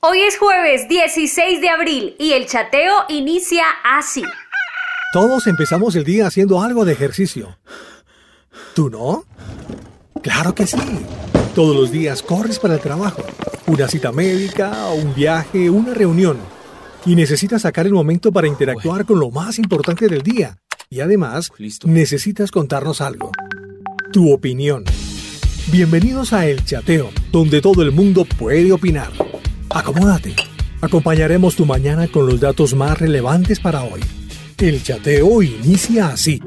Hoy 0.00 0.20
es 0.20 0.38
jueves 0.38 0.88
16 0.88 1.60
de 1.60 1.70
abril 1.70 2.14
y 2.20 2.30
el 2.30 2.46
chateo 2.46 2.94
inicia 3.08 3.64
así. 3.82 4.22
Todos 5.12 5.48
empezamos 5.48 5.96
el 5.96 6.04
día 6.04 6.28
haciendo 6.28 6.62
algo 6.62 6.84
de 6.84 6.92
ejercicio. 6.92 7.58
¿Tú 8.76 8.90
no? 8.90 9.24
Claro 10.22 10.54
que 10.54 10.68
sí. 10.68 10.78
Todos 11.52 11.74
los 11.74 11.90
días 11.90 12.22
corres 12.22 12.60
para 12.60 12.74
el 12.74 12.80
trabajo, 12.80 13.24
una 13.66 13.88
cita 13.88 14.12
médica, 14.12 14.86
un 14.90 15.16
viaje, 15.16 15.68
una 15.68 15.94
reunión. 15.94 16.38
Y 17.04 17.16
necesitas 17.16 17.62
sacar 17.62 17.84
el 17.84 17.92
momento 17.92 18.30
para 18.30 18.46
interactuar 18.46 19.04
con 19.04 19.18
lo 19.18 19.32
más 19.32 19.58
importante 19.58 20.06
del 20.06 20.22
día. 20.22 20.58
Y 20.90 21.00
además, 21.00 21.50
necesitas 21.84 22.52
contarnos 22.52 23.00
algo. 23.00 23.32
Tu 24.12 24.32
opinión. 24.32 24.84
Bienvenidos 25.72 26.32
a 26.32 26.46
El 26.46 26.64
Chateo, 26.64 27.10
donde 27.32 27.60
todo 27.60 27.82
el 27.82 27.90
mundo 27.90 28.24
puede 28.24 28.70
opinar. 28.70 29.27
Acomódate. 29.70 30.34
Acompañaremos 30.80 31.56
tu 31.56 31.66
mañana 31.66 32.08
con 32.08 32.26
los 32.26 32.40
datos 32.40 32.74
más 32.74 32.98
relevantes 32.98 33.60
para 33.60 33.82
hoy. 33.82 34.00
El 34.58 34.82
chateo 34.82 35.42
inicia 35.42 36.08
así. 36.08 36.40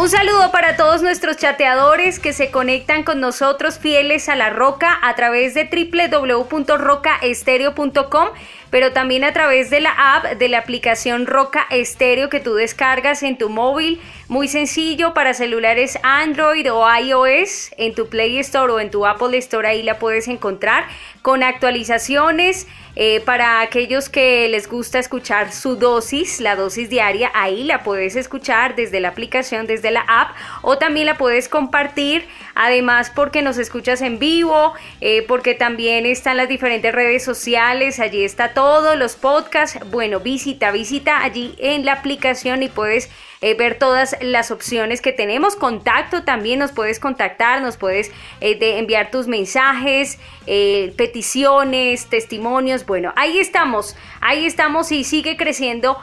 Un 0.00 0.08
saludo 0.08 0.50
para 0.50 0.76
todos 0.78 1.02
nuestros 1.02 1.36
chateadores 1.36 2.18
que 2.18 2.32
se 2.32 2.50
conectan 2.50 3.02
con 3.02 3.20
nosotros 3.20 3.78
fieles 3.78 4.30
a 4.30 4.34
la 4.34 4.48
Roca 4.48 4.98
a 5.02 5.14
través 5.14 5.52
de 5.52 5.68
www.rocaestereo.com, 5.68 8.28
pero 8.70 8.94
también 8.94 9.24
a 9.24 9.34
través 9.34 9.68
de 9.68 9.80
la 9.80 10.16
app 10.16 10.38
de 10.38 10.48
la 10.48 10.56
aplicación 10.56 11.26
Roca 11.26 11.66
Estéreo 11.70 12.30
que 12.30 12.40
tú 12.40 12.54
descargas 12.54 13.22
en 13.22 13.36
tu 13.36 13.50
móvil. 13.50 14.00
Muy 14.26 14.48
sencillo 14.48 15.12
para 15.12 15.34
celulares 15.34 15.98
Android 16.02 16.72
o 16.72 16.82
iOS, 16.90 17.72
en 17.76 17.94
tu 17.94 18.08
Play 18.08 18.38
Store 18.38 18.72
o 18.72 18.80
en 18.80 18.90
tu 18.90 19.04
Apple 19.04 19.36
Store, 19.36 19.68
ahí 19.68 19.82
la 19.82 19.98
puedes 19.98 20.28
encontrar 20.28 20.86
con 21.20 21.42
actualizaciones 21.42 22.66
eh, 22.96 23.20
para 23.20 23.60
aquellos 23.60 24.08
que 24.08 24.48
les 24.48 24.68
gusta 24.68 24.98
escuchar 24.98 25.52
su 25.52 25.76
dosis, 25.76 26.40
la 26.40 26.56
dosis 26.56 26.90
diaria, 26.90 27.30
ahí 27.34 27.64
la 27.64 27.82
puedes 27.82 28.16
escuchar 28.16 28.74
desde 28.74 29.00
la 29.00 29.08
aplicación, 29.08 29.66
desde 29.66 29.90
la 29.90 30.04
app, 30.08 30.34
o 30.62 30.78
también 30.78 31.06
la 31.06 31.16
puedes 31.16 31.48
compartir, 31.48 32.26
además 32.54 33.10
porque 33.14 33.42
nos 33.42 33.58
escuchas 33.58 34.02
en 34.02 34.18
vivo, 34.18 34.74
eh, 35.00 35.24
porque 35.26 35.54
también 35.54 36.06
están 36.06 36.36
las 36.36 36.48
diferentes 36.48 36.94
redes 36.94 37.24
sociales, 37.24 38.00
allí 38.00 38.24
está 38.24 38.54
todo, 38.54 38.96
los 38.96 39.16
podcasts, 39.16 39.78
bueno, 39.90 40.20
visita, 40.20 40.70
visita 40.70 41.22
allí 41.22 41.54
en 41.58 41.84
la 41.84 41.92
aplicación 41.92 42.62
y 42.62 42.68
puedes 42.68 43.10
eh, 43.42 43.54
ver 43.54 43.78
todas 43.78 44.16
las 44.20 44.50
opciones 44.50 45.00
que 45.00 45.12
tenemos. 45.12 45.56
Contacto 45.56 46.24
también, 46.24 46.58
nos 46.58 46.72
puedes 46.72 47.00
contactar, 47.00 47.62
nos 47.62 47.78
puedes 47.78 48.10
eh, 48.42 48.58
enviar 48.78 49.10
tus 49.10 49.28
mensajes, 49.28 50.18
eh, 50.46 50.92
peticiones, 50.98 52.06
testimonios. 52.10 52.84
Bueno, 52.84 53.14
ahí 53.16 53.38
estamos, 53.38 53.96
ahí 54.20 54.44
estamos 54.44 54.92
y 54.92 55.04
sigue 55.04 55.38
creciendo 55.38 55.98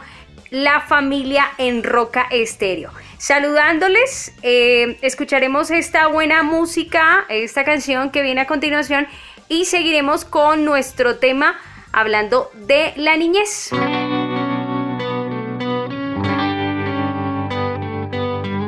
la 0.49 0.81
familia 0.81 1.45
en 1.59 1.83
Roca 1.83 2.25
Estéreo. 2.31 2.89
Saludándoles, 3.19 4.33
escucharemos 4.41 5.69
esta 5.71 6.08
buena 6.08 6.41
música, 6.41 7.25
esta 7.30 7.65
canción 7.65 8.11
que 8.11 8.21
viene 8.21 8.41
a 8.41 8.47
continuación 8.47 9.08
y 9.49 9.65
seguiremos 9.65 10.23
con 10.23 10.65
nuestro 10.65 11.17
tema 11.17 11.59
hablando 11.91 12.49
de 12.53 12.93
la 12.95 13.17
niñez. 13.17 13.71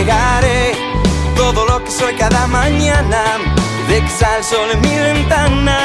entregaré 0.00 0.72
todo 1.36 1.66
lo 1.66 1.84
que 1.84 1.90
soy 1.90 2.14
cada 2.14 2.46
mañana, 2.46 3.22
de 3.88 4.00
que 4.00 4.08
sale 4.08 4.38
el 4.38 4.44
sol 4.44 4.70
en 4.72 4.80
mi 4.80 4.96
ventana. 4.96 5.78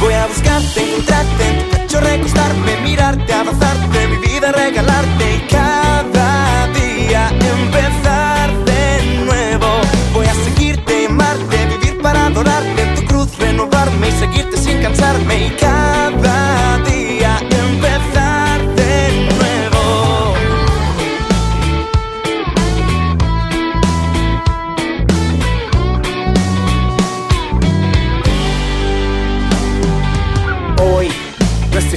Voy 0.00 0.14
a 0.14 0.26
buscarte, 0.26 0.80
encontrarte 0.82 1.48
en 1.48 1.86
tu 1.86 2.00
recostarme, 2.00 2.76
mirarte, 2.82 3.32
abrazarte, 3.32 4.08
mi 4.08 4.16
vida 4.16 4.50
regalarte 4.52 5.36
y 5.36 5.40
cada 5.48 6.66
día 6.68 7.28
empezar 7.28 8.64
de 8.64 9.24
nuevo. 9.26 9.68
Voy 10.12 10.26
a 10.26 10.34
seguirte, 10.34 11.06
amarte, 11.06 11.66
vivir 11.66 12.02
para 12.02 12.26
adorarte, 12.26 12.82
en 12.82 12.94
tu 12.96 13.04
cruz 13.04 13.38
renovarme 13.38 14.08
y 14.08 14.12
seguirte 14.12 14.56
sin 14.56 14.82
cansarme 14.82 15.46
y 15.46 15.50
cada 15.50 16.78
día 16.78 17.38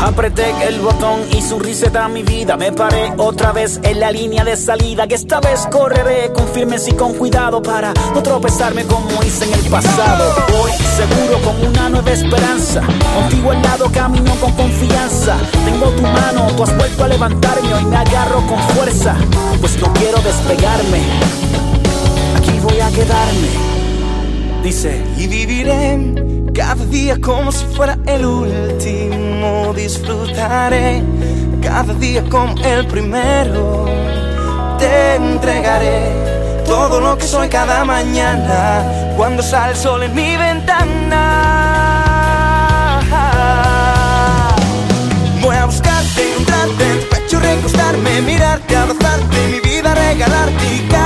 Apreté 0.00 0.54
el 0.68 0.80
botón 0.80 1.20
y 1.36 1.42
su 1.42 1.58
reset 1.58 1.94
a 1.96 2.08
mi 2.08 2.22
vida. 2.22 2.56
Me 2.56 2.72
paré 2.72 3.12
otra 3.16 3.52
vez 3.52 3.80
en 3.82 4.00
la 4.00 4.12
línea 4.12 4.44
de 4.44 4.56
salida. 4.56 5.06
Que 5.06 5.16
esta 5.16 5.40
vez 5.40 5.66
correré 5.70 6.32
con 6.32 6.46
firmes 6.48 6.86
y 6.88 6.92
con 6.92 7.14
cuidado 7.14 7.60
para 7.60 7.92
no 8.14 8.22
tropezarme 8.22 8.84
como 8.84 9.22
hice 9.24 9.44
en 9.44 9.54
el 9.54 9.70
pasado. 9.70 10.32
Hoy 10.60 10.70
seguro 10.96 11.40
con 11.42 11.66
una 11.66 11.88
nueva 11.88 12.12
esperanza. 12.12 12.82
Contigo 13.14 13.50
al 13.50 13.62
lado 13.62 13.90
camino 13.92 14.32
con 14.40 14.52
confianza. 14.52 15.36
Tengo 15.64 15.86
tu 15.90 16.02
mano, 16.02 16.46
tú 16.56 16.62
has 16.62 16.76
vuelto 16.76 17.04
a 17.04 17.08
levantarme. 17.08 17.74
Hoy 17.74 17.84
me 17.84 17.96
agarro 17.96 18.46
con 18.46 18.58
fuerza, 18.74 19.16
pues 19.60 19.80
no 19.80 19.92
quiero 19.94 20.18
despegarme. 20.20 21.02
Aquí 22.36 22.58
voy 22.62 22.80
a 22.80 22.88
quedarme. 22.90 23.48
Dice. 24.62 25.02
Y 25.16 25.26
viviré 25.26 26.37
cada 26.58 26.84
día 26.86 27.16
como 27.20 27.52
si 27.52 27.64
fuera 27.66 27.96
el 28.04 28.26
último. 28.26 29.72
Disfrutaré 29.76 31.04
cada 31.62 31.94
día 31.94 32.24
como 32.28 32.60
el 32.64 32.84
primero. 32.88 33.86
Te 34.76 35.14
entregaré 35.14 36.64
todo 36.66 37.00
lo 37.00 37.16
que 37.16 37.28
soy 37.28 37.48
cada 37.48 37.84
mañana. 37.84 39.14
Cuando 39.16 39.40
sale 39.40 39.70
el 39.70 39.78
sol 39.78 40.02
en 40.02 40.12
mi 40.16 40.36
ventana. 40.36 41.44
Voy 45.40 45.54
a 45.54 45.64
buscarte, 45.64 46.32
encontrarte 46.32 46.90
en 46.90 47.00
tu 47.00 47.08
pecho, 47.08 47.38
recostarme, 47.38 48.20
mirarte, 48.22 48.76
abrazarte, 48.76 49.36
mi 49.48 49.60
vida 49.60 49.94
regalarte 49.94 50.97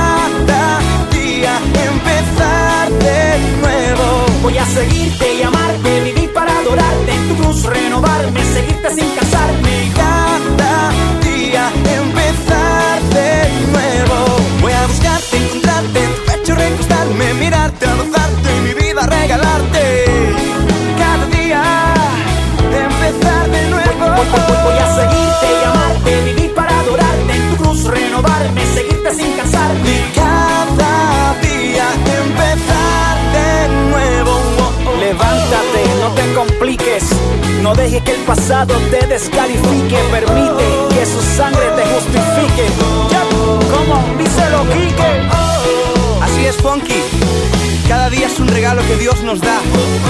Voy 4.53 4.59
a 4.59 4.65
seguirte 4.67 5.33
y 5.33 5.41
amarte, 5.41 5.99
vivir 6.03 6.31
para 6.31 6.51
adorarte, 6.59 7.11
en 7.11 7.27
tu 7.29 7.35
cruz 7.41 7.63
renovarme, 7.63 8.39
seguirte 8.53 8.89
sin 8.93 9.09
casarme. 9.15 9.91
Cada 9.95 10.91
día 11.23 11.71
empezar 11.73 13.01
de 13.17 13.49
nuevo. 13.71 14.37
Voy 14.61 14.71
a 14.73 14.85
buscarte, 14.85 15.37
encontrarte, 15.37 16.03
en 16.03 16.15
tu 16.15 16.21
pecho 16.31 16.53
recostarme, 16.55 17.33
mirarte, 17.33 17.85
abrazarte, 17.87 18.49
mi 18.61 18.73
vida 18.75 19.01
regalarte. 19.07 20.05
Cada 20.99 21.25
día 21.35 21.63
empezar 22.85 23.49
de 23.49 23.69
nuevo. 23.71 24.05
Voy, 24.17 24.27
voy- 24.31 24.45
voy- 24.49 24.63
voy 24.65 24.77
a 24.77 24.95
seguirte 24.95 25.47
y 25.49 25.65
amarte, 25.65 26.21
vivir 26.25 26.53
para 26.53 26.79
adorarte, 26.79 27.33
en 27.35 27.49
tu 27.49 27.63
cruz 27.63 27.83
renovarme, 27.85 28.61
seguirte 28.75 29.15
sin 29.15 29.31
casarme. 29.33 29.52
Te 36.23 36.33
compliques. 36.33 37.03
No 37.61 37.73
dejes 37.73 38.01
que 38.03 38.11
el 38.11 38.21
pasado 38.21 38.75
te 38.91 39.05
descalifique. 39.07 39.97
Permite 40.11 40.63
que 40.93 41.05
su 41.05 41.21
sangre 41.21 41.65
te 41.75 41.83
justifique. 41.85 42.67
Ya, 43.09 43.23
como 43.71 44.17
díselo, 44.17 44.63
Quique. 44.73 45.21
Así 46.21 46.45
es, 46.45 46.55
Funky. 46.57 47.01
Cada 47.87 48.09
día 48.09 48.27
es 48.27 48.39
un 48.39 48.47
regalo 48.47 48.81
que 48.87 48.95
Dios 48.95 49.21
nos 49.23 49.41
da. 49.41 49.59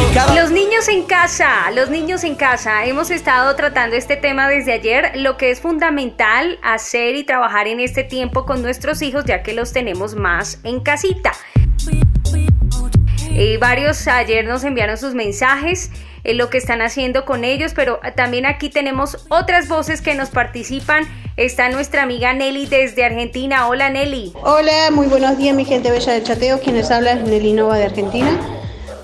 Y 0.01 0.13
cada 0.13 0.33
Los 0.35 0.51
niños 0.51 0.87
en 0.87 1.03
casa, 1.03 1.71
los 1.71 1.89
niños 1.89 2.23
en 2.23 2.35
casa, 2.35 2.85
hemos 2.85 3.09
estado 3.09 3.55
tratando 3.55 3.95
este 3.95 4.15
tema 4.15 4.47
desde 4.47 4.73
ayer, 4.73 5.11
lo 5.15 5.37
que 5.37 5.49
es 5.49 5.59
fundamental 5.59 6.59
hacer 6.61 7.15
y 7.15 7.23
trabajar 7.23 7.67
en 7.67 7.79
este 7.79 8.03
tiempo 8.03 8.45
con 8.45 8.61
nuestros 8.61 9.01
hijos 9.01 9.25
ya 9.25 9.41
que 9.41 9.53
los 9.53 9.73
tenemos 9.73 10.15
más 10.15 10.59
en 10.63 10.81
casita. 10.81 11.33
Eh, 13.35 13.57
varios 13.57 14.07
ayer 14.07 14.45
nos 14.45 14.63
enviaron 14.63 14.95
sus 14.95 15.15
mensajes, 15.15 15.89
eh, 16.23 16.35
lo 16.35 16.51
que 16.51 16.59
están 16.59 16.83
haciendo 16.83 17.25
con 17.25 17.43
ellos, 17.43 17.73
pero 17.75 17.99
también 18.15 18.45
aquí 18.45 18.69
tenemos 18.69 19.25
otras 19.29 19.67
voces 19.67 20.01
que 20.01 20.13
nos 20.13 20.29
participan. 20.29 21.05
Está 21.35 21.69
nuestra 21.69 22.03
amiga 22.03 22.31
Nelly 22.33 22.67
desde 22.67 23.03
Argentina. 23.03 23.67
Hola 23.67 23.89
Nelly. 23.89 24.33
Hola, 24.43 24.91
muy 24.91 25.07
buenos 25.07 25.35
días 25.39 25.55
mi 25.55 25.65
gente 25.65 25.89
bella 25.89 26.13
del 26.13 26.23
chateo, 26.23 26.59
quienes 26.59 26.91
habla 26.91 27.13
es 27.13 27.23
Nelly 27.23 27.53
Nova 27.53 27.77
de 27.77 27.85
Argentina. 27.85 28.39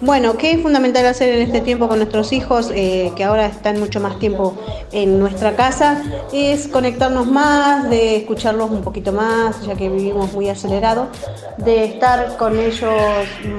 Bueno, 0.01 0.37
¿qué 0.37 0.51
es 0.51 0.61
fundamental 0.61 1.05
hacer 1.05 1.33
en 1.33 1.41
este 1.41 1.59
tiempo 1.59 1.89
con 1.89 1.97
nuestros 1.97 2.31
hijos, 2.31 2.71
eh, 2.73 3.11
que 3.17 3.25
ahora 3.25 3.47
están 3.47 3.79
mucho 3.79 3.99
más 3.99 4.17
tiempo 4.17 4.55
en 4.93 5.19
nuestra 5.19 5.57
casa? 5.57 6.01
Es 6.31 6.69
conectarnos 6.69 7.27
más, 7.27 7.89
de 7.89 8.15
escucharlos 8.15 8.71
un 8.71 8.81
poquito 8.81 9.11
más, 9.11 9.61
ya 9.65 9.75
que 9.75 9.89
vivimos 9.89 10.31
muy 10.31 10.47
acelerados, 10.47 11.09
de 11.57 11.83
estar 11.83 12.37
con 12.37 12.57
ellos 12.57 12.93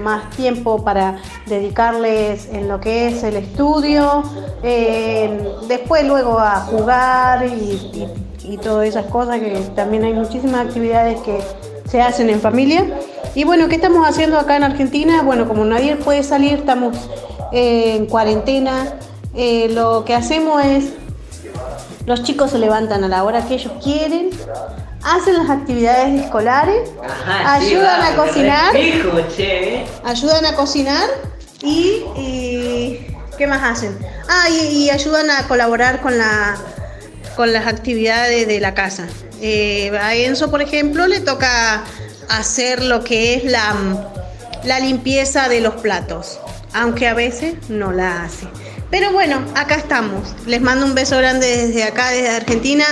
más 0.03 0.31
tiempo 0.31 0.83
para 0.83 1.19
dedicarles 1.47 2.49
en 2.51 2.69
lo 2.69 2.81
que 2.81 3.09
es 3.09 3.23
el 3.23 3.37
estudio, 3.37 4.23
eh, 4.63 5.47
después 5.69 6.07
luego 6.07 6.39
a 6.39 6.61
jugar 6.61 7.47
y 7.47 8.09
y 8.51 8.57
todas 8.57 8.89
esas 8.89 9.07
cosas, 9.07 9.39
que 9.39 9.51
también 9.77 10.05
hay 10.05 10.13
muchísimas 10.13 10.67
actividades 10.67 11.21
que 11.21 11.39
se 11.91 12.01
hacen 12.01 12.31
en 12.31 12.41
familia. 12.41 12.87
Y 13.35 13.45
bueno, 13.45 13.69
¿qué 13.69 13.77
estamos 13.77 14.07
haciendo 14.09 14.39
acá 14.39 14.57
en 14.57 14.65
Argentina? 14.65 15.23
Bueno, 15.23 15.47
como 15.49 15.65
nadie 15.65 15.97
puede 15.97 16.23
salir, 16.23 16.55
estamos 16.55 16.97
eh, 17.53 17.97
en 17.97 18.07
cuarentena. 18.07 18.95
Eh, 19.35 19.69
lo 19.71 20.05
que 20.05 20.15
hacemos 20.15 20.65
es, 20.65 20.93
los 22.07 22.23
chicos 22.23 22.51
se 22.51 22.59
levantan 22.59 23.05
a 23.05 23.09
la 23.09 23.25
hora 23.25 23.47
que 23.47 23.55
ellos 23.55 23.73
quieren, 23.83 24.31
hacen 25.03 25.37
las 25.37 25.51
actividades 25.51 26.21
escolares, 26.21 26.91
ayudan 27.47 28.03
a 28.03 28.17
cocinar, 28.17 28.75
ayudan 30.05 30.47
a 30.47 30.55
cocinar 30.55 31.09
y, 31.63 32.03
y 32.17 33.07
¿qué 33.39 33.47
más 33.47 33.63
hacen? 33.63 33.97
Ah, 34.29 34.49
y, 34.51 34.85
y 34.85 34.91
ayudan 34.91 35.31
a 35.31 35.47
colaborar 35.47 36.01
con 36.01 36.19
la 36.19 36.57
con 37.37 37.53
las 37.53 37.67
actividades 37.67 38.47
de 38.47 38.61
la 38.61 38.75
casa. 38.75 39.07
Eh, 39.41 39.91
a 40.01 40.15
Enzo, 40.15 40.51
por 40.51 40.63
ejemplo, 40.63 41.07
le 41.07 41.21
toca 41.21 41.85
hacer 42.29 42.83
lo 42.83 43.03
que 43.03 43.35
es 43.35 43.45
la, 43.45 43.75
la 44.65 44.81
limpieza 44.81 45.49
de 45.49 45.61
los 45.61 45.75
platos, 45.81 46.41
aunque 46.73 47.09
a 47.09 47.15
veces 47.15 47.55
no 47.69 47.93
la 47.93 48.25
hace. 48.25 48.47
Pero 48.91 49.13
bueno, 49.13 49.45
acá 49.55 49.77
estamos. 49.77 50.35
Les 50.47 50.61
mando 50.61 50.85
un 50.85 50.95
beso 50.95 51.17
grande 51.17 51.47
desde 51.47 51.85
acá, 51.85 52.11
desde 52.11 52.31
Argentina. 52.31 52.85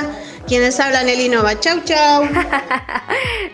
Quienes 0.47 0.81
hablan 0.81 1.07
Nelly 1.07 1.29
Nova. 1.29 1.59
Chau, 1.61 1.81
chau. 1.85 2.29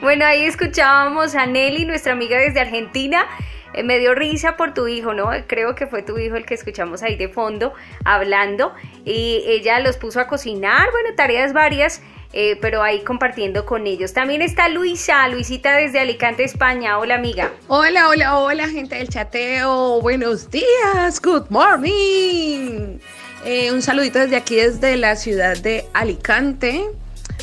Bueno, 0.00 0.26
ahí 0.26 0.44
escuchábamos 0.44 1.34
a 1.34 1.46
Nelly, 1.46 1.86
nuestra 1.86 2.12
amiga 2.12 2.36
desde 2.38 2.60
Argentina. 2.60 3.26
Eh, 3.74 3.82
me 3.82 3.98
dio 3.98 4.14
risa 4.14 4.56
por 4.56 4.72
tu 4.72 4.86
hijo, 4.86 5.14
¿no? 5.14 5.30
Creo 5.46 5.74
que 5.74 5.86
fue 5.86 6.02
tu 6.02 6.16
hijo 6.18 6.36
el 6.36 6.46
que 6.46 6.54
escuchamos 6.54 7.02
ahí 7.02 7.16
de 7.16 7.28
fondo 7.28 7.74
hablando. 8.04 8.72
Y 9.04 9.42
ella 9.46 9.80
los 9.80 9.96
puso 9.96 10.20
a 10.20 10.26
cocinar, 10.26 10.90
bueno, 10.92 11.14
tareas 11.16 11.52
varias, 11.52 12.00
eh, 12.32 12.56
pero 12.60 12.82
ahí 12.82 13.02
compartiendo 13.02 13.66
con 13.66 13.86
ellos. 13.86 14.12
También 14.12 14.42
está 14.42 14.68
Luisa, 14.68 15.26
Luisita 15.28 15.76
desde 15.76 16.00
Alicante, 16.00 16.44
España. 16.44 16.98
Hola, 16.98 17.16
amiga. 17.16 17.50
Hola, 17.68 18.08
hola, 18.08 18.38
hola, 18.38 18.68
gente 18.68 18.96
del 18.96 19.08
chateo. 19.08 20.00
Buenos 20.00 20.50
días, 20.50 21.20
good 21.20 21.46
morning. 21.50 22.98
Eh, 23.44 23.72
un 23.72 23.82
saludito 23.82 24.20
desde 24.20 24.36
aquí, 24.36 24.56
desde 24.56 24.96
la 24.96 25.16
ciudad 25.16 25.56
de 25.56 25.84
Alicante. 25.92 26.84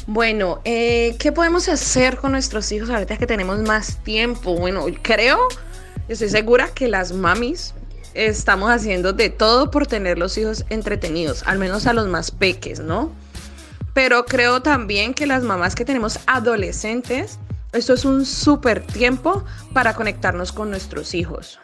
Bueno, 0.08 0.62
¿qué 0.64 1.32
podemos 1.34 1.70
hacer 1.70 2.18
con 2.18 2.32
nuestros 2.32 2.72
hijos 2.72 2.90
ahorita 2.90 3.18
que 3.18 3.28
tenemos 3.28 3.60
más 3.60 4.04
tiempo? 4.04 4.56
Bueno, 4.56 4.86
creo, 5.04 5.48
estoy 6.08 6.30
segura 6.30 6.70
que 6.74 6.88
las 6.88 7.14
mamis 7.14 7.74
estamos 8.14 8.70
haciendo 8.70 9.14
de 9.14 9.30
todo 9.30 9.72
por 9.72 9.88
tener 9.88 10.18
los 10.18 10.38
hijos 10.38 10.66
entretenidos, 10.70 11.44
al 11.46 11.60
menos 11.60 11.88
a 11.88 11.94
los 11.94 12.08
más 12.08 12.32
peques, 12.32 12.80
¿no? 12.80 13.12
Pero 13.94 14.26
creo 14.26 14.62
también 14.62 15.14
que 15.14 15.26
las 15.26 15.44
mamás 15.44 15.76
que 15.76 15.86
tenemos 15.86 16.20
adolescentes, 16.28 17.40
esto 17.74 17.94
es 17.94 18.06
un 18.06 18.26
súper 18.26 18.86
tiempo 18.86 19.44
para 19.74 19.94
conectarnos 19.94 20.52
con 20.52 20.70
nuestros 20.70 21.14
hijos. 21.14 21.60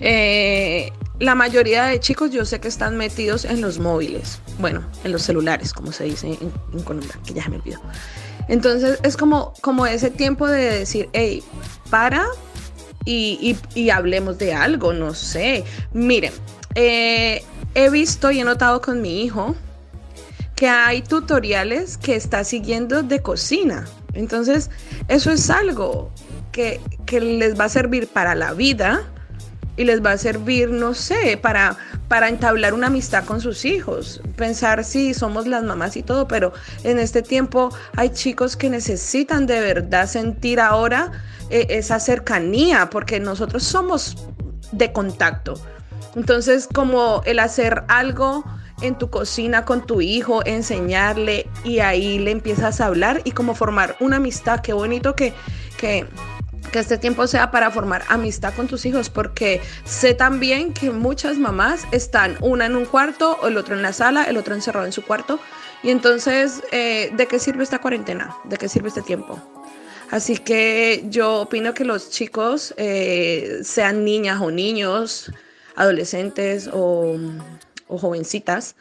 Eh, 0.00 0.92
la 1.18 1.34
mayoría 1.34 1.84
de 1.84 1.98
chicos 2.00 2.30
yo 2.30 2.44
sé 2.44 2.60
que 2.60 2.68
están 2.68 2.96
metidos 2.96 3.44
en 3.44 3.62
los 3.62 3.78
móviles, 3.78 4.38
bueno, 4.58 4.84
en 5.04 5.12
los 5.12 5.22
celulares, 5.22 5.72
como 5.72 5.92
se 5.92 6.04
dice 6.04 6.38
en, 6.72 6.82
Colombia, 6.82 7.18
que 7.24 7.32
ya 7.32 7.48
me 7.48 7.56
olvidó. 7.56 7.80
Entonces 8.48 8.98
es 9.02 9.16
como, 9.16 9.54
como 9.62 9.86
ese 9.86 10.10
tiempo 10.10 10.46
de 10.46 10.78
decir, 10.78 11.08
hey, 11.12 11.42
para 11.90 12.26
y, 13.06 13.56
y- 13.74 13.80
y 13.80 13.90
hablemos 13.90 14.36
de 14.36 14.52
algo, 14.52 14.92
no 14.92 15.14
sé. 15.14 15.64
Miren, 15.94 16.32
eh, 16.74 17.42
he 17.74 17.88
visto 17.88 18.30
y 18.30 18.40
he 18.40 18.44
notado 18.44 18.82
con 18.82 19.00
mi 19.00 19.22
hijo 19.22 19.56
que 20.54 20.68
hay 20.68 21.00
tutoriales 21.02 21.96
que 21.96 22.16
está 22.16 22.44
siguiendo 22.44 23.02
de 23.02 23.20
cocina. 23.22 23.86
Entonces, 24.14 24.70
eso 25.08 25.30
es 25.30 25.48
algo 25.50 26.10
que, 26.52 26.80
que 27.06 27.20
les 27.20 27.58
va 27.58 27.64
a 27.64 27.68
servir 27.68 28.08
para 28.08 28.34
la 28.34 28.52
vida 28.54 29.02
y 29.76 29.84
les 29.84 30.04
va 30.04 30.12
a 30.12 30.18
servir, 30.18 30.70
no 30.70 30.94
sé, 30.94 31.38
para, 31.40 31.76
para 32.08 32.28
entablar 32.28 32.74
una 32.74 32.86
amistad 32.88 33.24
con 33.24 33.40
sus 33.40 33.64
hijos. 33.64 34.20
Pensar 34.36 34.84
si 34.84 35.14
somos 35.14 35.46
las 35.46 35.62
mamás 35.64 35.96
y 35.96 36.02
todo, 36.02 36.26
pero 36.28 36.52
en 36.84 36.98
este 36.98 37.22
tiempo 37.22 37.74
hay 37.96 38.10
chicos 38.10 38.56
que 38.56 38.70
necesitan 38.70 39.46
de 39.46 39.60
verdad 39.60 40.06
sentir 40.08 40.60
ahora 40.60 41.12
eh, 41.50 41.66
esa 41.70 42.00
cercanía, 42.00 42.90
porque 42.90 43.20
nosotros 43.20 43.64
somos 43.64 44.16
de 44.72 44.92
contacto. 44.92 45.54
Entonces, 46.14 46.68
como 46.72 47.22
el 47.26 47.38
hacer 47.38 47.84
algo 47.88 48.44
en 48.82 48.96
tu 48.96 49.10
cocina 49.10 49.64
con 49.64 49.86
tu 49.86 50.00
hijo, 50.00 50.44
enseñarle 50.44 51.48
y 51.64 51.78
ahí 51.80 52.18
le 52.18 52.30
empiezas 52.30 52.80
a 52.80 52.86
hablar 52.86 53.22
y 53.24 53.32
como 53.32 53.54
formar 53.54 53.96
una 54.00 54.16
amistad. 54.16 54.60
Qué 54.60 54.72
bonito 54.72 55.14
que, 55.14 55.32
que, 55.78 56.06
que 56.70 56.78
este 56.78 56.98
tiempo 56.98 57.26
sea 57.26 57.50
para 57.50 57.70
formar 57.70 58.04
amistad 58.08 58.54
con 58.54 58.66
tus 58.66 58.86
hijos, 58.86 59.10
porque 59.10 59.60
sé 59.84 60.14
también 60.14 60.72
que 60.72 60.90
muchas 60.90 61.38
mamás 61.38 61.84
están 61.92 62.36
una 62.40 62.66
en 62.66 62.76
un 62.76 62.84
cuarto, 62.84 63.38
el 63.46 63.56
otro 63.56 63.74
en 63.74 63.82
la 63.82 63.92
sala, 63.92 64.24
el 64.24 64.36
otro 64.36 64.54
encerrado 64.54 64.86
en 64.86 64.92
su 64.92 65.02
cuarto. 65.02 65.40
Y 65.82 65.90
entonces, 65.90 66.62
eh, 66.72 67.10
¿de 67.14 67.26
qué 67.26 67.38
sirve 67.38 67.62
esta 67.62 67.80
cuarentena? 67.80 68.36
¿De 68.44 68.56
qué 68.56 68.68
sirve 68.68 68.88
este 68.88 69.02
tiempo? 69.02 69.40
Así 70.10 70.38
que 70.38 71.04
yo 71.08 71.40
opino 71.40 71.74
que 71.74 71.84
los 71.84 72.10
chicos, 72.10 72.74
eh, 72.76 73.60
sean 73.62 74.04
niñas 74.04 74.40
o 74.40 74.50
niños, 74.50 75.32
adolescentes 75.74 76.70
o, 76.72 77.16
o 77.88 77.98
jovencitas, 77.98 78.76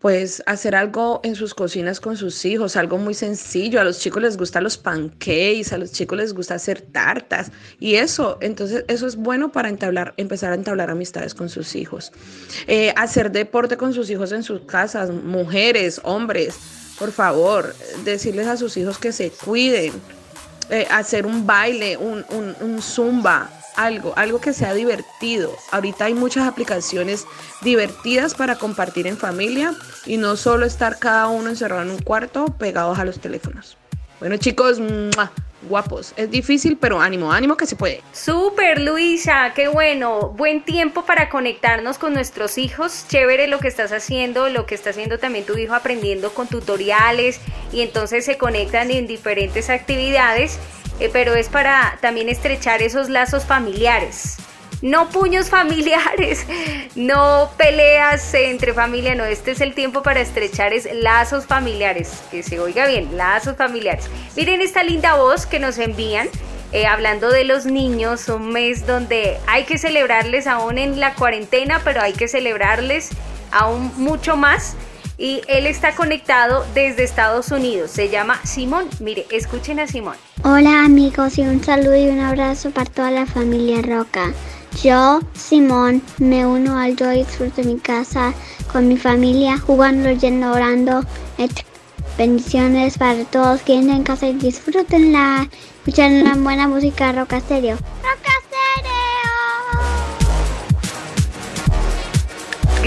pues 0.00 0.42
hacer 0.46 0.74
algo 0.74 1.20
en 1.24 1.34
sus 1.34 1.54
cocinas 1.54 2.00
con 2.00 2.16
sus 2.16 2.46
hijos, 2.46 2.76
algo 2.76 2.96
muy 2.96 3.12
sencillo. 3.12 3.80
A 3.80 3.84
los 3.84 3.98
chicos 4.00 4.22
les 4.22 4.36
gustan 4.38 4.64
los 4.64 4.78
pancakes, 4.78 5.72
a 5.72 5.78
los 5.78 5.92
chicos 5.92 6.16
les 6.16 6.32
gusta 6.32 6.54
hacer 6.54 6.80
tartas 6.80 7.52
y 7.78 7.96
eso, 7.96 8.38
entonces 8.40 8.84
eso 8.88 9.06
es 9.06 9.16
bueno 9.16 9.52
para 9.52 9.68
entablar, 9.68 10.14
empezar 10.16 10.52
a 10.52 10.54
entablar 10.54 10.90
amistades 10.90 11.34
con 11.34 11.50
sus 11.50 11.76
hijos. 11.76 12.12
Eh, 12.66 12.94
hacer 12.96 13.30
deporte 13.30 13.76
con 13.76 13.92
sus 13.92 14.08
hijos 14.08 14.32
en 14.32 14.42
sus 14.42 14.62
casas, 14.62 15.10
mujeres, 15.10 16.00
hombres. 16.02 16.54
por 16.98 17.12
favor, 17.12 17.74
decirles 18.04 18.46
a 18.46 18.56
sus 18.56 18.76
hijos 18.76 18.98
que 18.98 19.12
se 19.12 19.30
cuiden, 19.30 19.92
eh, 20.70 20.86
hacer 20.90 21.26
un 21.26 21.46
baile, 21.46 21.96
un, 21.96 22.24
un, 22.30 22.54
un 22.60 22.80
zumba, 22.80 23.50
algo, 23.84 24.12
algo 24.16 24.40
que 24.40 24.52
sea 24.52 24.74
divertido. 24.74 25.56
Ahorita 25.70 26.06
hay 26.06 26.14
muchas 26.14 26.46
aplicaciones 26.46 27.26
divertidas 27.62 28.34
para 28.34 28.56
compartir 28.56 29.06
en 29.06 29.16
familia 29.16 29.74
y 30.06 30.16
no 30.16 30.36
solo 30.36 30.66
estar 30.66 30.98
cada 30.98 31.28
uno 31.28 31.50
encerrado 31.50 31.82
en 31.82 31.90
un 31.90 32.02
cuarto 32.02 32.46
pegados 32.46 32.98
a 32.98 33.04
los 33.04 33.20
teléfonos. 33.20 33.76
Bueno 34.20 34.36
chicos, 34.36 34.78
guapos. 35.62 36.12
Es 36.16 36.30
difícil, 36.30 36.76
pero 36.76 37.00
ánimo, 37.00 37.32
ánimo 37.32 37.56
que 37.56 37.66
se 37.66 37.76
puede. 37.76 38.02
Super 38.12 38.80
Luisa, 38.80 39.52
qué 39.54 39.68
bueno. 39.68 40.30
Buen 40.30 40.62
tiempo 40.62 41.04
para 41.04 41.28
conectarnos 41.28 41.98
con 41.98 42.14
nuestros 42.14 42.58
hijos. 42.58 43.06
Chévere 43.08 43.46
lo 43.48 43.58
que 43.58 43.68
estás 43.68 43.92
haciendo, 43.92 44.48
lo 44.48 44.66
que 44.66 44.74
está 44.74 44.90
haciendo 44.90 45.18
también 45.18 45.44
tu 45.44 45.56
hijo 45.56 45.74
aprendiendo 45.74 46.32
con 46.32 46.48
tutoriales 46.48 47.40
y 47.72 47.82
entonces 47.82 48.24
se 48.24 48.38
conectan 48.38 48.90
en 48.90 49.06
diferentes 49.06 49.70
actividades, 49.70 50.58
eh, 51.00 51.10
pero 51.12 51.34
es 51.34 51.48
para 51.48 51.98
también 52.00 52.28
estrechar 52.28 52.82
esos 52.82 53.08
lazos 53.08 53.44
familiares 53.44 54.38
no 54.82 55.10
puños 55.10 55.50
familiares, 55.50 56.46
no 56.94 57.50
peleas 57.56 58.32
entre 58.34 58.72
familia, 58.72 59.14
no, 59.14 59.24
este 59.24 59.52
es 59.52 59.60
el 59.60 59.74
tiempo 59.74 60.02
para 60.02 60.20
estrechar 60.20 60.72
es 60.72 60.88
lazos 60.92 61.46
familiares, 61.46 62.22
que 62.30 62.42
se 62.42 62.60
oiga 62.60 62.86
bien, 62.86 63.16
lazos 63.16 63.56
familiares. 63.56 64.08
Miren 64.36 64.60
esta 64.60 64.82
linda 64.82 65.14
voz 65.14 65.46
que 65.46 65.58
nos 65.58 65.78
envían. 65.78 66.28
Eh, 66.72 66.86
hablando 66.86 67.30
de 67.30 67.42
los 67.42 67.66
niños, 67.66 68.28
un 68.28 68.52
mes 68.52 68.86
donde 68.86 69.38
hay 69.48 69.64
que 69.64 69.76
celebrarles 69.76 70.46
aún 70.46 70.78
en 70.78 71.00
la 71.00 71.16
cuarentena, 71.16 71.80
pero 71.82 72.00
hay 72.00 72.12
que 72.12 72.28
celebrarles 72.28 73.10
aún 73.50 73.92
mucho 73.96 74.36
más. 74.36 74.76
Y 75.20 75.42
él 75.48 75.66
está 75.66 75.94
conectado 75.94 76.64
desde 76.72 77.04
Estados 77.04 77.50
Unidos. 77.50 77.90
Se 77.90 78.08
llama 78.08 78.40
Simón. 78.42 78.88
Mire, 79.00 79.26
escuchen 79.30 79.78
a 79.78 79.86
Simón. 79.86 80.16
Hola 80.44 80.82
amigos 80.82 81.36
y 81.36 81.42
un 81.42 81.62
saludo 81.62 81.94
y 81.94 82.08
un 82.08 82.20
abrazo 82.20 82.70
para 82.70 82.90
toda 82.90 83.10
la 83.10 83.26
familia 83.26 83.82
Roca. 83.82 84.32
Yo, 84.82 85.20
Simón, 85.34 86.00
me 86.16 86.46
uno 86.46 86.78
al 86.78 86.96
Yo 86.96 87.10
Disfruto 87.10 87.62
mi 87.62 87.76
casa 87.78 88.32
con 88.72 88.88
mi 88.88 88.96
familia, 88.96 89.58
jugando, 89.58 90.08
leyendo, 90.08 90.52
orando. 90.52 91.04
Bendiciones 92.16 92.96
para 92.96 93.22
todos 93.24 93.60
que 93.60 93.74
en 93.74 94.02
casa 94.02 94.26
y 94.26 94.32
disfrútenla. 94.34 95.50
Escuchen 95.80 96.22
una 96.22 96.34
buena 96.36 96.66
música 96.66 97.12
Roca 97.12 97.40
Stereo. 97.40 97.76
¡Roca 97.76 98.30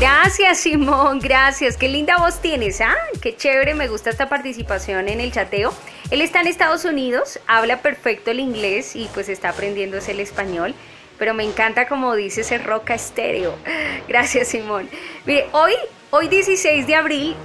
Gracias, 0.04 0.58
Simón, 0.58 1.20
gracias. 1.20 1.78
Qué 1.78 1.88
linda 1.88 2.18
voz 2.18 2.42
tienes, 2.42 2.82
¿ah? 2.82 2.94
Qué 3.22 3.38
chévere, 3.38 3.74
me 3.74 3.88
gusta 3.88 4.10
esta 4.10 4.28
participación 4.28 5.08
en 5.08 5.22
el 5.22 5.32
chateo. 5.32 5.74
Él 6.12 6.22
está 6.22 6.42
en 6.42 6.48
Estados 6.48 6.84
Unidos, 6.84 7.40
habla 7.48 7.82
perfecto 7.82 8.30
el 8.30 8.42
inglés 8.42 8.98
y 8.98 9.08
pues 9.14 9.30
está 9.30 9.48
aprendiendo 9.48 9.98
el 10.06 10.20
español 10.20 10.76
pero 11.18 11.34
me 11.34 11.46
encanta 11.46 11.88
como 11.88 12.16
dice 12.16 12.42
ese 12.42 12.58
roca 12.58 12.96
estéreo. 12.96 13.56
Gracias, 14.10 14.50
Simón. 14.50 14.90
Mire, 15.26 15.46
hoy, 15.54 15.72
hoy 16.10 16.28
16 16.28 16.86
de 16.86 16.96
abril, 16.96 17.36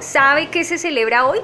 ¿sabe 0.00 0.48
qué 0.48 0.64
se 0.64 0.78
celebra 0.78 1.26
hoy? 1.26 1.40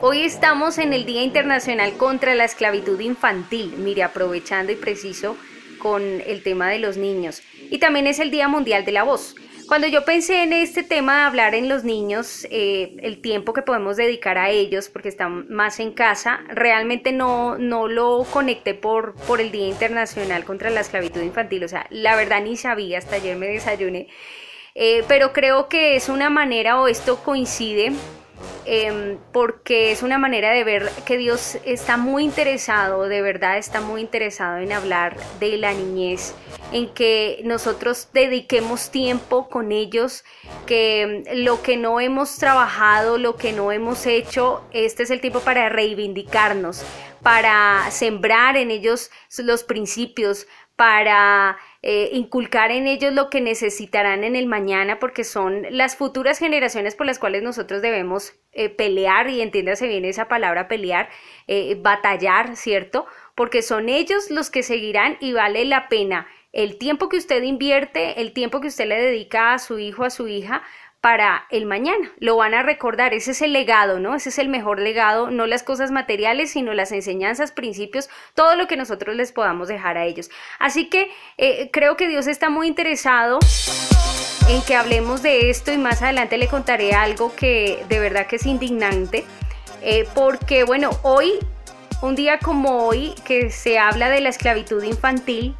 Hoy 0.00 0.22
estamos 0.22 0.78
en 0.78 0.92
el 0.92 1.04
Día 1.04 1.24
Internacional 1.24 1.96
contra 1.96 2.36
la 2.36 2.44
Esclavitud 2.44 3.00
Infantil, 3.00 3.74
mire, 3.78 4.04
aprovechando 4.04 4.70
y 4.70 4.76
preciso 4.76 5.36
con 5.78 6.00
el 6.24 6.44
tema 6.44 6.70
de 6.70 6.78
los 6.78 6.96
niños. 6.96 7.42
Y 7.70 7.78
también 7.78 8.06
es 8.06 8.20
el 8.20 8.30
Día 8.30 8.46
Mundial 8.46 8.84
de 8.84 8.92
la 8.92 9.02
Voz. 9.02 9.34
Cuando 9.66 9.86
yo 9.86 10.04
pensé 10.04 10.42
en 10.42 10.52
este 10.52 10.82
tema 10.82 11.16
de 11.16 11.22
hablar 11.22 11.54
en 11.54 11.68
los 11.68 11.84
niños, 11.84 12.46
eh, 12.50 12.96
el 13.00 13.20
tiempo 13.20 13.54
que 13.54 13.62
podemos 13.62 13.96
dedicar 13.96 14.36
a 14.36 14.50
ellos, 14.50 14.88
porque 14.88 15.08
están 15.08 15.48
más 15.48 15.80
en 15.80 15.92
casa, 15.92 16.40
realmente 16.48 17.12
no, 17.12 17.56
no 17.56 17.88
lo 17.88 18.24
conecté 18.30 18.74
por, 18.74 19.14
por 19.14 19.40
el 19.40 19.50
Día 19.50 19.66
Internacional 19.66 20.44
contra 20.44 20.68
la 20.70 20.80
Esclavitud 20.80 21.22
Infantil. 21.22 21.64
O 21.64 21.68
sea, 21.68 21.86
la 21.90 22.14
verdad 22.14 22.42
ni 22.42 22.56
sabía, 22.56 22.98
hasta 22.98 23.16
ayer 23.16 23.36
me 23.36 23.46
desayuné. 23.46 24.08
Eh, 24.74 25.02
pero 25.08 25.32
creo 25.32 25.68
que 25.68 25.96
es 25.96 26.08
una 26.08 26.30
manera 26.30 26.80
o 26.80 26.88
esto 26.88 27.22
coincide 27.22 27.92
Em, 28.66 29.18
porque 29.32 29.92
es 29.92 30.02
una 30.02 30.16
manera 30.16 30.50
de 30.50 30.64
ver 30.64 30.90
que 31.04 31.18
Dios 31.18 31.58
está 31.66 31.98
muy 31.98 32.24
interesado, 32.24 33.02
de 33.02 33.20
verdad 33.20 33.58
está 33.58 33.82
muy 33.82 34.00
interesado 34.00 34.56
en 34.56 34.72
hablar 34.72 35.18
de 35.38 35.58
la 35.58 35.74
niñez, 35.74 36.34
en 36.72 36.88
que 36.94 37.42
nosotros 37.44 38.08
dediquemos 38.14 38.90
tiempo 38.90 39.50
con 39.50 39.70
ellos, 39.70 40.24
que 40.64 41.02
em, 41.02 41.24
lo 41.44 41.60
que 41.60 41.76
no 41.76 42.00
hemos 42.00 42.38
trabajado, 42.38 43.18
lo 43.18 43.36
que 43.36 43.52
no 43.52 43.70
hemos 43.70 44.06
hecho, 44.06 44.62
este 44.72 45.02
es 45.02 45.10
el 45.10 45.20
tiempo 45.20 45.40
para 45.40 45.68
reivindicarnos, 45.68 46.82
para 47.22 47.90
sembrar 47.90 48.56
en 48.56 48.70
ellos 48.70 49.10
los 49.38 49.62
principios, 49.62 50.46
para 50.74 51.58
eh, 51.86 52.08
inculcar 52.12 52.70
en 52.70 52.86
ellos 52.86 53.12
lo 53.12 53.28
que 53.28 53.42
necesitarán 53.42 54.24
en 54.24 54.36
el 54.36 54.46
mañana, 54.46 54.98
porque 54.98 55.22
son 55.22 55.66
las 55.68 55.96
futuras 55.96 56.38
generaciones 56.38 56.94
por 56.94 57.04
las 57.04 57.18
cuales 57.18 57.42
nosotros 57.42 57.82
debemos 57.82 58.32
eh, 58.52 58.70
pelear, 58.70 59.28
y 59.28 59.42
entiéndase 59.42 59.86
bien 59.86 60.06
esa 60.06 60.26
palabra 60.26 60.66
pelear, 60.66 61.10
eh, 61.46 61.76
batallar, 61.78 62.56
¿cierto? 62.56 63.04
Porque 63.34 63.60
son 63.60 63.90
ellos 63.90 64.30
los 64.30 64.48
que 64.48 64.62
seguirán 64.62 65.18
y 65.20 65.34
vale 65.34 65.66
la 65.66 65.90
pena 65.90 66.26
el 66.54 66.78
tiempo 66.78 67.08
que 67.08 67.16
usted 67.16 67.42
invierte, 67.42 68.20
el 68.20 68.32
tiempo 68.32 68.60
que 68.60 68.68
usted 68.68 68.86
le 68.86 69.02
dedica 69.02 69.52
a 69.52 69.58
su 69.58 69.80
hijo, 69.80 70.04
a 70.04 70.10
su 70.10 70.28
hija, 70.28 70.62
para 71.04 71.44
el 71.50 71.66
mañana. 71.66 72.10
Lo 72.18 72.38
van 72.38 72.54
a 72.54 72.62
recordar, 72.62 73.12
ese 73.12 73.32
es 73.32 73.42
el 73.42 73.52
legado, 73.52 74.00
¿no? 74.00 74.14
Ese 74.14 74.30
es 74.30 74.38
el 74.38 74.48
mejor 74.48 74.80
legado, 74.80 75.30
no 75.30 75.46
las 75.46 75.62
cosas 75.62 75.90
materiales, 75.90 76.52
sino 76.52 76.72
las 76.72 76.92
enseñanzas, 76.92 77.52
principios, 77.52 78.08
todo 78.32 78.56
lo 78.56 78.66
que 78.68 78.78
nosotros 78.78 79.14
les 79.14 79.30
podamos 79.30 79.68
dejar 79.68 79.98
a 79.98 80.06
ellos. 80.06 80.30
Así 80.58 80.88
que 80.88 81.10
eh, 81.36 81.68
creo 81.70 81.98
que 81.98 82.08
Dios 82.08 82.26
está 82.26 82.48
muy 82.48 82.68
interesado 82.68 83.38
en 84.48 84.62
que 84.62 84.76
hablemos 84.76 85.22
de 85.22 85.50
esto 85.50 85.74
y 85.74 85.76
más 85.76 86.00
adelante 86.00 86.38
le 86.38 86.48
contaré 86.48 86.94
algo 86.94 87.36
que 87.36 87.84
de 87.90 87.98
verdad 87.98 88.26
que 88.26 88.36
es 88.36 88.46
indignante, 88.46 89.26
eh, 89.82 90.08
porque 90.14 90.64
bueno, 90.64 90.88
hoy, 91.02 91.34
un 92.00 92.14
día 92.14 92.38
como 92.38 92.86
hoy, 92.86 93.12
que 93.26 93.50
se 93.50 93.78
habla 93.78 94.08
de 94.08 94.22
la 94.22 94.30
esclavitud 94.30 94.82
infantil, 94.82 95.54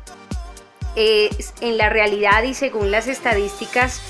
eh, 0.96 1.28
en 1.60 1.76
la 1.76 1.88
realidad 1.88 2.44
y 2.44 2.54
según 2.54 2.92
las 2.92 3.08
estadísticas, 3.08 4.00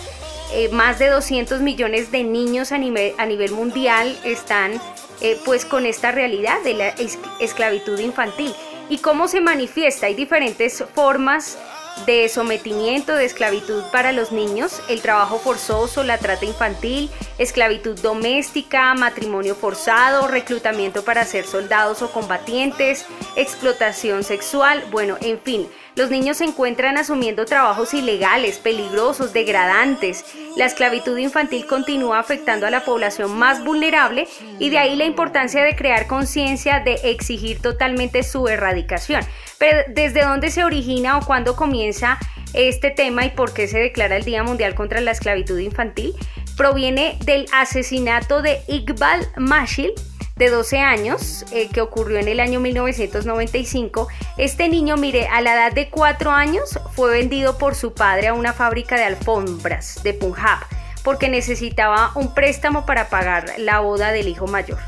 eh, 0.54 0.68
más 0.68 1.00
de 1.00 1.08
200 1.08 1.60
millones 1.60 2.12
de 2.12 2.22
niños 2.22 2.70
a 2.70 2.78
nivel, 2.78 3.12
a 3.18 3.26
nivel 3.26 3.50
mundial 3.50 4.16
están 4.24 4.80
eh, 5.20 5.36
pues 5.44 5.64
con 5.64 5.84
esta 5.84 6.12
realidad 6.12 6.62
de 6.62 6.74
la 6.74 6.94
esclavitud 7.40 7.98
infantil. 7.98 8.54
¿Y 8.88 8.98
cómo 8.98 9.26
se 9.26 9.40
manifiesta? 9.40 10.06
Hay 10.06 10.14
diferentes 10.14 10.84
formas 10.94 11.58
de 12.06 12.28
sometimiento, 12.28 13.14
de 13.14 13.24
esclavitud 13.24 13.82
para 13.90 14.12
los 14.12 14.30
niños, 14.30 14.80
el 14.88 15.00
trabajo 15.00 15.38
forzoso, 15.38 16.02
la 16.02 16.18
trata 16.18 16.44
infantil, 16.44 17.10
esclavitud 17.38 17.98
doméstica, 18.00 18.94
matrimonio 18.94 19.54
forzado, 19.54 20.28
reclutamiento 20.28 21.04
para 21.04 21.24
ser 21.24 21.46
soldados 21.46 22.02
o 22.02 22.12
combatientes, 22.12 23.06
explotación 23.36 24.22
sexual, 24.22 24.84
bueno, 24.90 25.16
en 25.20 25.40
fin. 25.40 25.68
Los 25.96 26.10
niños 26.10 26.38
se 26.38 26.44
encuentran 26.44 26.98
asumiendo 26.98 27.44
trabajos 27.44 27.94
ilegales, 27.94 28.58
peligrosos, 28.58 29.32
degradantes. 29.32 30.24
La 30.56 30.66
esclavitud 30.66 31.16
infantil 31.18 31.66
continúa 31.66 32.18
afectando 32.18 32.66
a 32.66 32.70
la 32.70 32.84
población 32.84 33.38
más 33.38 33.62
vulnerable 33.64 34.26
y 34.58 34.70
de 34.70 34.78
ahí 34.78 34.96
la 34.96 35.04
importancia 35.04 35.62
de 35.62 35.76
crear 35.76 36.08
conciencia 36.08 36.80
de 36.80 36.94
exigir 37.04 37.62
totalmente 37.62 38.24
su 38.24 38.48
erradicación. 38.48 39.22
Pero 39.58 39.78
¿desde 39.88 40.24
dónde 40.24 40.50
se 40.50 40.64
origina 40.64 41.16
o 41.16 41.24
cuándo 41.24 41.54
comienza 41.54 42.18
este 42.54 42.90
tema 42.90 43.24
y 43.24 43.30
por 43.30 43.54
qué 43.54 43.68
se 43.68 43.78
declara 43.78 44.16
el 44.16 44.24
Día 44.24 44.42
Mundial 44.42 44.74
contra 44.74 45.00
la 45.00 45.12
Esclavitud 45.12 45.58
Infantil? 45.58 46.12
Proviene 46.56 47.18
del 47.24 47.46
asesinato 47.52 48.42
de 48.42 48.60
Iqbal 48.66 49.28
Mashil, 49.36 49.92
de 50.36 50.50
12 50.50 50.80
años 50.80 51.44
eh, 51.52 51.68
que 51.68 51.80
ocurrió 51.80 52.18
en 52.18 52.28
el 52.28 52.40
año 52.40 52.60
1995. 52.60 54.08
Este 54.36 54.68
niño, 54.68 54.96
mire, 54.96 55.28
a 55.28 55.40
la 55.40 55.54
edad 55.54 55.72
de 55.72 55.90
4 55.90 56.30
años 56.30 56.78
fue 56.92 57.10
vendido 57.10 57.58
por 57.58 57.74
su 57.74 57.94
padre 57.94 58.28
a 58.28 58.34
una 58.34 58.52
fábrica 58.52 58.96
de 58.96 59.04
alfombras 59.04 60.02
de 60.02 60.14
Punjab 60.14 60.58
porque 61.04 61.28
necesitaba 61.28 62.12
un 62.14 62.34
préstamo 62.34 62.86
para 62.86 63.10
pagar 63.10 63.52
la 63.58 63.80
boda 63.80 64.10
del 64.10 64.26
hijo 64.26 64.46
mayor. 64.46 64.78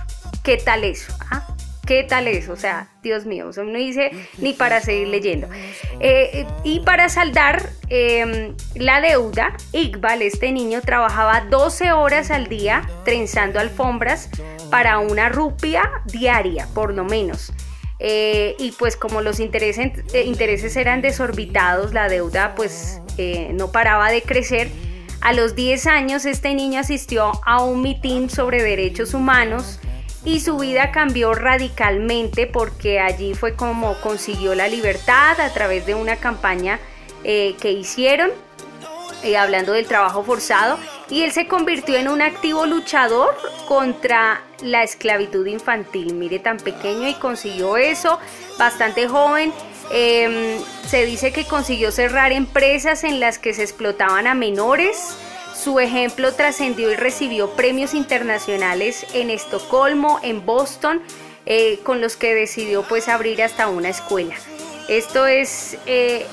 ¿Qué 0.43 0.57
tal 0.57 0.83
eso? 0.83 1.13
Ah? 1.31 1.56
¿Qué 1.87 2.03
tal 2.03 2.27
eso? 2.27 2.53
O 2.53 2.57
sea, 2.57 2.89
Dios 3.01 3.27
mío, 3.27 3.51
eso 3.51 3.63
no 3.63 3.79
dice 3.79 4.11
ni 4.39 4.55
para 4.55 4.81
seguir 4.81 5.07
leyendo. 5.07 5.49
Eh, 6.01 6.45
y 6.65 6.81
para 6.81 7.09
saldar 7.09 7.71
em, 7.89 8.57
la 8.75 9.01
deuda, 9.01 9.57
Iqbal, 9.73 10.23
este 10.23 10.51
niño, 10.51 10.81
trabajaba 10.81 11.43
12 11.43 11.93
horas 11.93 12.33
al 12.33 12.49
día 12.49 12.83
trenzando 13.05 13.61
alfombras 13.61 14.31
para 14.69 14.99
una 14.99 15.29
rupia 15.29 15.89
diaria, 16.07 16.67
por 16.75 16.93
lo 16.93 17.05
menos. 17.05 17.53
Eh, 18.01 18.57
y 18.59 18.73
pues 18.73 18.97
como 18.97 19.21
los 19.21 19.39
intereses, 19.39 19.93
eh, 20.13 20.25
intereses 20.25 20.77
eran 20.77 21.03
desorbitados, 21.03 21.95
la 21.95 22.09
deuda 22.09 22.55
pues 22.57 23.01
no 23.55 23.73
paraba 23.73 24.11
de 24.11 24.21
crecer 24.21 24.69
A 25.23 25.33
los 25.33 25.55
10 25.55 25.87
años 25.87 26.27
este 26.27 26.55
niño 26.55 26.81
asistió 26.81 27.33
a 27.47 27.65
un 27.65 27.81
mitin 27.81 28.29
sobre 28.29 28.63
derechos 28.63 29.15
humanos 29.15 29.81
y 30.27 30.41
su 30.41 30.59
vida 30.59 30.91
cambió 30.91 31.33
radicalmente 31.35 32.49
porque 32.49 32.99
allí 32.99 33.35
fue 33.35 33.55
como 33.55 33.99
consiguió 34.01 34.57
la 34.57 34.67
libertad 34.67 35.41
a 35.41 35.53
través 35.55 35.87
de 35.87 35.95
una 35.95 36.17
campaña 36.17 36.81
eh, 37.23 37.55
que 37.61 37.71
hicieron, 37.71 38.31
eh, 39.23 39.37
hablando 39.37 39.73
del 39.73 39.87
trabajo 39.87 40.25
forzado, 40.25 40.79
y 41.09 41.23
él 41.23 41.31
se 41.31 41.47
convirtió 41.47 41.97
en 41.97 42.09
un 42.09 42.23
activo 42.23 42.67
luchador 42.67 43.37
contra 43.69 44.43
la 44.63 44.83
esclavitud 44.83 45.47
infantil. 45.47 46.15
Mire, 46.15 46.41
tan 46.41 46.57
pequeño 46.57 47.07
y 47.09 47.15
consiguió 47.15 47.77
eso, 47.77 48.19
bastante 48.59 49.07
joven. 49.07 49.53
Em, 49.93 50.59
se 50.89 51.07
dice 51.07 51.33
que 51.33 51.45
consiguió 51.45 51.93
cerrar 51.93 52.33
empresas 52.33 53.05
en 53.05 53.21
las 53.21 53.39
que 53.39 53.55
se 53.55 53.63
explotaban 53.63 54.27
a 54.27 54.35
menores. 54.35 55.17
Su 55.67 55.81
ejemplo 55.81 56.33
trascendió 56.33 56.93
y 56.93 56.95
recibió 56.95 57.51
premios 57.51 57.93
internacionales 57.93 59.05
en 59.15 59.31
Estocolmo, 59.31 60.21
en 60.23 60.47
Boston, 60.47 61.03
eh, 61.45 61.81
con 61.83 62.01
los 62.01 62.15
que 62.15 62.37
decidió 62.37 62.85
pues 62.85 63.09
abrir 63.09 63.43
hasta 63.43 63.67
una 63.67 63.89
escuela. 63.89 64.37
Esto 64.87 65.27
es 65.27 65.77
eh, 65.87 66.25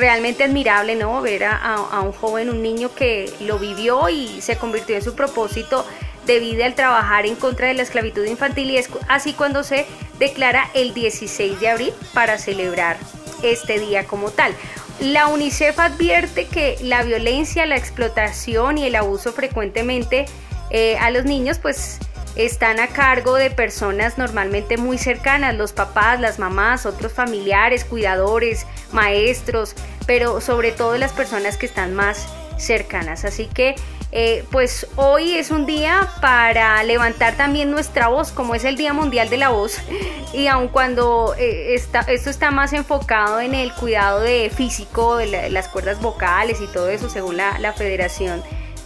realmente 0.00 0.42
admirable, 0.42 0.96
¿no? 0.96 1.22
Ver 1.22 1.44
a, 1.44 2.00
un 2.02 2.10
joven, 2.10 2.50
un 2.50 2.60
niño 2.60 2.92
que 2.92 3.32
lo 3.38 3.60
vivió 3.60 4.08
y 4.08 4.40
se 4.40 4.56
convirtió 4.56 4.96
en 4.96 5.02
su 5.02 5.14
propósito 5.14 5.86
de 6.26 6.40
vida 6.40 6.66
al 6.66 6.74
trabajar 6.74 7.26
en 7.26 7.36
contra 7.36 7.68
de 7.68 7.74
la 7.74 7.82
esclavitud 7.82 8.24
infantil 8.24 8.68
y 8.68 8.78
es 8.78 8.88
así 9.06 9.34
cuando 9.34 9.62
se 9.62 9.86
declara 10.18 10.70
el 10.74 10.92
16 10.92 11.60
de 11.60 11.68
abril 11.68 11.92
para 12.12 12.36
celebrar 12.38 12.96
este 13.44 13.78
día 13.78 14.08
como 14.08 14.32
tal. 14.32 14.56
La 15.00 15.26
UNICEF 15.26 15.78
advierte 15.78 16.46
que 16.46 16.76
la 16.80 17.02
violencia, 17.02 17.66
la 17.66 17.76
explotación 17.76 18.78
y 18.78 18.86
el 18.86 18.94
abuso 18.94 19.32
frecuentemente 19.32 20.26
eh, 20.70 20.96
a 20.98 21.10
los 21.10 21.24
niños 21.24 21.58
pues 21.58 21.98
están 22.36 22.80
a 22.80 22.88
cargo 22.88 23.34
de 23.34 23.50
personas 23.50 24.18
normalmente 24.18 24.76
muy 24.76 24.98
cercanas, 24.98 25.54
los 25.54 25.72
papás, 25.72 26.20
las 26.20 26.38
mamás, 26.38 26.86
otros 26.86 27.12
familiares, 27.12 27.84
cuidadores, 27.84 28.66
maestros, 28.92 29.74
pero 30.06 30.40
sobre 30.40 30.72
todo 30.72 30.96
las 30.96 31.12
personas 31.12 31.56
que 31.56 31.66
están 31.66 31.94
más 31.94 32.26
cercanas. 32.56 33.24
Así 33.24 33.46
que 33.46 33.74
eh, 34.12 34.44
pues 34.50 34.86
hoy 34.96 35.34
es 35.34 35.50
un 35.50 35.66
día 35.66 36.08
para 36.20 36.82
levantar 36.84 37.36
también 37.36 37.70
nuestra 37.70 38.08
voz, 38.08 38.30
como 38.30 38.54
es 38.54 38.64
el 38.64 38.76
Día 38.76 38.92
Mundial 38.92 39.28
de 39.28 39.38
la 39.38 39.48
Voz, 39.48 39.78
y 40.32 40.46
aun 40.46 40.68
cuando 40.68 41.34
eh, 41.36 41.74
esto 41.74 42.30
está 42.30 42.50
más 42.50 42.72
enfocado 42.72 43.40
en 43.40 43.54
el 43.54 43.72
cuidado 43.72 44.20
de 44.20 44.50
físico, 44.54 45.16
de 45.16 45.50
las 45.50 45.68
cuerdas 45.68 46.00
vocales 46.00 46.60
y 46.60 46.66
todo 46.68 46.88
eso, 46.90 47.10
según 47.10 47.36
la, 47.36 47.58
la 47.58 47.72
Federación 47.72 48.42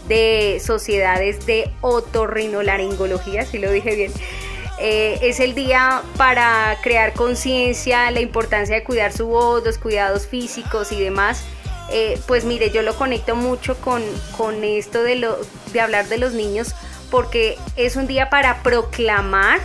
de 0.08 0.60
Sociedades 0.64 1.44
de 1.44 1.70
Otorrinolaringología, 1.82 3.44
si 3.44 3.58
lo 3.58 3.70
dije 3.70 3.94
bien. 3.94 4.12
Eh, 4.80 5.18
es 5.22 5.40
el 5.40 5.54
día 5.54 6.02
para 6.16 6.78
crear 6.82 7.12
conciencia, 7.12 8.10
la 8.12 8.20
importancia 8.20 8.76
de 8.76 8.84
cuidar 8.84 9.12
su 9.12 9.26
voz, 9.26 9.64
los 9.64 9.76
cuidados 9.76 10.26
físicos 10.26 10.92
y 10.92 11.00
demás. 11.00 11.44
Eh, 11.90 12.21
pues 12.26 12.45
mire, 12.45 12.71
yo 12.71 12.83
lo 12.83 12.95
conecto 12.97 13.35
mucho 13.35 13.80
con, 13.80 14.02
con 14.37 14.62
esto 14.62 15.02
de, 15.02 15.16
lo, 15.16 15.38
de 15.73 15.80
hablar 15.80 16.07
de 16.09 16.18
los 16.18 16.33
niños 16.33 16.75
porque 17.11 17.57
es 17.76 17.97
un 17.97 18.07
día 18.07 18.28
para 18.28 18.62
proclamar, 18.62 19.61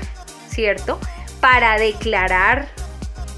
¿cierto? 0.50 1.00
Para 1.42 1.77
declarar, 1.77 2.70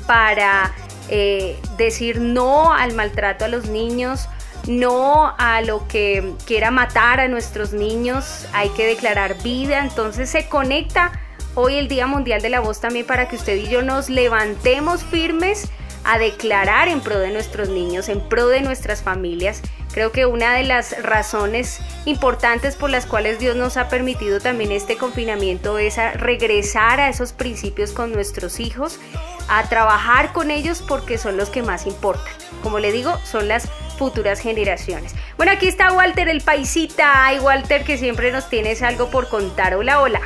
para 0.05 0.71
eh, 1.09 1.59
decir 1.77 2.19
no 2.19 2.73
al 2.73 2.93
maltrato 2.93 3.45
a 3.45 3.47
los 3.47 3.67
niños, 3.67 4.27
no 4.67 5.33
a 5.37 5.61
lo 5.61 5.87
que 5.87 6.33
quiera 6.45 6.71
matar 6.71 7.19
a 7.19 7.27
nuestros 7.27 7.73
niños, 7.73 8.47
hay 8.53 8.69
que 8.69 8.85
declarar 8.85 9.41
vida, 9.43 9.79
entonces 9.79 10.29
se 10.29 10.47
conecta 10.47 11.11
hoy 11.55 11.75
el 11.75 11.87
Día 11.87 12.07
Mundial 12.07 12.41
de 12.41 12.49
la 12.49 12.59
Voz 12.59 12.81
también 12.81 13.05
para 13.05 13.27
que 13.27 13.35
usted 13.35 13.55
y 13.55 13.69
yo 13.69 13.81
nos 13.81 14.09
levantemos 14.09 15.03
firmes 15.03 15.69
a 16.05 16.19
declarar 16.19 16.87
en 16.87 17.01
pro 17.01 17.19
de 17.19 17.31
nuestros 17.31 17.69
niños, 17.69 18.07
en 18.09 18.21
pro 18.21 18.47
de 18.47 18.61
nuestras 18.61 19.01
familias. 19.01 19.61
Creo 19.91 20.11
que 20.11 20.25
una 20.25 20.53
de 20.53 20.63
las 20.63 21.01
razones 21.03 21.79
importantes 22.05 22.75
por 22.75 22.89
las 22.89 23.05
cuales 23.05 23.39
Dios 23.39 23.55
nos 23.55 23.75
ha 23.77 23.89
permitido 23.89 24.39
también 24.39 24.71
este 24.71 24.97
confinamiento 24.97 25.77
es 25.79 25.97
regresar 26.15 26.99
a 26.99 27.09
esos 27.09 27.33
principios 27.33 27.91
con 27.91 28.11
nuestros 28.11 28.59
hijos, 28.59 28.99
a 29.47 29.67
trabajar 29.67 30.31
con 30.31 30.51
ellos 30.51 30.83
porque 30.87 31.17
son 31.17 31.37
los 31.37 31.49
que 31.49 31.63
más 31.63 31.87
importan. 31.87 32.33
Como 32.61 32.79
le 32.79 32.91
digo, 32.91 33.17
son 33.23 33.47
las 33.47 33.67
futuras 33.97 34.39
generaciones. 34.39 35.15
Bueno, 35.37 35.53
aquí 35.53 35.67
está 35.67 35.91
Walter 35.91 36.29
el 36.29 36.41
paisita. 36.41 37.25
Ay, 37.25 37.39
Walter, 37.39 37.83
que 37.83 37.97
siempre 37.97 38.31
nos 38.31 38.49
tienes 38.49 38.81
algo 38.81 39.09
por 39.09 39.27
contar. 39.29 39.75
Hola, 39.75 40.01
hola. 40.01 40.21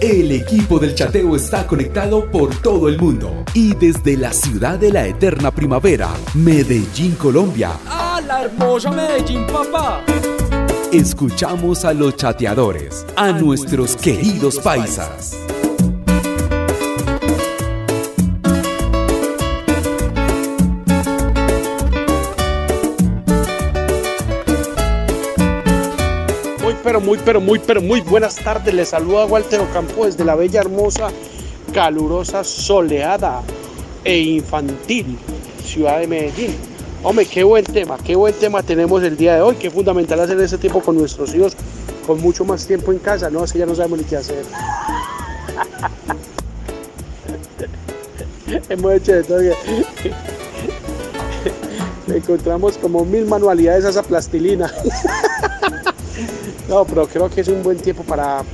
El 0.00 0.32
equipo 0.32 0.78
del 0.78 0.94
chateo 0.94 1.36
está 1.36 1.66
conectado 1.66 2.30
por 2.30 2.54
todo 2.62 2.88
el 2.88 2.98
mundo 2.98 3.44
y 3.52 3.74
desde 3.74 4.16
la 4.16 4.32
ciudad 4.32 4.78
de 4.78 4.90
la 4.90 5.06
eterna 5.06 5.50
primavera, 5.50 6.08
Medellín, 6.34 7.14
Colombia. 7.16 7.72
¡Ah, 7.86 8.20
la 8.26 8.44
hermosa 8.44 8.90
Medellín, 8.90 9.46
papá! 9.46 10.02
Escuchamos 10.90 11.84
a 11.84 11.92
los 11.92 12.16
chateadores, 12.16 13.06
a 13.14 13.30
nuestros 13.32 13.94
queridos 13.94 14.58
paisas. 14.58 15.36
Muy, 27.00 27.18
pero 27.24 27.40
muy, 27.40 27.58
pero 27.58 27.80
muy 27.82 28.00
buenas 28.00 28.36
tardes. 28.36 28.72
Les 28.72 28.88
saluda 28.88 29.26
Walter 29.26 29.60
Ocampo 29.60 30.06
desde 30.06 30.24
la 30.24 30.36
bella, 30.36 30.60
hermosa, 30.60 31.08
calurosa, 31.72 32.44
soleada 32.44 33.42
e 34.04 34.18
infantil 34.18 35.18
ciudad 35.70 36.00
de 36.00 36.06
Medellín. 36.06 36.54
Hombre, 37.02 37.24
qué 37.24 37.44
buen 37.44 37.64
tema, 37.64 37.96
qué 38.04 38.14
buen 38.14 38.34
tema 38.34 38.62
tenemos 38.62 39.02
el 39.02 39.16
día 39.16 39.36
de 39.36 39.40
hoy. 39.40 39.54
Qué 39.56 39.70
fundamental 39.70 40.20
hacer 40.20 40.38
ese 40.40 40.58
tiempo 40.58 40.80
con 40.82 40.98
nuestros 40.98 41.34
hijos, 41.34 41.56
con 42.06 42.20
mucho 42.20 42.44
más 42.44 42.66
tiempo 42.66 42.92
en 42.92 42.98
casa. 42.98 43.30
No, 43.30 43.42
es 43.44 43.54
ya 43.54 43.64
no 43.64 43.74
sabemos 43.74 44.00
ni 44.00 44.04
qué 44.04 44.16
hacer. 44.16 44.44
Hemos 48.68 48.92
hecho 48.94 49.12
de 49.12 49.22
todo. 49.24 49.40
Encontramos 52.08 52.76
como 52.78 53.04
mil 53.04 53.24
manualidades 53.26 53.84
a 53.84 53.90
esa 53.90 54.02
plastilina. 54.02 54.70
No, 56.70 56.84
pero 56.84 57.08
creo 57.08 57.28
que 57.28 57.40
es 57.40 57.48
un 57.48 57.64
buen 57.64 57.78
tiempo 57.78 58.04
para, 58.04 58.44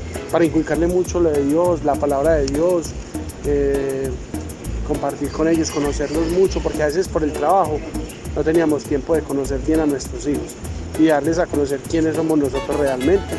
inculcarle 0.42 0.86
mucho 0.86 1.20
lo 1.20 1.30
de 1.30 1.44
Dios, 1.44 1.84
la 1.84 1.96
palabra 1.96 2.36
de 2.36 2.46
Dios, 2.46 2.92
eh, 3.44 4.10
compartir 4.88 5.30
con 5.30 5.46
ellos, 5.48 5.70
conocerlos 5.70 6.30
mucho, 6.30 6.60
porque 6.60 6.82
a 6.82 6.86
veces 6.86 7.08
por 7.08 7.22
el 7.22 7.34
trabajo 7.34 7.78
no 8.34 8.42
teníamos 8.42 8.84
tiempo 8.84 9.14
de 9.14 9.20
conocer 9.20 9.58
bien 9.66 9.80
a 9.80 9.86
nuestros 9.86 10.26
hijos 10.26 10.54
y 10.98 11.08
darles 11.08 11.38
a 11.38 11.44
conocer 11.44 11.78
quiénes 11.80 12.16
somos 12.16 12.38
nosotros 12.38 12.80
realmente, 12.80 13.36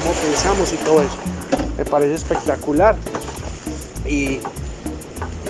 cómo 0.00 0.14
pensamos 0.22 0.72
y 0.74 0.76
todo 0.76 1.02
eso. 1.02 1.18
Me 1.76 1.84
parece 1.84 2.14
espectacular 2.14 2.94
y, 4.06 4.38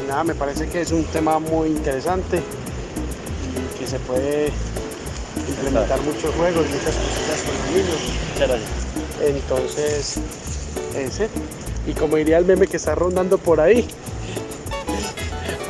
nada, 0.08 0.24
me 0.24 0.34
parece 0.34 0.66
que 0.68 0.80
es 0.80 0.90
un 0.90 1.04
tema 1.04 1.38
muy 1.38 1.68
interesante 1.68 2.38
y 2.38 3.78
que 3.78 3.86
se 3.86 3.98
puede 3.98 4.50
implementar 5.48 6.00
muchos 6.02 6.34
juegos, 6.34 6.66
muchas 6.66 6.94
cositas 6.94 7.42
con 7.42 7.54
los 7.56 7.70
niños. 7.70 8.80
Entonces, 9.22 10.16
ese. 10.96 11.28
Y 11.86 11.92
como 11.92 12.16
diría 12.16 12.38
el 12.38 12.44
meme 12.44 12.66
que 12.66 12.76
está 12.76 12.94
rondando 12.94 13.38
por 13.38 13.60
ahí, 13.60 13.88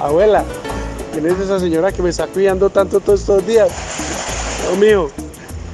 abuela, 0.01 0.45
¿quién 1.13 1.27
es 1.27 1.39
esa 1.39 1.61
señora 1.61 1.93
que 1.93 2.03
me 2.03 2.11
está 2.11 2.27
cuidando 2.27 2.69
tanto 2.71 3.01
todos 3.01 3.21
estos 3.21 3.47
días? 3.47 3.71
No, 4.69 4.77
mío, 4.77 5.11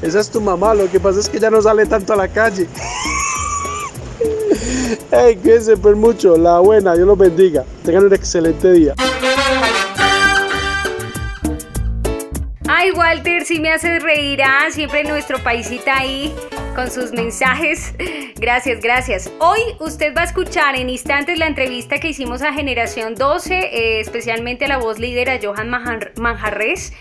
esa 0.03 0.21
es 0.21 0.31
tu 0.31 0.41
mamá, 0.41 0.75
lo 0.75 0.91
que 0.91 1.01
pasa 1.01 1.21
es 1.21 1.29
que 1.29 1.41
ya 1.41 1.51
no 1.51 1.63
sale 1.63 1.87
tanto 1.87 2.13
a 2.13 2.17
la 2.17 2.29
calle. 2.29 2.69
Hey, 5.11 5.37
cuídense 5.37 5.77
por 5.77 5.97
mucho, 5.97 6.37
la 6.37 6.59
buena, 6.59 6.95
Dios 6.95 7.07
los 7.07 7.17
bendiga. 7.17 7.65
Tengan 7.85 8.05
un 8.07 8.15
excelente 8.15 8.73
día. 8.73 8.95
Walter, 13.09 13.45
si 13.45 13.61
me 13.61 13.71
haces 13.71 14.03
reír, 14.03 14.43
ah, 14.43 14.67
siempre 14.69 15.05
nuestro 15.05 15.39
paisita 15.39 15.97
ahí 15.97 16.35
con 16.75 16.91
sus 16.91 17.13
mensajes. 17.13 17.95
Gracias, 18.35 18.81
gracias. 18.81 19.31
Hoy 19.39 19.61
usted 19.79 20.13
va 20.15 20.23
a 20.23 20.25
escuchar 20.25 20.75
en 20.75 20.91
instantes 20.91 21.39
la 21.39 21.47
entrevista 21.47 21.99
que 21.99 22.09
hicimos 22.09 22.43
a 22.43 22.53
Generación 22.53 23.15
12, 23.15 23.55
eh, 23.55 24.01
especialmente 24.01 24.65
a 24.65 24.69
la 24.69 24.79
voz 24.79 24.99
líder 24.99 25.31
a 25.31 25.39
Johan 25.41 25.71
Manjarres 25.71 26.93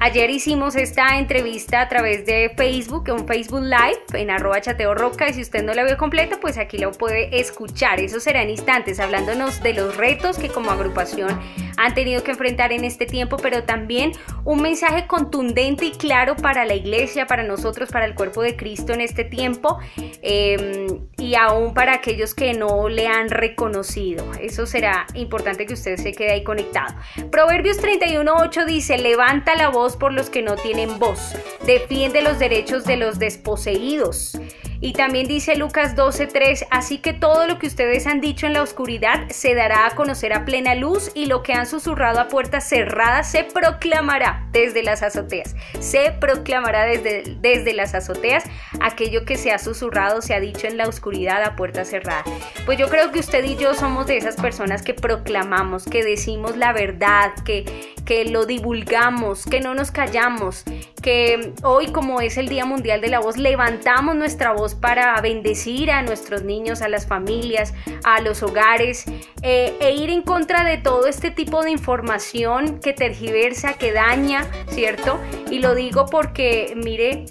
Ayer 0.00 0.30
hicimos 0.30 0.76
esta 0.76 1.18
entrevista 1.18 1.80
a 1.80 1.88
través 1.88 2.24
de 2.24 2.52
Facebook, 2.56 3.06
un 3.10 3.26
Facebook 3.26 3.62
Live 3.62 4.02
en 4.14 4.30
arroba 4.30 4.60
chateo 4.60 4.94
roca 4.94 5.28
y 5.28 5.32
si 5.32 5.42
usted 5.42 5.64
no 5.64 5.74
la 5.74 5.82
vio 5.82 5.96
completa, 5.96 6.38
pues 6.40 6.56
aquí 6.56 6.78
lo 6.78 6.92
puede 6.92 7.40
escuchar. 7.40 7.98
Eso 7.98 8.20
será 8.20 8.42
en 8.42 8.50
instantes, 8.50 9.00
hablándonos 9.00 9.60
de 9.60 9.74
los 9.74 9.96
retos 9.96 10.38
que 10.38 10.50
como 10.50 10.70
agrupación 10.70 11.36
han 11.78 11.94
tenido 11.94 12.22
que 12.22 12.32
enfrentar 12.32 12.72
en 12.72 12.84
este 12.84 13.06
tiempo, 13.06 13.38
pero 13.38 13.64
también 13.64 14.12
un 14.44 14.60
mensaje 14.62 15.06
contundente 15.06 15.86
y 15.86 15.92
claro 15.92 16.36
para 16.36 16.64
la 16.64 16.74
iglesia, 16.74 17.26
para 17.26 17.42
nosotros, 17.42 17.90
para 17.90 18.04
el 18.04 18.14
cuerpo 18.14 18.42
de 18.42 18.56
Cristo 18.56 18.92
en 18.92 19.00
este 19.00 19.24
tiempo 19.24 19.78
em, 20.22 21.06
y 21.16 21.34
aún 21.34 21.74
para 21.74 21.94
aquellos 21.94 22.34
que 22.34 22.52
no 22.52 22.88
le 22.88 23.06
han 23.06 23.30
reconocido. 23.30 24.24
Eso 24.40 24.66
será 24.66 25.06
importante 25.14 25.66
que 25.66 25.74
usted 25.74 25.96
se 25.96 26.12
quede 26.12 26.32
ahí 26.32 26.44
conectado. 26.44 26.94
Proverbios 27.30 27.80
31.8 27.80 28.64
dice, 28.64 28.98
levanta 28.98 29.54
la 29.54 29.68
voz 29.68 29.87
por 29.96 30.12
los 30.12 30.30
que 30.30 30.42
no 30.42 30.56
tienen 30.56 30.98
voz, 30.98 31.34
defiende 31.66 32.22
los 32.22 32.38
derechos 32.38 32.84
de 32.84 32.96
los 32.96 33.18
desposeídos. 33.18 34.38
Y 34.80 34.92
también 34.92 35.26
dice 35.26 35.56
Lucas 35.56 35.96
12:3, 35.96 36.66
así 36.70 36.98
que 36.98 37.12
todo 37.12 37.46
lo 37.46 37.58
que 37.58 37.66
ustedes 37.66 38.06
han 38.06 38.20
dicho 38.20 38.46
en 38.46 38.52
la 38.52 38.62
oscuridad 38.62 39.28
se 39.30 39.54
dará 39.54 39.86
a 39.86 39.94
conocer 39.94 40.32
a 40.32 40.44
plena 40.44 40.74
luz 40.74 41.10
y 41.14 41.26
lo 41.26 41.42
que 41.42 41.52
han 41.52 41.66
susurrado 41.66 42.20
a 42.20 42.28
puertas 42.28 42.68
cerradas 42.68 43.30
se 43.30 43.44
proclamará 43.44 44.46
desde 44.52 44.82
las 44.82 45.02
azoteas. 45.02 45.56
Se 45.80 46.12
proclamará 46.20 46.84
desde, 46.84 47.36
desde 47.40 47.74
las 47.74 47.94
azoteas 47.94 48.44
aquello 48.80 49.24
que 49.24 49.36
se 49.36 49.50
ha 49.50 49.58
susurrado, 49.58 50.22
se 50.22 50.34
ha 50.34 50.40
dicho 50.40 50.66
en 50.66 50.76
la 50.76 50.86
oscuridad 50.86 51.42
a 51.42 51.56
puerta 51.56 51.84
cerrada. 51.84 52.24
Pues 52.64 52.78
yo 52.78 52.88
creo 52.88 53.10
que 53.10 53.18
usted 53.18 53.44
y 53.44 53.56
yo 53.56 53.74
somos 53.74 54.06
de 54.06 54.16
esas 54.16 54.36
personas 54.36 54.82
que 54.82 54.94
proclamamos, 54.94 55.84
que 55.84 56.04
decimos 56.04 56.56
la 56.56 56.72
verdad, 56.72 57.32
que, 57.44 57.94
que 58.04 58.24
lo 58.24 58.46
divulgamos, 58.46 59.44
que 59.44 59.60
no 59.60 59.74
nos 59.74 59.90
callamos, 59.90 60.64
que 61.02 61.52
hoy 61.62 61.88
como 61.88 62.20
es 62.20 62.36
el 62.36 62.48
Día 62.48 62.64
Mundial 62.64 63.00
de 63.00 63.08
la 63.08 63.20
Voz, 63.20 63.36
levantamos 63.36 64.14
nuestra 64.14 64.52
voz 64.52 64.67
para 64.74 65.20
bendecir 65.20 65.90
a 65.90 66.02
nuestros 66.02 66.42
niños, 66.42 66.82
a 66.82 66.88
las 66.88 67.06
familias, 67.06 67.74
a 68.04 68.20
los 68.20 68.42
hogares 68.42 69.04
eh, 69.42 69.76
e 69.80 69.94
ir 69.94 70.10
en 70.10 70.22
contra 70.22 70.64
de 70.64 70.78
todo 70.78 71.06
este 71.06 71.30
tipo 71.30 71.62
de 71.62 71.70
información 71.70 72.80
que 72.80 72.92
tergiversa, 72.92 73.74
que 73.74 73.92
daña, 73.92 74.46
¿cierto? 74.68 75.20
Y 75.50 75.60
lo 75.60 75.74
digo 75.74 76.06
porque, 76.06 76.74
mire, 76.76 77.26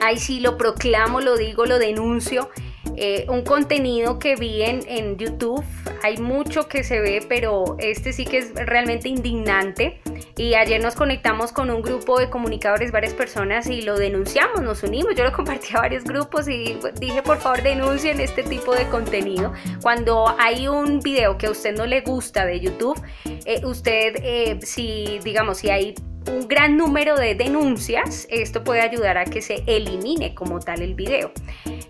ahí 0.00 0.18
sí 0.18 0.40
lo 0.40 0.58
proclamo, 0.58 1.20
lo 1.20 1.36
digo, 1.36 1.66
lo 1.66 1.78
denuncio. 1.78 2.50
Eh, 2.96 3.26
un 3.28 3.42
contenido 3.42 4.18
que 4.18 4.36
vi 4.36 4.62
en, 4.62 5.16
YouTube. 5.16 5.64
Hay 6.02 6.18
mucho 6.18 6.68
que 6.68 6.82
se 6.82 7.00
ve, 7.00 7.24
pero 7.28 7.76
este 7.78 8.12
sí 8.12 8.24
que 8.24 8.38
es 8.38 8.54
realmente 8.54 9.08
indignante. 9.08 10.00
Y 10.36 10.54
ayer 10.54 10.82
nos 10.82 10.94
conectamos 10.94 11.52
con 11.52 11.70
un 11.70 11.82
grupo 11.82 12.18
de 12.18 12.30
comunicadores, 12.30 12.90
varias 12.90 13.14
personas, 13.14 13.66
y 13.68 13.82
lo 13.82 13.96
denunciamos, 13.96 14.62
nos 14.62 14.82
unimos. 14.82 15.14
Yo 15.14 15.24
lo 15.24 15.32
compartí 15.32 15.74
a 15.74 15.80
varios 15.80 16.04
grupos 16.04 16.48
y 16.48 16.78
dije, 16.98 17.22
por 17.22 17.38
favor, 17.38 17.62
denuncien 17.62 18.20
este 18.20 18.42
tipo 18.42 18.74
de 18.74 18.88
contenido. 18.88 19.52
Cuando 19.82 20.34
hay 20.38 20.68
un 20.68 21.00
video 21.00 21.38
que 21.38 21.46
a 21.46 21.50
usted 21.50 21.76
no 21.76 21.86
le 21.86 22.00
gusta 22.00 22.46
de 22.46 22.60
YouTube, 22.60 23.00
eh, 23.44 23.64
usted, 23.64 24.16
eh, 24.22 24.58
si 24.62 25.20
digamos, 25.22 25.58
si 25.58 25.70
hay 25.70 25.94
un 26.30 26.48
gran 26.48 26.76
número 26.76 27.16
de 27.16 27.34
denuncias, 27.34 28.26
esto 28.30 28.64
puede 28.64 28.80
ayudar 28.80 29.18
a 29.18 29.24
que 29.24 29.42
se 29.42 29.62
elimine 29.66 30.34
como 30.34 30.60
tal 30.60 30.82
el 30.82 30.94
video. 30.94 31.32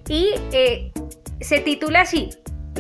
Y 0.09 0.31
eh, 0.53 0.93
se 1.41 1.61
titula 1.61 2.03
así, 2.03 2.31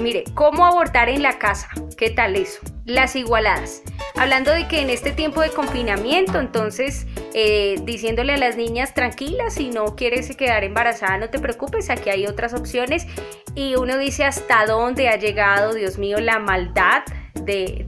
mire, 0.01 0.25
¿cómo 0.35 0.65
abortar 0.65 1.09
en 1.09 1.23
la 1.23 1.39
casa? 1.39 1.69
¿Qué 1.97 2.11
tal 2.11 2.37
eso? 2.37 2.61
Las 2.85 3.17
igualadas. 3.17 3.83
Hablando 4.17 4.51
de 4.51 4.69
que 4.69 4.81
en 4.81 4.91
este 4.91 5.13
tiempo 5.13 5.41
de 5.41 5.51
confinamiento, 5.51 6.39
entonces, 6.39 7.07
eh, 7.35 7.81
diciéndole 7.85 8.35
a 8.35 8.37
las 8.37 8.57
niñas 8.57 8.95
tranquilas, 8.95 9.55
si 9.55 9.71
no 9.71 9.97
quieres 9.97 10.35
quedar 10.37 10.65
embarazada, 10.65 11.19
no 11.19 11.31
te 11.31 11.39
preocupes, 11.39 11.91
aquí 11.91 12.11
hay 12.11 12.27
otras 12.27 12.55
opciones. 12.55 13.07
Y 13.55 13.75
uno 13.77 13.99
dice 13.99 14.25
hasta 14.25 14.67
dónde 14.67 15.09
ha 15.09 15.17
llegado, 15.17 15.75
Dios 15.75 15.99
mío, 15.99 16.19
la 16.19 16.39
maldad 16.39 17.03
del, 17.35 17.87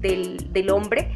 del 0.52 0.70
hombre 0.70 1.10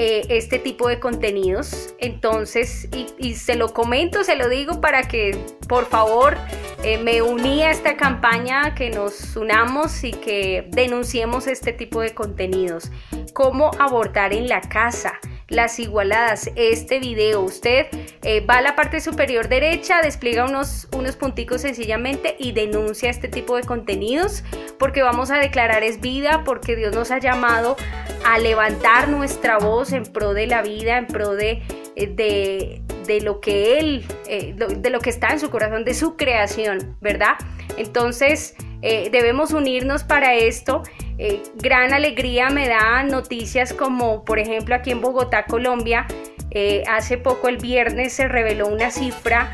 eh, 0.00 0.24
este 0.28 0.60
tipo 0.60 0.88
de 0.88 1.00
contenidos. 1.00 1.92
Entonces, 1.98 2.88
y, 3.18 3.34
se 3.34 3.56
lo 3.56 3.74
comento, 3.74 4.22
se 4.22 4.36
lo 4.36 4.48
digo 4.48 4.80
para 4.80 5.02
que 5.02 5.36
por 5.68 5.86
favor 5.86 6.36
eh, 6.84 6.98
me 6.98 7.20
uní 7.20 7.64
a 7.64 7.72
esta 7.72 7.96
campaña, 7.96 8.76
que 8.76 8.90
nos 8.90 9.34
unamos 9.34 10.04
y 10.04 10.12
que 10.12 10.68
denunciemos 10.70 11.48
este 11.48 11.72
tipo 11.72 12.00
de 12.00 12.14
contenidos. 12.14 12.92
¿Cómo 13.34 13.72
abortar 13.80 14.32
en 14.32 14.48
la 14.48 14.60
casa? 14.60 15.18
Las 15.48 15.78
igualadas. 15.78 16.50
Este 16.56 17.00
video, 17.00 17.40
usted 17.42 17.86
eh, 18.22 18.40
va 18.40 18.58
a 18.58 18.62
la 18.62 18.76
parte 18.76 19.00
superior 19.00 19.48
derecha, 19.48 20.02
despliega 20.02 20.44
unos, 20.44 20.88
unos 20.96 21.16
punticos 21.16 21.62
sencillamente 21.62 22.36
y 22.38 22.52
denuncia 22.52 23.10
este 23.10 23.28
tipo 23.28 23.56
de 23.56 23.62
contenidos 23.62 24.44
porque 24.78 25.02
vamos 25.02 25.30
a 25.30 25.38
declarar 25.38 25.82
es 25.82 26.00
vida, 26.00 26.44
porque 26.44 26.76
Dios 26.76 26.94
nos 26.94 27.10
ha 27.10 27.18
llamado 27.18 27.76
a 28.24 28.38
levantar 28.38 29.08
nuestra 29.08 29.58
voz 29.58 29.92
en 29.92 30.04
pro 30.04 30.34
de 30.34 30.46
la 30.46 30.62
vida, 30.62 30.98
en 30.98 31.06
pro 31.06 31.34
de, 31.34 31.62
eh, 31.96 32.06
de, 32.06 32.82
de 33.06 33.20
lo 33.22 33.40
que 33.40 33.78
Él, 33.78 34.04
eh, 34.28 34.54
de 34.54 34.90
lo 34.90 35.00
que 35.00 35.10
está 35.10 35.28
en 35.28 35.40
su 35.40 35.50
corazón, 35.50 35.84
de 35.84 35.94
su 35.94 36.16
creación, 36.16 36.96
¿verdad? 37.00 37.36
Entonces 37.78 38.54
debemos 38.80 39.52
unirnos 39.52 40.04
para 40.04 40.34
esto. 40.34 40.82
Eh, 41.18 41.42
gran 41.56 41.92
alegría 41.92 42.48
me 42.48 42.68
da 42.68 43.02
noticias 43.02 43.72
como, 43.72 44.24
por 44.24 44.38
ejemplo, 44.38 44.76
aquí 44.76 44.92
en 44.92 45.00
Bogotá, 45.00 45.46
Colombia, 45.46 46.06
eh, 46.52 46.84
hace 46.88 47.18
poco 47.18 47.48
el 47.48 47.58
viernes 47.58 48.12
se 48.12 48.28
reveló 48.28 48.68
una 48.68 48.90
cifra 48.92 49.50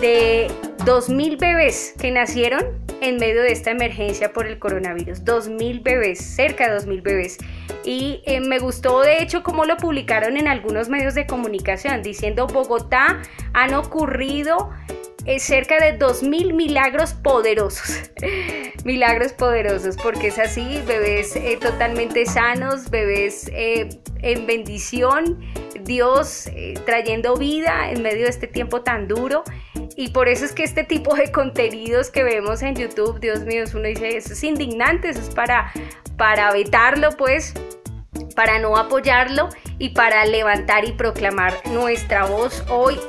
de 0.00 0.50
2.000 0.80 1.38
bebés 1.38 1.94
que 1.98 2.10
nacieron 2.10 2.64
en 3.00 3.16
medio 3.16 3.42
de 3.42 3.52
esta 3.52 3.70
emergencia 3.70 4.32
por 4.32 4.46
el 4.46 4.58
coronavirus. 4.58 5.24
2.000 5.24 5.82
bebés, 5.82 6.18
cerca 6.18 6.70
de 6.70 6.78
2.000 6.78 7.02
bebés. 7.02 7.38
Y 7.84 8.22
eh, 8.26 8.40
me 8.40 8.58
gustó 8.58 9.00
de 9.00 9.22
hecho 9.22 9.42
cómo 9.42 9.64
lo 9.64 9.76
publicaron 9.76 10.36
en 10.36 10.48
algunos 10.48 10.88
medios 10.88 11.14
de 11.14 11.26
comunicación, 11.26 12.02
diciendo 12.02 12.46
Bogotá 12.46 13.22
han 13.52 13.74
ocurrido 13.74 14.70
es 15.26 15.42
cerca 15.42 15.78
de 15.78 15.98
2.000 15.98 16.54
milagros 16.54 17.14
poderosos. 17.14 18.10
milagros 18.84 19.32
poderosos, 19.32 19.96
porque 19.96 20.28
es 20.28 20.38
así, 20.38 20.80
bebés 20.86 21.36
eh, 21.36 21.58
totalmente 21.60 22.24
sanos, 22.26 22.90
bebés 22.90 23.50
eh, 23.52 23.88
en 24.22 24.46
bendición, 24.46 25.38
Dios 25.82 26.46
eh, 26.48 26.74
trayendo 26.86 27.36
vida 27.36 27.90
en 27.90 28.02
medio 28.02 28.24
de 28.24 28.30
este 28.30 28.46
tiempo 28.46 28.82
tan 28.82 29.08
duro. 29.08 29.44
Y 29.96 30.08
por 30.08 30.28
eso 30.28 30.44
es 30.44 30.52
que 30.52 30.62
este 30.70 30.84
tipo 30.84 31.16
de 31.16 31.32
contenidos 31.32 32.10
que 32.10 32.22
vemos 32.22 32.62
en 32.62 32.76
YouTube, 32.76 33.18
Dios 33.18 33.40
mío, 33.40 33.64
uno 33.74 33.88
dice, 33.88 34.16
eso 34.16 34.34
es 34.34 34.44
indignante, 34.44 35.08
eso 35.08 35.20
es 35.20 35.30
para, 35.30 35.72
para 36.16 36.52
vetarlo, 36.52 37.10
pues, 37.18 37.54
para 38.36 38.60
no 38.60 38.76
apoyarlo 38.76 39.48
y 39.80 39.88
para 39.88 40.24
levantar 40.26 40.84
y 40.84 40.92
proclamar 40.92 41.54
nuestra 41.72 42.24
voz 42.26 42.64
hoy 42.68 43.00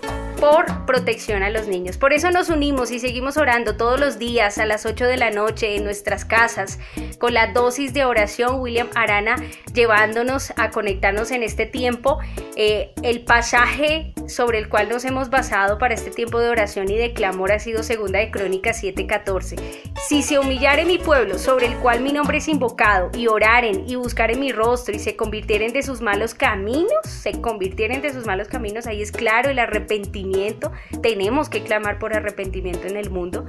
por 0.41 0.87
protección 0.87 1.43
a 1.43 1.51
los 1.51 1.67
niños. 1.67 1.97
Por 1.97 2.13
eso 2.13 2.31
nos 2.31 2.49
unimos 2.49 2.89
y 2.89 2.99
seguimos 2.99 3.37
orando 3.37 3.77
todos 3.77 3.99
los 3.99 4.17
días 4.17 4.57
a 4.57 4.65
las 4.65 4.87
8 4.87 5.05
de 5.05 5.15
la 5.15 5.29
noche 5.29 5.75
en 5.75 5.83
nuestras 5.83 6.25
casas 6.25 6.79
con 7.19 7.35
la 7.35 7.53
dosis 7.53 7.93
de 7.93 8.05
oración 8.05 8.59
William 8.59 8.89
Arana 8.95 9.35
llevándonos 9.71 10.51
a 10.57 10.71
conectarnos 10.71 11.29
en 11.29 11.43
este 11.43 11.67
tiempo. 11.67 12.17
Eh, 12.55 12.91
el 13.03 13.23
pasaje 13.23 14.15
sobre 14.27 14.57
el 14.57 14.67
cual 14.67 14.89
nos 14.89 15.05
hemos 15.05 15.29
basado 15.29 15.77
para 15.77 15.93
este 15.93 16.09
tiempo 16.09 16.39
de 16.39 16.49
oración 16.49 16.89
y 16.89 16.97
de 16.97 17.13
clamor 17.13 17.51
ha 17.51 17.59
sido 17.59 17.83
segunda 17.83 18.17
de 18.17 18.31
Crónicas 18.31 18.81
7:14. 18.81 19.57
Si 20.09 20.23
se 20.23 20.39
humillare 20.39 20.85
mi 20.85 20.97
pueblo 20.97 21.37
sobre 21.37 21.67
el 21.67 21.75
cual 21.77 22.01
mi 22.01 22.11
nombre 22.13 22.39
es 22.39 22.47
invocado 22.47 23.11
y 23.15 23.27
oraren 23.27 23.87
y 23.87 23.93
buscaren 23.93 24.39
mi 24.39 24.51
rostro 24.51 24.95
y 24.95 24.99
se 24.99 25.15
convirtieren 25.15 25.71
de 25.71 25.83
sus 25.83 26.01
malos 26.01 26.33
caminos, 26.33 26.89
se 27.05 27.39
convirtieren 27.39 28.01
de 28.01 28.11
sus 28.11 28.25
malos 28.25 28.47
caminos, 28.47 28.87
ahí 28.87 29.03
es 29.03 29.11
claro 29.11 29.51
el 29.51 29.59
arrepentimiento 29.59 30.30
tenemos 31.01 31.49
que 31.49 31.63
clamar 31.63 31.99
por 31.99 32.13
arrepentimiento 32.13 32.87
en 32.87 32.97
el 32.97 33.09
mundo. 33.09 33.45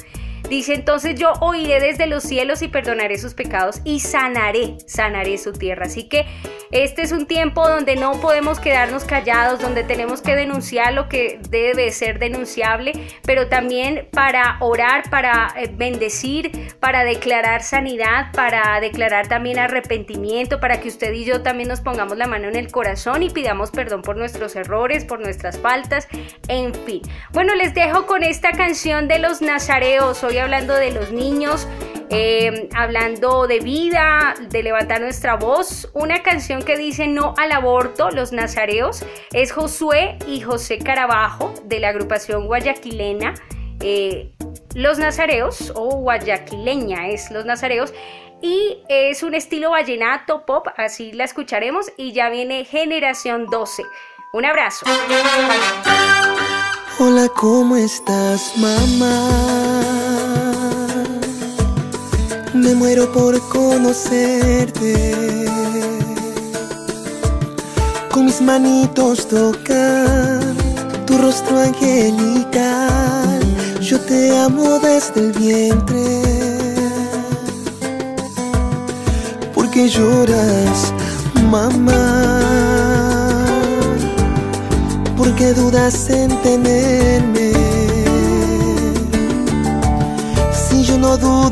Dice 0.48 0.74
entonces 0.74 1.18
yo 1.18 1.32
oiré 1.40 1.80
desde 1.80 2.06
los 2.06 2.22
cielos 2.22 2.62
y 2.62 2.68
perdonaré 2.68 3.18
sus 3.18 3.34
pecados 3.34 3.80
y 3.84 4.00
sanaré, 4.00 4.76
sanaré 4.86 5.38
su 5.38 5.52
tierra. 5.52 5.86
Así 5.86 6.08
que 6.08 6.26
este 6.70 7.02
es 7.02 7.12
un 7.12 7.26
tiempo 7.26 7.68
donde 7.68 7.96
no 7.96 8.12
podemos 8.20 8.58
quedarnos 8.58 9.04
callados, 9.04 9.60
donde 9.60 9.84
tenemos 9.84 10.22
que 10.22 10.34
denunciar 10.34 10.92
lo 10.94 11.08
que 11.08 11.38
debe 11.50 11.90
ser 11.90 12.18
denunciable, 12.18 12.92
pero 13.24 13.48
también 13.48 14.08
para 14.12 14.56
orar, 14.60 15.08
para 15.10 15.52
eh, 15.56 15.70
bendecir, 15.72 16.74
para 16.80 17.04
declarar 17.04 17.62
sanidad, 17.62 18.32
para 18.32 18.80
declarar 18.80 19.28
también 19.28 19.58
arrepentimiento, 19.58 20.60
para 20.60 20.80
que 20.80 20.88
usted 20.88 21.12
y 21.12 21.24
yo 21.24 21.42
también 21.42 21.68
nos 21.68 21.80
pongamos 21.80 22.16
la 22.16 22.26
mano 22.26 22.48
en 22.48 22.56
el 22.56 22.70
corazón 22.70 23.22
y 23.22 23.30
pidamos 23.30 23.70
perdón 23.70 24.02
por 24.02 24.16
nuestros 24.16 24.56
errores, 24.56 25.04
por 25.04 25.20
nuestras 25.20 25.58
faltas, 25.58 26.08
en 26.48 26.74
fin. 26.74 27.02
Bueno, 27.32 27.54
les 27.54 27.74
dejo 27.74 28.06
con 28.06 28.22
esta 28.22 28.52
canción 28.52 29.08
de 29.08 29.18
los 29.18 29.42
nazareos 29.42 30.22
hablando 30.38 30.74
de 30.74 30.90
los 30.92 31.12
niños, 31.12 31.66
eh, 32.10 32.68
hablando 32.74 33.46
de 33.46 33.60
vida, 33.60 34.34
de 34.50 34.62
levantar 34.62 35.00
nuestra 35.00 35.36
voz. 35.36 35.90
Una 35.94 36.22
canción 36.22 36.62
que 36.62 36.76
dice 36.76 37.06
no 37.06 37.34
al 37.38 37.52
aborto, 37.52 38.10
los 38.10 38.32
nazareos, 38.32 39.04
es 39.32 39.52
Josué 39.52 40.18
y 40.26 40.40
José 40.40 40.78
Carabajo 40.78 41.52
de 41.64 41.80
la 41.80 41.88
agrupación 41.88 42.46
guayaquilena. 42.46 43.34
Eh, 43.80 44.32
los 44.74 44.98
Nazareos 44.98 45.72
o 45.74 45.96
guayaquileña 45.96 47.08
es 47.08 47.30
Los 47.30 47.44
Nazareos 47.44 47.92
y 48.40 48.82
es 48.88 49.22
un 49.22 49.34
estilo 49.34 49.70
vallenato 49.70 50.44
pop, 50.46 50.66
así 50.76 51.12
la 51.12 51.24
escucharemos 51.24 51.92
y 51.96 52.12
ya 52.12 52.28
viene 52.28 52.64
Generación 52.64 53.46
12. 53.46 53.84
Un 54.32 54.44
abrazo. 54.44 54.86
Hola, 57.04 57.28
¿cómo 57.30 57.74
estás, 57.74 58.52
mamá? 58.56 59.28
Me 62.54 62.76
muero 62.76 63.10
por 63.10 63.40
conocerte. 63.48 65.16
Con 68.08 68.26
mis 68.26 68.40
manitos 68.40 69.26
tocar 69.26 70.42
tu 71.04 71.18
rostro 71.18 71.58
angelical. 71.58 73.40
Yo 73.80 73.98
te 73.98 74.38
amo 74.38 74.78
desde 74.78 75.22
el 75.22 75.32
vientre. 75.32 76.22
Porque 79.52 79.88
lloras, 79.88 80.92
mamá. 81.50 82.52
Porque 85.16 85.52
dudas 85.52 86.10
en 86.10 86.30
tenerme 86.42 86.71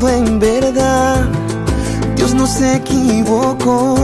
en 0.09 0.39
verdad, 0.39 1.27
Dios 2.15 2.33
no 2.33 2.47
se 2.47 2.77
equivocó 2.77 3.95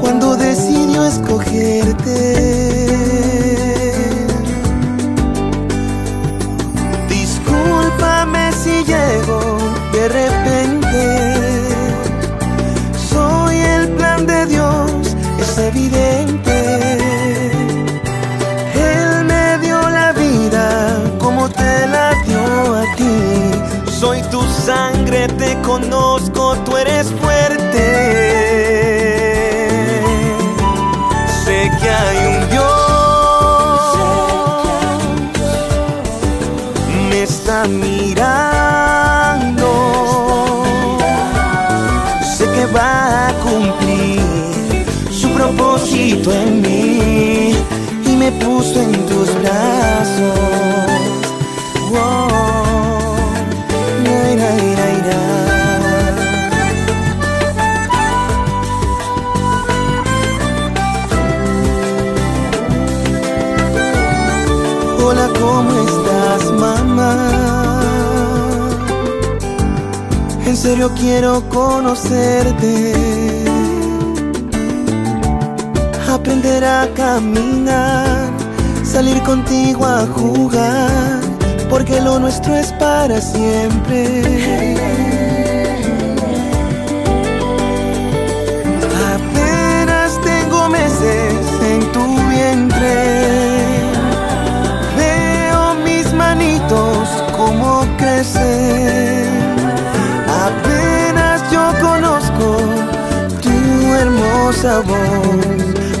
cuando 0.00 0.36
decidió 0.36 1.04
escogerte. 1.04 2.16
Discúlpame 7.08 8.52
si 8.52 8.84
llego 8.84 9.58
de 9.92 10.08
repente. 10.08 10.43
Sangre, 24.64 25.28
te 25.28 25.60
conozco, 25.60 26.56
tú 26.64 26.76
eres 26.76 27.12
fuerte. 27.20 27.84
Sé 31.44 31.70
que 31.80 31.90
hay 31.90 32.18
un 32.32 32.50
Dios, 32.50 32.66
me 37.10 37.22
está 37.22 37.64
mirando. 37.64 39.68
Sé 42.36 42.44
que 42.46 42.66
va 42.66 43.28
a 43.28 43.32
cumplir 43.44 44.20
su 45.10 45.28
propósito 45.30 46.32
en 46.32 46.60
mí 46.62 47.54
y 48.06 48.16
me 48.16 48.32
puso 48.32 48.80
en 48.80 49.06
tus 49.06 49.28
brazos. 49.42 50.73
Serio 70.74 70.90
quiero 70.96 71.48
conocerte. 71.50 72.92
Aprender 76.10 76.64
a 76.64 76.88
caminar, 76.96 78.32
salir 78.82 79.22
contigo 79.22 79.86
a 79.86 80.04
jugar, 80.04 81.20
porque 81.70 82.00
lo 82.00 82.18
nuestro 82.18 82.56
es 82.56 82.72
para 82.72 83.20
siempre. 83.20 84.24
Apenas 89.14 90.20
tengo 90.24 90.68
meses 90.70 91.36
en 91.70 91.92
tu 91.92 92.04
vientre 92.30 93.14
cómo 97.36 97.86
crecer. 97.96 98.54
Apenas 98.82 99.33
voz, 104.64 104.88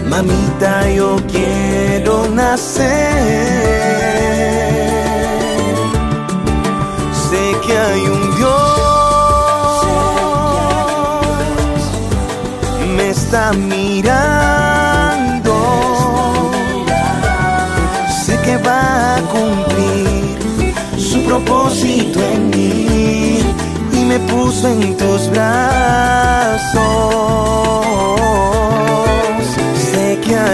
mamita, 0.08 0.88
yo 0.90 1.16
quiero 1.30 2.26
nacer. 2.28 2.84
Sé 7.28 7.54
que 7.66 7.78
hay 7.78 8.00
un 8.00 8.36
Dios, 8.36 9.84
me 12.96 13.10
está 13.10 13.52
mirando, 13.52 15.52
sé 18.24 18.38
que 18.40 18.56
va 18.58 19.16
a 19.16 19.20
cumplir 19.20 19.74
propósito 21.24 22.20
en 22.20 22.50
mí 22.50 23.40
y 23.92 24.04
me 24.04 24.18
puso 24.20 24.68
en 24.68 24.96
tus 24.96 25.28
brazos. 25.30 26.74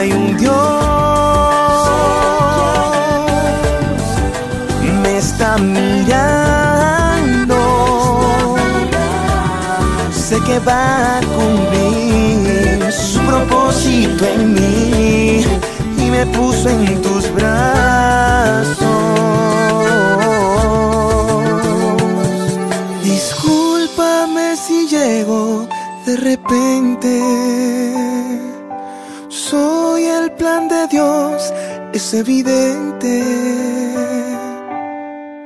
Hay 0.01 0.11
un 0.13 0.35
Dios, 0.39 0.55
me 5.03 5.19
está 5.19 5.59
mirando. 5.59 7.57
Sé 10.11 10.41
que 10.47 10.59
va 10.61 11.19
a 11.19 11.21
cumplir 11.21 12.91
su 12.91 13.21
propósito 13.21 14.25
en 14.25 14.55
mí 14.55 15.45
y 15.99 16.11
me 16.11 16.25
puso 16.29 16.71
en 16.71 17.03
tus 17.03 17.31
brazos. 17.35 19.01
de 26.07 26.17
repente. 26.17 27.80
Es 32.01 32.15
evidente. 32.15 33.13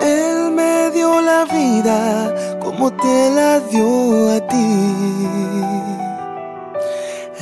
Él 0.00 0.52
me 0.52 0.90
dio 0.92 1.20
la 1.20 1.44
vida 1.46 2.58
como 2.60 2.92
te 2.92 3.30
la 3.38 3.58
dio 3.72 4.36
a 4.36 4.38
ti. 4.52 4.70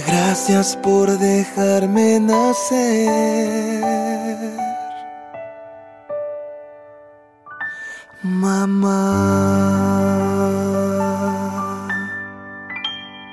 Gracias 0.06 0.76
por 0.76 1.06
dejarme 1.18 2.20
nacer. 2.20 2.62
Mamá. 8.22 9.72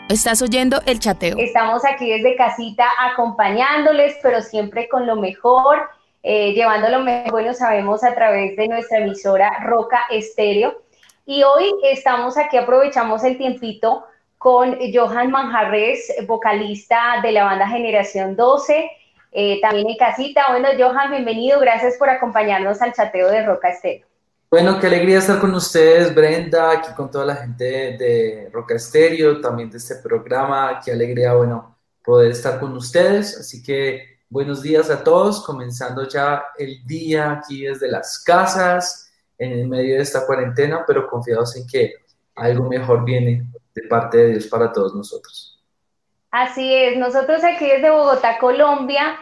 Estás 0.10 0.42
oyendo 0.42 0.82
el 0.88 0.98
chateo. 0.98 1.38
Estamos 1.38 1.86
aquí 1.86 2.10
desde 2.10 2.36
casita 2.36 2.84
acompañándoles, 3.00 4.18
pero 4.24 4.42
siempre 4.42 4.90
con 4.90 5.06
lo 5.06 5.16
mejor, 5.16 5.88
eh, 6.24 6.54
llevando 6.54 6.90
lo 6.90 7.02
mejor, 7.02 7.30
bueno, 7.30 7.54
sabemos 7.54 8.04
a 8.04 8.16
través 8.16 8.58
de 8.58 8.68
nuestra 8.68 8.98
emisora 8.98 9.60
Roca 9.66 10.00
Estéreo. 10.10 10.82
Y 11.28 11.44
hoy 11.44 11.76
estamos 11.84 12.40
aquí, 12.40 12.58
aprovechamos 12.58 13.24
el 13.24 13.38
tiempito 13.38 14.04
con 14.40 14.80
Johan 14.92 15.30
Manjarres, 15.30 16.12
vocalista 16.26 17.20
de 17.22 17.32
la 17.32 17.44
banda 17.44 17.68
Generación 17.68 18.36
12, 18.36 18.90
eh, 19.32 19.62
también 19.62 19.92
en 19.92 19.98
casita. 19.98 20.46
Bueno, 20.50 20.70
Johan, 20.76 21.12
bienvenido, 21.12 21.60
gracias 21.60 21.98
por 22.00 22.10
acompañarnos 22.10 22.82
al 22.82 22.94
chateo 22.94 23.30
de 23.30 23.46
Roca 23.46 23.70
Estéreo. 23.70 24.08
Bueno, 24.52 24.80
qué 24.80 24.88
alegría 24.88 25.20
estar 25.20 25.40
con 25.40 25.54
ustedes, 25.54 26.16
Brenda, 26.16 26.72
aquí 26.72 26.92
con 26.96 27.12
toda 27.12 27.24
la 27.24 27.36
gente 27.36 27.66
de 27.66 28.50
Roca 28.52 28.74
Estéreo, 28.74 29.40
también 29.40 29.70
de 29.70 29.78
este 29.78 29.98
programa. 29.98 30.82
Qué 30.84 30.92
alegría, 30.92 31.36
bueno, 31.36 31.78
poder 32.04 32.32
estar 32.32 32.60
con 32.60 32.76
ustedes. 32.76 33.38
Así 33.38 33.62
que 33.62 34.22
buenos 34.28 34.64
días 34.64 34.90
a 34.90 35.04
todos, 35.04 35.46
comenzando 35.46 36.08
ya 36.08 36.46
el 36.58 36.84
día 36.88 37.34
aquí 37.34 37.66
desde 37.66 37.92
las 37.92 38.24
casas. 38.24 39.12
en 39.38 39.70
medio 39.70 39.96
de 39.96 40.02
esta 40.02 40.26
cuarentena, 40.26 40.84
pero 40.86 41.08
confiados 41.08 41.56
en 41.56 41.68
que 41.68 41.94
algo 42.36 42.68
mejor 42.68 43.06
viene 43.06 43.46
de 43.76 43.88
parte 43.88 44.18
de 44.18 44.30
Dios 44.32 44.48
para 44.48 44.74
todos 44.74 44.96
nosotros. 44.96 45.64
Así 46.32 46.74
es, 46.74 46.98
nosotros 46.98 47.44
aquí 47.44 47.68
desde 47.68 47.92
Bogotá, 47.92 48.40
Colombia, 48.40 49.16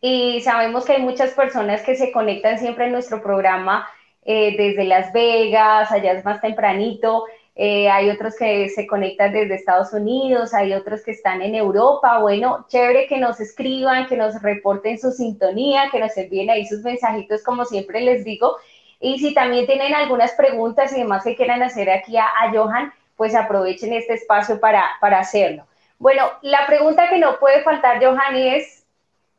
y 0.00 0.40
sabemos 0.40 0.84
que 0.84 0.92
hay 0.92 1.02
muchas 1.02 1.32
personas 1.32 1.82
que 1.82 1.96
se 1.96 2.12
conectan 2.12 2.58
siempre 2.58 2.86
en 2.86 2.92
nuestro 2.92 3.20
programa 3.20 3.86
eh, 4.30 4.54
desde 4.58 4.84
Las 4.84 5.10
Vegas, 5.14 5.90
allá 5.90 6.12
es 6.12 6.22
más 6.22 6.42
tempranito, 6.42 7.24
eh, 7.56 7.88
hay 7.88 8.10
otros 8.10 8.36
que 8.36 8.68
se 8.68 8.86
conectan 8.86 9.32
desde 9.32 9.54
Estados 9.54 9.94
Unidos, 9.94 10.52
hay 10.52 10.74
otros 10.74 11.02
que 11.02 11.12
están 11.12 11.40
en 11.40 11.54
Europa. 11.54 12.18
Bueno, 12.18 12.66
chévere 12.68 13.06
que 13.06 13.16
nos 13.16 13.40
escriban, 13.40 14.06
que 14.06 14.18
nos 14.18 14.42
reporten 14.42 14.98
su 14.98 15.12
sintonía, 15.12 15.88
que 15.90 15.98
nos 15.98 16.14
envíen 16.18 16.50
ahí 16.50 16.66
sus 16.66 16.82
mensajitos, 16.82 17.42
como 17.42 17.64
siempre 17.64 18.02
les 18.02 18.22
digo. 18.22 18.58
Y 19.00 19.18
si 19.18 19.32
también 19.32 19.64
tienen 19.64 19.94
algunas 19.94 20.32
preguntas 20.32 20.92
y 20.92 20.98
demás 20.98 21.24
que 21.24 21.34
quieran 21.34 21.62
hacer 21.62 21.88
aquí 21.88 22.18
a, 22.18 22.28
Johan, 22.52 22.92
pues 23.16 23.34
aprovechen 23.34 23.94
este 23.94 24.12
espacio 24.12 24.60
para, 24.60 24.84
para 25.00 25.20
hacerlo. 25.20 25.64
Bueno, 25.98 26.24
la 26.42 26.66
pregunta 26.66 27.08
que 27.08 27.18
no 27.18 27.38
puede 27.38 27.62
faltar, 27.62 28.04
Johan, 28.04 28.36
es, 28.36 28.84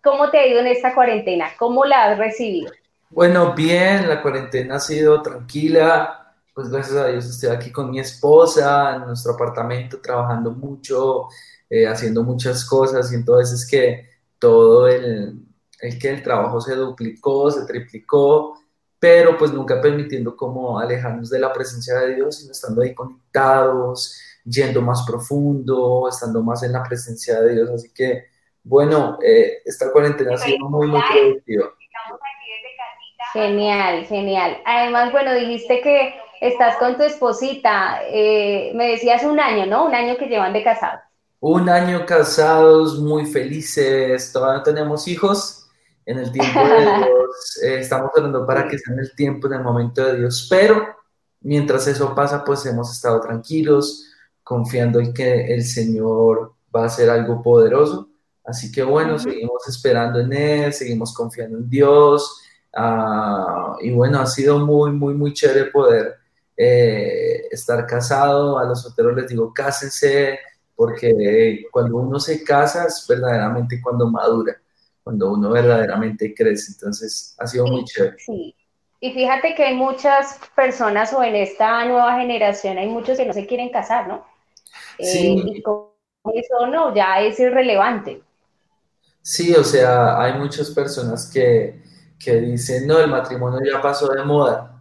¿cómo 0.01 0.31
te 0.31 0.39
ha 0.39 0.47
ido 0.47 0.61
en 0.61 0.67
esta 0.67 0.95
cuarentena? 0.95 1.51
¿Cómo 1.59 1.85
la 1.85 2.05
has 2.05 2.17
recibido? 2.17 2.71
Bueno, 3.09 3.53
bien, 3.55 4.07
la 4.07 4.21
cuarentena 4.21 4.75
ha 4.75 4.79
sido 4.79 5.21
tranquila, 5.21 6.35
pues 6.53 6.69
gracias 6.69 6.95
a 6.97 7.07
Dios 7.07 7.25
estoy 7.25 7.49
aquí 7.49 7.71
con 7.71 7.89
mi 7.89 7.99
esposa 7.99 8.95
en 8.95 9.07
nuestro 9.07 9.33
apartamento 9.33 9.99
trabajando 9.99 10.51
mucho, 10.51 11.27
eh, 11.69 11.87
haciendo 11.87 12.23
muchas 12.23 12.63
cosas 12.65 13.11
y 13.11 13.15
entonces 13.15 13.61
es 13.61 13.67
que 13.67 14.09
todo 14.37 14.87
el, 14.87 15.43
el 15.81 15.99
que 15.99 16.09
el 16.09 16.23
trabajo 16.23 16.61
se 16.61 16.75
duplicó, 16.75 17.49
se 17.49 17.65
triplicó, 17.65 18.59
pero 18.99 19.37
pues 19.37 19.53
nunca 19.53 19.81
permitiendo 19.81 20.35
como 20.35 20.79
alejarnos 20.79 21.29
de 21.29 21.39
la 21.39 21.51
presencia 21.51 21.99
de 21.99 22.15
Dios, 22.15 22.37
sino 22.37 22.51
estando 22.51 22.81
ahí 22.81 22.93
conectados, 22.93 24.19
yendo 24.43 24.81
más 24.81 25.03
profundo, 25.07 26.07
estando 26.09 26.43
más 26.43 26.63
en 26.63 26.73
la 26.73 26.83
presencia 26.83 27.41
de 27.41 27.53
Dios. 27.55 27.69
Así 27.69 27.91
que, 27.93 28.25
bueno, 28.63 29.17
eh, 29.23 29.59
esta 29.65 29.91
cuarentena 29.91 30.35
ha 30.35 30.37
sido 30.37 30.69
muy, 30.69 30.87
muy 30.87 31.01
productiva. 31.11 31.73
Genial, 33.33 34.05
genial. 34.05 34.57
Además, 34.65 35.11
bueno, 35.11 35.33
dijiste 35.33 35.81
que 35.81 36.15
estás 36.41 36.77
con 36.77 36.97
tu 36.97 37.03
esposita, 37.03 37.99
eh, 38.07 38.71
me 38.75 38.89
decías 38.91 39.23
un 39.23 39.39
año, 39.39 39.65
¿no? 39.65 39.85
Un 39.85 39.93
año 39.93 40.17
que 40.17 40.27
llevan 40.27 40.53
de 40.53 40.63
casados. 40.63 41.01
Un 41.39 41.69
año 41.69 42.05
casados, 42.05 42.99
muy 42.99 43.25
felices, 43.25 44.31
todavía 44.33 44.57
no 44.57 44.63
tenemos 44.63 45.07
hijos. 45.07 45.67
En 46.05 46.17
el 46.17 46.31
tiempo 46.31 46.59
de 46.59 46.81
Dios, 47.05 47.59
eh, 47.63 47.79
estamos 47.79 48.09
orando 48.15 48.45
para 48.45 48.67
que 48.67 48.77
sea 48.77 48.93
en 48.93 48.99
el 48.99 49.15
tiempo, 49.15 49.47
en 49.47 49.53
el 49.53 49.63
momento 49.63 50.03
de 50.03 50.17
Dios, 50.17 50.47
pero 50.49 50.87
mientras 51.41 51.87
eso 51.87 52.15
pasa, 52.15 52.43
pues 52.43 52.65
hemos 52.65 52.91
estado 52.91 53.21
tranquilos, 53.21 54.05
confiando 54.43 54.99
en 54.99 55.13
que 55.13 55.53
el 55.53 55.63
Señor 55.63 56.53
va 56.75 56.83
a 56.83 56.85
hacer 56.87 57.09
algo 57.09 57.41
poderoso. 57.43 58.09
Así 58.43 58.71
que 58.71 58.81
bueno, 58.81 59.19
seguimos 59.19 59.67
esperando 59.67 60.19
en 60.19 60.33
Él, 60.33 60.73
seguimos 60.73 61.13
confiando 61.13 61.59
en 61.59 61.69
Dios. 61.69 62.41
Ah, 62.73 63.75
y 63.81 63.91
bueno, 63.91 64.19
ha 64.19 64.25
sido 64.25 64.59
muy, 64.59 64.91
muy, 64.91 65.13
muy 65.13 65.33
chévere 65.33 65.65
poder 65.65 66.15
eh, 66.55 67.47
estar 67.51 67.85
casado, 67.87 68.59
a 68.59 68.65
los 68.65 68.81
solteros 68.81 69.15
les 69.15 69.27
digo, 69.27 69.53
cásense, 69.53 70.39
porque 70.75 71.65
cuando 71.71 71.97
uno 71.97 72.19
se 72.19 72.43
casa 72.43 72.85
es 72.85 73.05
verdaderamente 73.07 73.81
cuando 73.81 74.09
madura, 74.09 74.61
cuando 75.03 75.31
uno 75.31 75.49
verdaderamente 75.49 76.33
crece, 76.33 76.73
entonces 76.73 77.35
ha 77.39 77.47
sido 77.47 77.65
muy 77.65 77.83
chévere. 77.85 78.17
Sí. 78.19 78.55
Y 79.01 79.13
fíjate 79.13 79.55
que 79.55 79.63
hay 79.63 79.75
muchas 79.75 80.39
personas 80.55 81.13
o 81.13 81.23
en 81.23 81.35
esta 81.35 81.85
nueva 81.85 82.19
generación 82.19 82.77
hay 82.77 82.87
muchos 82.87 83.17
que 83.17 83.25
no 83.25 83.31
se 83.33 83.47
quieren 83.47 83.69
casar, 83.69 84.07
¿no? 84.09 84.25
Sí. 84.99 85.39
Eh, 85.39 85.57
y 85.57 85.61
con 85.61 85.87
eso 86.33 86.67
no, 86.67 86.93
ya 86.93 87.21
es 87.21 87.39
irrelevante. 87.39 88.21
Sí, 89.21 89.53
o 89.53 89.63
sea, 89.63 90.21
hay 90.21 90.33
muchas 90.33 90.71
personas 90.71 91.29
que, 91.31 91.81
que 92.19 92.35
dicen, 92.41 92.85
no, 92.85 92.99
el 92.99 93.09
matrimonio 93.09 93.59
ya 93.63 93.81
pasó 93.81 94.09
de 94.09 94.23
moda. 94.23 94.75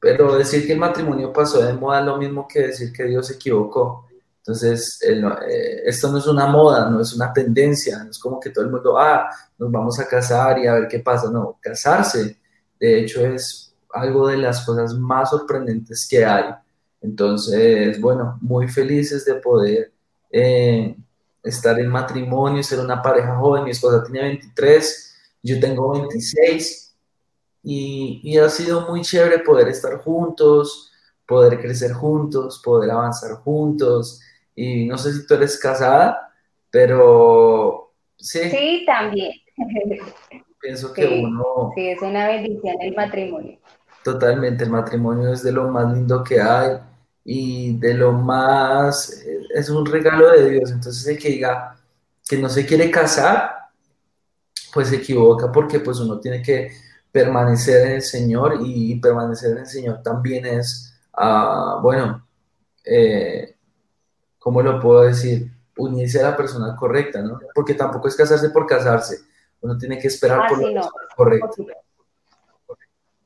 Pero 0.00 0.36
decir 0.36 0.66
que 0.66 0.74
el 0.74 0.78
matrimonio 0.78 1.32
pasó 1.32 1.64
de 1.64 1.72
moda 1.72 2.00
es 2.00 2.06
lo 2.06 2.16
mismo 2.16 2.46
que 2.46 2.68
decir 2.68 2.92
que 2.92 3.04
Dios 3.04 3.26
se 3.26 3.34
equivocó. 3.34 4.06
Entonces, 4.38 5.00
eh, 5.02 5.82
esto 5.86 6.12
no 6.12 6.18
es 6.18 6.26
una 6.26 6.46
moda, 6.46 6.90
no 6.90 7.00
es 7.00 7.14
una 7.14 7.32
tendencia, 7.32 8.04
no 8.04 8.10
es 8.10 8.18
como 8.18 8.38
que 8.38 8.50
todo 8.50 8.66
el 8.66 8.70
mundo, 8.70 8.98
ah, 8.98 9.28
nos 9.58 9.72
vamos 9.72 9.98
a 9.98 10.06
casar 10.06 10.58
y 10.58 10.66
a 10.66 10.74
ver 10.74 10.88
qué 10.88 11.00
pasa. 11.00 11.30
No, 11.30 11.58
casarse, 11.60 12.36
de 12.78 13.00
hecho, 13.00 13.24
es 13.26 13.74
algo 13.92 14.28
de 14.28 14.36
las 14.36 14.64
cosas 14.64 14.94
más 14.94 15.30
sorprendentes 15.30 16.06
que 16.08 16.24
hay. 16.24 16.44
Entonces, 17.00 17.98
bueno, 18.00 18.38
muy 18.42 18.68
felices 18.68 19.24
de 19.24 19.34
poder 19.36 19.92
eh, 20.30 20.94
estar 21.42 21.78
en 21.80 21.88
matrimonio, 21.88 22.62
ser 22.62 22.80
una 22.80 23.00
pareja 23.00 23.36
joven. 23.36 23.64
Mi 23.64 23.70
esposa 23.70 24.04
tiene 24.04 24.28
23, 24.28 25.14
yo 25.42 25.58
tengo 25.60 25.92
26 25.92 26.83
y, 27.64 28.36
ha 28.36 28.48
sido 28.50 28.82
muy 28.88 29.00
chévere 29.00 29.38
poder 29.38 29.68
estar 29.68 29.98
juntos, 29.98 30.92
poder 31.26 31.58
crecer 31.58 31.92
juntos, 31.92 32.60
poder 32.62 32.90
avanzar 32.90 33.36
juntos. 33.36 34.20
Y 34.54 34.84
no 34.86 34.98
sé 34.98 35.14
si 35.14 35.26
tú 35.26 35.34
eres 35.34 35.58
casada, 35.58 36.30
pero 36.70 37.92
sí. 38.16 38.50
Sí, 38.50 38.84
también. 38.86 39.32
Pienso 40.60 40.92
que 40.92 41.06
uno... 41.06 41.72
Sí, 41.74 41.88
es 41.88 42.02
una 42.02 42.28
bendición 42.28 42.76
el 42.80 42.94
matrimonio. 42.94 43.58
Totalmente, 44.02 44.64
el 44.64 44.70
matrimonio 44.70 45.32
es 45.32 45.42
de 45.42 45.52
lo 45.52 45.68
más 45.68 45.92
lindo 45.94 46.22
que 46.22 46.40
hay 46.40 46.78
y 47.24 47.76
de 47.78 47.94
lo 47.94 48.12
más, 48.12 49.24
es 49.54 49.70
un 49.70 49.86
regalo 49.86 50.30
de 50.30 50.50
Dios. 50.50 50.70
Entonces 50.70 51.06
el 51.06 51.18
que 51.18 51.30
diga 51.30 51.76
que 52.28 52.36
no 52.36 52.50
se 52.50 52.66
quiere 52.66 52.90
casar, 52.90 53.50
pues 54.72 54.88
se 54.88 54.96
equivoca 54.96 55.50
porque 55.50 55.80
pues 55.80 55.98
uno 56.00 56.20
tiene 56.20 56.42
que 56.42 56.70
permanecer 57.14 57.86
en 57.86 57.92
el 57.92 58.02
Señor 58.02 58.58
y 58.60 58.96
permanecer 58.96 59.52
en 59.52 59.58
el 59.58 59.66
Señor 59.66 60.02
también 60.02 60.44
es, 60.46 60.98
uh, 61.16 61.80
bueno, 61.80 62.26
eh, 62.84 63.54
¿cómo 64.36 64.60
lo 64.60 64.80
puedo 64.80 65.02
decir? 65.02 65.48
Unirse 65.76 66.18
a 66.18 66.30
la 66.30 66.36
persona 66.36 66.74
correcta, 66.74 67.22
¿no? 67.22 67.38
Porque 67.54 67.74
tampoco 67.74 68.08
es 68.08 68.16
casarse 68.16 68.50
por 68.50 68.66
casarse, 68.66 69.18
uno 69.60 69.78
tiene 69.78 69.96
que 69.96 70.08
esperar 70.08 70.40
ah, 70.42 70.48
por 70.48 70.58
la 70.58 70.72
persona 70.72 71.06
correcta. 71.14 71.48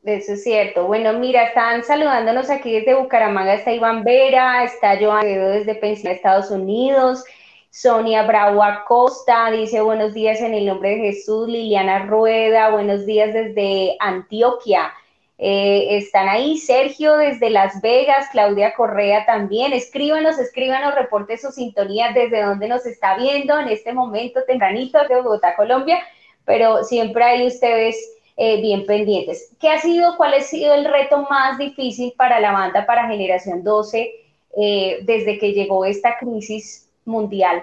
Eso 0.04 0.32
es 0.34 0.44
cierto. 0.44 0.86
Bueno, 0.86 1.18
mira, 1.18 1.44
están 1.44 1.82
saludándonos 1.82 2.50
aquí 2.50 2.78
desde 2.78 2.94
Bucaramanga, 2.94 3.54
está 3.54 3.72
Iván 3.72 4.04
Vera, 4.04 4.64
está 4.64 4.98
Joan 5.00 5.24
desde 5.24 5.74
Pensilvania, 5.76 6.16
Estados 6.16 6.50
Unidos, 6.50 7.24
Sonia 7.70 8.22
Bravo 8.22 8.62
Acosta 8.62 9.50
dice 9.50 9.82
buenos 9.82 10.14
días 10.14 10.40
en 10.40 10.54
el 10.54 10.66
nombre 10.66 10.90
de 10.90 11.12
Jesús. 11.12 11.48
Liliana 11.48 12.06
Rueda, 12.06 12.70
buenos 12.70 13.04
días 13.04 13.32
desde 13.34 13.94
Antioquia. 14.00 14.92
Eh, 15.36 15.98
están 15.98 16.28
ahí 16.28 16.56
Sergio 16.56 17.16
desde 17.16 17.50
Las 17.50 17.80
Vegas, 17.82 18.26
Claudia 18.32 18.74
Correa 18.74 19.26
también. 19.26 19.72
Escríbanos, 19.74 20.38
escríbanos, 20.38 20.94
reporte 20.94 21.36
su 21.36 21.52
sintonía 21.52 22.10
desde 22.12 22.42
donde 22.42 22.68
nos 22.68 22.86
está 22.86 23.16
viendo 23.16 23.58
en 23.58 23.68
este 23.68 23.92
momento 23.92 24.42
tempranito 24.44 24.98
de 25.06 25.16
Bogotá, 25.20 25.54
Colombia, 25.54 25.98
pero 26.46 26.82
siempre 26.82 27.22
hay 27.22 27.46
ustedes 27.46 27.96
eh, 28.38 28.60
bien 28.62 28.86
pendientes. 28.86 29.54
¿Qué 29.60 29.68
ha 29.68 29.78
sido, 29.78 30.16
cuál 30.16 30.34
ha 30.34 30.40
sido 30.40 30.72
el 30.74 30.86
reto 30.86 31.26
más 31.30 31.58
difícil 31.58 32.14
para 32.16 32.40
la 32.40 32.50
banda, 32.50 32.86
para 32.86 33.06
Generación 33.06 33.62
12, 33.62 34.10
eh, 34.56 34.98
desde 35.02 35.38
que 35.38 35.52
llegó 35.52 35.84
esta 35.84 36.16
crisis 36.16 36.87
mundial? 37.08 37.62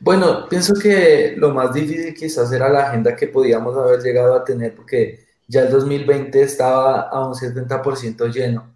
Bueno, 0.00 0.48
pienso 0.48 0.74
que 0.74 1.34
lo 1.36 1.54
más 1.54 1.72
difícil 1.72 2.12
quizás 2.14 2.50
era 2.52 2.68
la 2.68 2.88
agenda 2.88 3.14
que 3.14 3.28
podíamos 3.28 3.76
haber 3.76 4.00
llegado 4.00 4.34
a 4.34 4.44
tener 4.44 4.74
porque 4.74 5.26
ya 5.46 5.62
el 5.62 5.70
2020 5.70 6.42
estaba 6.42 7.02
a 7.02 7.26
un 7.26 7.34
70% 7.34 8.32
lleno. 8.32 8.74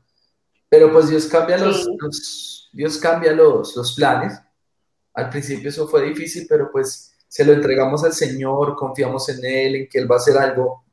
Pero 0.69 0.93
pues 0.93 1.09
Dios 1.09 1.27
cambia, 1.27 1.59
los, 1.59 1.89
Dios 2.73 2.99
cambia 2.99 3.33
los, 3.33 3.75
los 3.75 3.95
planes. 3.95 4.41
Al 5.15 5.31
principio 5.31 5.71
eso 5.71 5.89
fue 5.89 6.03
difícil, 6.03 6.47
pero 6.49 6.71
pues 6.71 7.17
se 7.29 7.45
lo 7.45 7.53
entregamos 7.53 8.05
al 8.05 8.13
Señor, 8.13 8.77
confiamos 8.77 9.29
en 9.29 9.45
Él, 9.45 9.75
en 9.77 9.89
que 9.89 9.99
Él 9.99 10.11
va 10.11 10.17
a 10.17 10.19
hacer 10.19 10.37
algo 10.37 10.85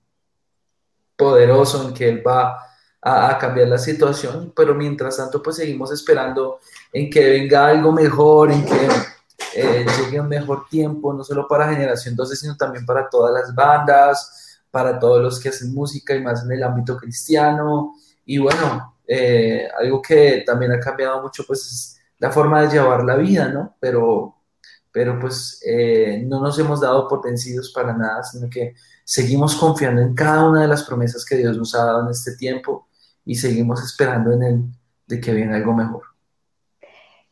poderoso, 1.15 1.87
en 1.87 1.93
que 1.93 2.09
Él 2.09 2.25
va 2.25 2.57
a, 3.03 3.37
cambiar 3.37 3.67
la 3.67 3.77
situación, 3.77 4.53
pero 4.55 4.73
mientras 4.73 5.17
tanto 5.17 5.41
pues 5.43 5.57
seguimos 5.57 5.91
esperando 5.91 6.59
en 6.91 7.09
que 7.09 7.29
venga 7.29 7.67
algo 7.67 7.91
mejor, 7.91 8.51
en 8.51 8.65
que 8.65 8.87
eh, 9.55 9.85
llegue 9.97 10.21
un 10.21 10.29
mejor 10.29 10.67
tiempo, 10.69 11.13
no 11.13 11.23
solo 11.23 11.47
para 11.47 11.69
Generación 11.69 12.15
12, 12.15 12.35
sino 12.35 12.55
también 12.55 12.85
para 12.85 13.09
todas 13.09 13.33
las 13.33 13.53
bandas, 13.53 14.61
para 14.71 14.97
todos 14.99 15.21
los 15.21 15.39
que 15.39 15.49
hacen 15.49 15.73
música 15.73 16.15
y 16.15 16.21
más 16.21 16.43
en 16.43 16.51
el 16.53 16.63
ámbito 16.63 16.95
cristiano. 16.97 17.95
Y 18.25 18.37
bueno, 18.37 18.95
eh, 19.05 19.67
algo 19.77 20.01
que 20.01 20.43
también 20.45 20.71
ha 20.71 20.79
cambiado 20.79 21.21
mucho 21.21 21.43
pues 21.45 21.59
es 21.59 21.99
la 22.19 22.31
forma 22.31 22.61
de 22.61 22.69
llevar 22.69 23.03
la 23.03 23.17
vida, 23.17 23.49
¿no? 23.49 23.75
Pero, 23.79 24.37
pero 24.91 25.19
pues 25.19 25.61
eh, 25.67 26.23
no 26.25 26.39
nos 26.39 26.57
hemos 26.57 26.79
dado 26.79 27.07
por 27.07 27.21
vencidos 27.23 27.71
para 27.73 27.93
nada, 27.93 28.23
sino 28.23 28.49
que 28.49 28.75
seguimos 29.03 29.55
confiando 29.55 30.01
en 30.01 30.15
cada 30.15 30.47
una 30.47 30.61
de 30.61 30.67
las 30.69 30.83
promesas 30.83 31.25
que 31.25 31.35
Dios 31.35 31.57
nos 31.57 31.75
ha 31.75 31.85
dado 31.85 32.05
en 32.05 32.11
este 32.11 32.35
tiempo 32.37 32.87
y 33.25 33.35
seguimos 33.35 33.83
esperando 33.83 34.33
en 34.33 34.43
Él 34.43 34.61
de 35.07 35.19
que 35.19 35.33
viene 35.33 35.55
algo 35.55 35.73
mejor. 35.73 36.03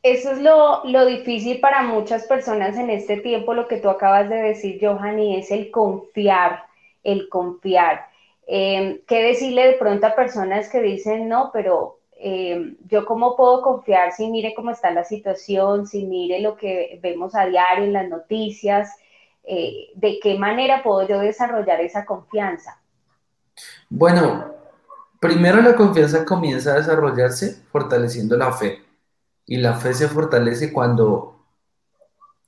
Eso 0.03 0.31
es 0.31 0.41
lo, 0.41 0.83
lo, 0.85 1.05
difícil 1.05 1.59
para 1.59 1.83
muchas 1.83 2.25
personas 2.25 2.75
en 2.77 2.89
este 2.89 3.17
tiempo, 3.17 3.53
lo 3.53 3.67
que 3.67 3.77
tú 3.77 3.89
acabas 3.89 4.29
de 4.29 4.37
decir, 4.37 4.79
Johanny, 4.81 5.37
es 5.37 5.51
el 5.51 5.69
confiar, 5.69 6.63
el 7.03 7.29
confiar. 7.29 8.07
Eh, 8.47 9.03
¿Qué 9.07 9.23
decirle 9.23 9.67
de 9.67 9.73
pronto 9.73 10.07
a 10.07 10.15
personas 10.15 10.69
que 10.69 10.81
dicen, 10.81 11.29
no, 11.29 11.51
pero 11.53 11.99
eh, 12.17 12.75
yo 12.87 13.05
cómo 13.05 13.35
puedo 13.35 13.61
confiar 13.61 14.11
si 14.11 14.29
mire 14.29 14.53
cómo 14.55 14.71
está 14.71 14.91
la 14.91 15.03
situación, 15.03 15.87
si 15.87 16.05
mire 16.05 16.39
lo 16.39 16.55
que 16.55 16.99
vemos 17.01 17.35
a 17.35 17.45
diario 17.45 17.85
en 17.85 17.93
las 17.93 18.09
noticias, 18.09 18.89
eh, 19.43 19.89
de 19.95 20.19
qué 20.19 20.37
manera 20.37 20.83
puedo 20.83 21.07
yo 21.07 21.19
desarrollar 21.19 21.79
esa 21.81 22.05
confianza? 22.05 22.79
Bueno, 23.89 24.60
primero 25.21 25.61
la 25.61 25.75
confianza 25.75 26.25
comienza 26.25 26.73
a 26.73 26.77
desarrollarse 26.77 27.61
fortaleciendo 27.71 28.35
la 28.35 28.51
fe 28.51 28.83
y 29.45 29.57
la 29.57 29.75
fe 29.75 29.93
se 29.93 30.07
fortalece 30.07 30.73
cuando 30.73 31.45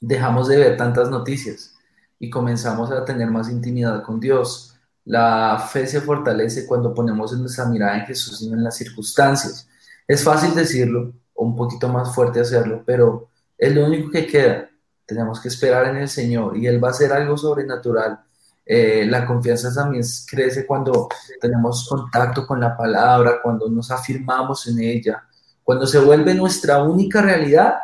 dejamos 0.01 0.47
de 0.47 0.57
ver 0.57 0.75
tantas 0.75 1.09
noticias 1.09 1.75
y 2.17 2.31
comenzamos 2.31 2.89
a 2.89 3.05
tener 3.05 3.29
más 3.29 3.49
intimidad 3.49 4.01
con 4.01 4.19
Dios. 4.19 4.75
La 5.05 5.63
fe 5.71 5.85
se 5.85 6.01
fortalece 6.01 6.65
cuando 6.65 6.95
ponemos 6.95 7.31
nuestra 7.37 7.65
mirada 7.65 7.99
en 7.99 8.05
Jesús 8.07 8.41
y 8.41 8.49
no 8.49 8.57
en 8.57 8.63
las 8.63 8.75
circunstancias. 8.75 9.67
Es 10.07 10.23
fácil 10.23 10.55
decirlo, 10.55 11.13
o 11.35 11.45
un 11.45 11.55
poquito 11.55 11.87
más 11.89 12.15
fuerte 12.15 12.39
hacerlo, 12.39 12.81
pero 12.85 13.29
es 13.55 13.75
lo 13.75 13.85
único 13.85 14.09
que 14.09 14.25
queda. 14.25 14.67
Tenemos 15.05 15.39
que 15.39 15.49
esperar 15.49 15.89
en 15.89 15.97
el 15.97 16.09
Señor 16.09 16.57
y 16.57 16.65
Él 16.65 16.83
va 16.83 16.87
a 16.87 16.91
hacer 16.91 17.13
algo 17.13 17.37
sobrenatural. 17.37 18.23
Eh, 18.65 19.05
la 19.07 19.25
confianza 19.25 19.73
también 19.73 20.03
crece 20.25 20.65
cuando 20.65 21.09
tenemos 21.39 21.87
contacto 21.87 22.47
con 22.47 22.59
la 22.59 22.75
palabra, 22.77 23.41
cuando 23.41 23.69
nos 23.69 23.91
afirmamos 23.91 24.67
en 24.67 24.79
ella, 24.79 25.23
cuando 25.63 25.85
se 25.85 25.99
vuelve 25.99 26.33
nuestra 26.33 26.81
única 26.83 27.21
realidad, 27.21 27.75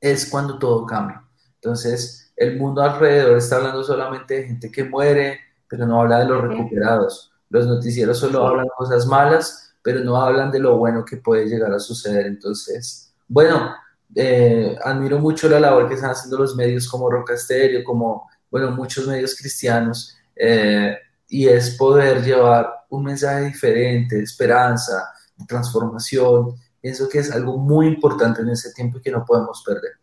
es 0.00 0.26
cuando 0.26 0.58
todo 0.58 0.86
cambia. 0.86 1.24
Entonces, 1.56 2.32
el 2.36 2.58
mundo 2.58 2.82
alrededor 2.82 3.38
está 3.38 3.56
hablando 3.56 3.82
solamente 3.82 4.34
de 4.34 4.44
gente 4.44 4.70
que 4.70 4.84
muere, 4.84 5.40
pero 5.68 5.86
no 5.86 6.00
habla 6.00 6.18
de 6.18 6.26
los 6.26 6.42
recuperados. 6.42 7.32
Los 7.48 7.66
noticieros 7.66 8.18
solo 8.18 8.46
hablan 8.46 8.66
cosas 8.76 9.06
malas, 9.06 9.74
pero 9.82 10.00
no 10.00 10.20
hablan 10.20 10.50
de 10.50 10.58
lo 10.58 10.76
bueno 10.76 11.04
que 11.04 11.16
puede 11.16 11.46
llegar 11.46 11.72
a 11.72 11.78
suceder. 11.78 12.26
Entonces, 12.26 13.14
bueno, 13.28 13.74
eh, 14.14 14.76
admiro 14.84 15.18
mucho 15.18 15.48
la 15.48 15.60
labor 15.60 15.88
que 15.88 15.94
están 15.94 16.10
haciendo 16.10 16.38
los 16.38 16.54
medios 16.56 16.88
como 16.88 17.10
Roca 17.10 17.34
Estéreo, 17.34 17.82
como, 17.84 18.28
bueno, 18.54 18.70
muchos 18.70 19.08
medios 19.08 19.36
cristianos, 19.36 20.16
eh, 20.36 20.96
y 21.28 21.48
es 21.48 21.76
poder 21.76 22.22
llevar 22.22 22.84
un 22.88 23.02
mensaje 23.02 23.46
diferente, 23.46 24.14
de 24.14 24.22
esperanza, 24.22 25.12
transformación. 25.48 26.54
Pienso 26.80 27.08
que 27.08 27.18
es 27.18 27.32
algo 27.32 27.58
muy 27.58 27.88
importante 27.88 28.42
en 28.42 28.50
ese 28.50 28.72
tiempo 28.72 28.98
y 28.98 29.02
que 29.02 29.10
no 29.10 29.24
podemos 29.24 29.60
perder. 29.66 29.94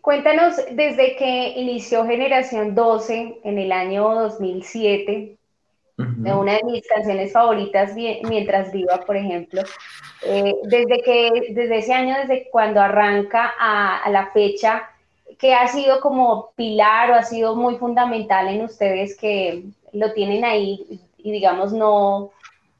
Cuéntanos, 0.00 0.58
desde 0.70 1.16
que 1.16 1.54
inició 1.56 2.06
Generación 2.06 2.76
12 2.76 3.40
en 3.42 3.58
el 3.58 3.72
año 3.72 4.14
2007, 4.14 5.38
una 5.98 6.52
de 6.54 6.62
mis 6.66 6.86
canciones 6.86 7.32
favoritas, 7.32 7.96
Mientras 7.96 8.70
Viva, 8.70 9.00
por 9.00 9.16
ejemplo, 9.16 9.62
eh, 10.22 10.54
desde 10.62 11.02
que, 11.02 11.48
desde 11.50 11.78
ese 11.78 11.92
año, 11.92 12.14
desde 12.16 12.48
cuando 12.48 12.80
arranca 12.80 13.54
a, 13.58 14.04
a, 14.04 14.10
la 14.10 14.30
fecha, 14.30 14.89
que 15.40 15.54
ha 15.54 15.66
sido 15.68 16.00
como 16.00 16.52
pilar 16.54 17.10
o 17.10 17.14
ha 17.14 17.22
sido 17.22 17.56
muy 17.56 17.76
fundamental 17.76 18.48
en 18.48 18.62
ustedes 18.62 19.16
que 19.16 19.64
lo 19.92 20.12
tienen 20.12 20.44
ahí 20.44 21.00
y 21.16 21.32
digamos 21.32 21.72
no, 21.72 22.30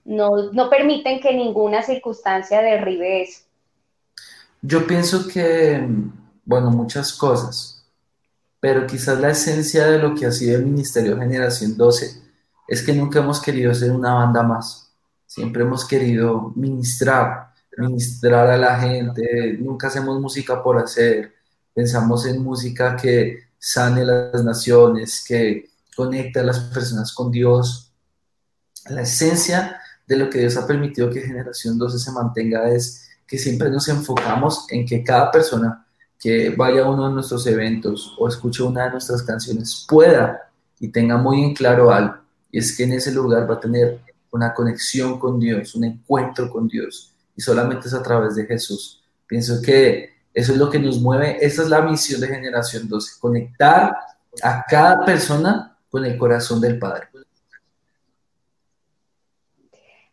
no, 0.05 0.53
no 0.53 0.69
permiten 0.69 1.21
que 1.21 1.35
ninguna 1.35 1.83
circunstancia 1.83 2.61
derribe 2.61 3.23
eso. 3.23 3.45
Yo 4.61 4.87
pienso 4.87 5.27
que, 5.27 5.87
bueno, 6.45 6.71
muchas 6.71 7.15
cosas, 7.15 7.83
pero 8.61 8.87
quizás 8.87 9.19
la 9.19 9.31
esencia 9.31 9.87
de 9.87 9.99
lo 9.99 10.15
que 10.15 10.27
ha 10.27 10.33
sido 10.33 10.59
el 10.59 10.67
Ministerio 10.67 11.17
Generación 11.17 11.79
12 11.79 12.21
es 12.69 12.83
que 12.83 12.93
nunca 12.93 13.21
hemos 13.21 13.41
querido 13.41 13.73
ser 13.73 13.91
una 13.91 14.13
banda 14.13 14.43
más, 14.43 14.93
siempre 15.27 15.63
hemos 15.63 15.89
querido 15.89 16.53
ministrar, 16.55 17.53
ministrar 17.79 18.51
a 18.51 18.59
la 18.59 18.79
gente, 18.79 19.57
nunca 19.59 19.87
hacemos 19.87 20.21
música 20.21 20.63
por 20.63 20.77
hacer, 20.77 21.40
pensamos 21.75 22.27
en 22.27 22.43
música 22.43 22.97
que 22.97 23.51
sane 23.59 24.05
las 24.05 24.43
naciones, 24.45 25.25
que 25.27 25.71
conecta 25.95 26.41
a 26.41 26.45
las 26.45 26.61
personas 26.61 27.13
con 27.13 27.31
Dios. 27.31 27.93
La 28.89 29.03
esencia 29.03 29.81
de 30.07 30.17
lo 30.17 30.31
que 30.31 30.39
Dios 30.41 30.57
ha 30.57 30.67
permitido 30.67 31.11
que 31.11 31.21
Generación 31.21 31.79
12 31.79 31.99
se 31.99 32.13
mantenga 32.13 32.69
es 32.71 33.09
que 33.27 33.39
siempre 33.39 33.71
nos 33.71 33.87
enfocamos 33.89 34.67
en 34.71 34.85
que 34.85 35.05
cada 35.05 35.31
persona 35.31 35.87
que 36.19 36.51
vaya 36.51 36.83
a 36.83 36.91
uno 36.91 37.09
de 37.09 37.15
nuestros 37.15 37.47
eventos 37.47 38.15
o 38.19 38.29
escuche 38.29 38.63
una 38.63 38.85
de 38.85 38.91
nuestras 38.91 39.23
canciones 39.23 39.87
pueda 39.89 40.51
y 40.79 40.89
tenga 40.89 41.17
muy 41.17 41.43
en 41.45 41.55
claro 41.55 41.91
algo, 41.91 42.17
y 42.51 42.59
es 42.59 42.77
que 42.77 42.85
en 42.85 42.93
ese 42.93 43.13
lugar 43.13 43.49
va 43.49 43.55
a 43.55 43.61
tener 43.61 44.01
una 44.33 44.53
conexión 44.55 45.19
con 45.19 45.39
Dios, 45.39 45.75
un 45.75 45.85
encuentro 45.85 46.51
con 46.51 46.67
Dios, 46.67 47.15
y 47.37 47.41
solamente 47.41 47.89
es 47.89 47.95
a 47.95 48.03
través 48.03 48.35
de 48.35 48.47
Jesús. 48.47 49.03
Pienso 49.27 49.61
que 49.63 50.20
eso 50.33 50.53
es 50.53 50.59
lo 50.59 50.71
que 50.71 50.79
nos 50.79 51.01
mueve, 51.01 51.39
esa 51.45 51.63
es 51.63 51.69
la 51.69 51.83
misión 51.83 52.21
de 52.21 52.29
Generación 52.29 52.89
12, 52.89 53.21
conectar 53.21 53.97
a 54.43 54.65
cada 54.69 55.05
persona 55.05 55.77
con 55.91 56.05
el 56.05 56.17
corazón 56.17 56.61
del 56.61 56.79
Padre. 56.79 57.09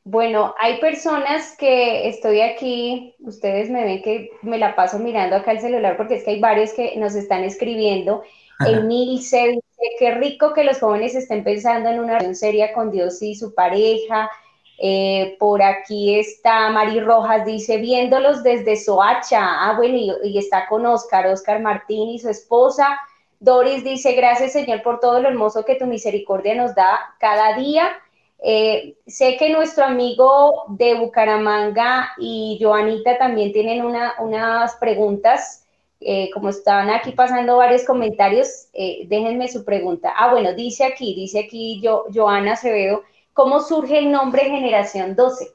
Bueno, 0.10 0.56
hay 0.58 0.80
personas 0.80 1.56
que 1.58 2.08
estoy 2.08 2.40
aquí, 2.40 3.14
ustedes 3.20 3.70
me 3.70 3.84
ven 3.84 4.02
que 4.02 4.32
me 4.42 4.58
la 4.58 4.74
paso 4.74 5.00
mirando 5.00 5.36
acá 5.36 5.52
el 5.52 5.60
celular 5.60 5.98
porque 5.98 6.16
es 6.16 6.24
que 6.24 6.32
hay 6.32 6.40
varios 6.40 6.72
que 6.72 6.96
nos 6.96 7.14
están 7.14 7.44
escribiendo. 7.44 8.24
Emilce 8.66 9.38
dice, 9.50 9.96
qué 10.00 10.16
rico 10.16 10.54
que 10.54 10.64
los 10.64 10.80
jóvenes 10.80 11.14
estén 11.14 11.44
pensando 11.44 11.90
en 11.90 12.00
una 12.00 12.14
relación 12.14 12.36
seria 12.36 12.74
con 12.74 12.90
Dios 12.90 13.22
y 13.22 13.36
su 13.36 13.54
pareja. 13.54 14.30
Eh, 14.80 15.36
por 15.40 15.64
aquí 15.64 16.20
está 16.20 16.70
Mari 16.70 17.00
Rojas, 17.00 17.46
dice, 17.46 17.78
viéndolos 17.78 18.44
desde 18.44 18.76
Soacha. 18.76 19.42
Ah, 19.42 19.74
bueno, 19.76 19.98
y, 20.24 20.38
está 20.38 20.68
con 20.68 20.86
Oscar, 20.86 21.26
Oscar 21.28 21.62
Martín 21.62 22.10
y 22.10 22.20
su 22.20 22.30
esposa. 22.30 23.00
Doris 23.40 23.84
dice, 23.84 24.14
gracias 24.14 24.54
Señor 24.54 24.82
por 24.84 25.00
todo 25.00 25.20
lo 25.20 25.30
hermoso 25.30 25.66
que 25.66 25.76
tu 25.76 25.86
misericordia 25.86 26.56
nos 26.56 26.76
da 26.76 27.16
cada 27.20 27.56
día. 27.58 27.90
Eh, 28.40 28.96
sé 29.08 29.38
que 29.38 29.50
nuestro 29.50 29.84
amigo 29.84 30.66
de 30.70 30.94
Bucaramanga 30.96 32.12
y 32.20 32.60
Joanita 32.62 33.18
también 33.18 33.52
tienen 33.52 33.84
unas 33.84 34.76
preguntas. 34.76 35.64
Eh, 36.00 36.30
como 36.32 36.50
estaban 36.50 36.92
aquí 36.92 37.12
pasando 37.14 37.58
varios 37.58 37.84
comentarios, 37.84 38.68
déjenme 38.74 39.48
su 39.48 39.66
pregunta. 39.66 40.14
Ah, 40.16 40.30
bueno, 40.30 40.54
dice 40.54 40.86
aquí, 40.86 41.16
dice 41.16 41.40
aquí 41.40 41.82
yo, 41.82 42.06
Joana 42.14 42.54
Acevedo, 42.54 43.02
¿cómo 43.38 43.62
surge 43.62 44.00
el 44.00 44.12
nombre 44.12 44.42
Generación 44.46 45.16
12? 45.16 45.54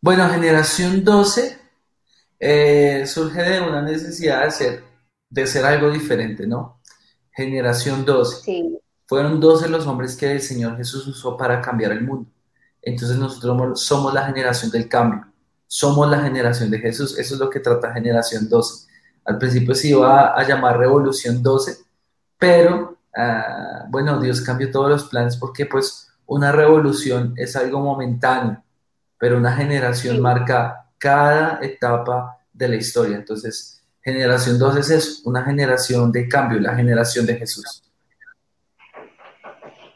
Bueno, 0.00 0.28
Generación 0.30 1.04
12 1.04 1.58
surge 3.06 3.42
de 3.42 3.60
una 3.60 3.82
necesidad 3.82 4.44
de 4.44 4.50
ser, 4.52 4.84
de 5.28 5.46
ser 5.48 5.64
algo 5.64 5.90
diferente, 5.90 6.46
¿no? 6.46 6.80
Generación 7.32 8.04
12. 8.04 8.44
Sí. 8.44 8.78
Fueron 9.04 9.40
12 9.40 9.68
los 9.68 9.84
hombres 9.88 10.14
que 10.14 10.30
el 10.30 10.40
Señor 10.40 10.76
Jesús 10.76 11.08
usó 11.08 11.36
para 11.36 11.60
cambiar 11.60 11.90
el 11.90 12.02
mundo. 12.02 12.30
Entonces 12.80 13.18
nosotros 13.18 13.82
somos 13.82 14.14
la 14.14 14.26
generación 14.26 14.70
del 14.70 14.88
cambio. 14.88 15.26
Somos 15.66 16.08
la 16.08 16.22
generación 16.22 16.70
de 16.70 16.78
Jesús. 16.78 17.18
Eso 17.18 17.34
es 17.34 17.40
lo 17.40 17.50
que 17.50 17.58
trata 17.58 17.92
Generación 17.92 18.48
12. 18.48 18.86
Al 19.24 19.38
principio 19.38 19.74
se 19.74 19.88
iba 19.88 20.38
a, 20.38 20.46
llamar 20.46 20.78
Revolución 20.78 21.42
12, 21.42 21.78
pero 22.38 22.96
ah, 23.16 23.86
bueno, 23.88 24.20
Dios 24.20 24.40
cambió 24.40 24.70
todos 24.70 24.88
los 24.88 25.04
planes 25.04 25.36
porque 25.36 25.66
pues 25.66 26.09
una 26.30 26.52
revolución 26.52 27.34
es 27.36 27.56
algo 27.56 27.80
momentáneo, 27.80 28.62
pero 29.18 29.36
una 29.36 29.52
generación 29.52 30.20
marca 30.20 30.86
cada 30.96 31.58
etapa 31.60 32.38
de 32.52 32.68
la 32.68 32.76
historia. 32.76 33.16
Entonces, 33.16 33.82
generación 34.00 34.56
12 34.56 34.94
es 34.94 35.22
una 35.24 35.42
generación 35.42 36.12
de 36.12 36.28
cambio, 36.28 36.60
la 36.60 36.76
generación 36.76 37.26
de 37.26 37.34
Jesús. 37.34 37.82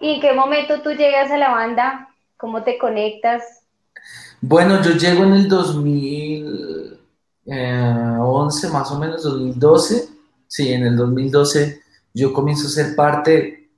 ¿Y 0.00 0.14
en 0.14 0.20
qué 0.20 0.32
momento 0.32 0.82
tú 0.82 0.90
llegas 0.90 1.30
a 1.30 1.38
la 1.38 1.52
banda? 1.52 2.08
¿Cómo 2.36 2.64
te 2.64 2.78
conectas? 2.78 3.44
Bueno, 4.40 4.82
yo 4.82 4.90
llego 4.90 5.22
en 5.22 5.34
el 5.34 5.48
2011, 5.48 6.98
eh, 7.46 8.70
más 8.72 8.90
o 8.90 8.98
menos, 8.98 9.22
2012. 9.22 10.08
Sí, 10.48 10.72
en 10.72 10.84
el 10.84 10.96
2012 10.96 11.80
yo 12.12 12.32
comienzo 12.32 12.66
a 12.66 12.70
ser 12.70 12.96
parte 12.96 13.70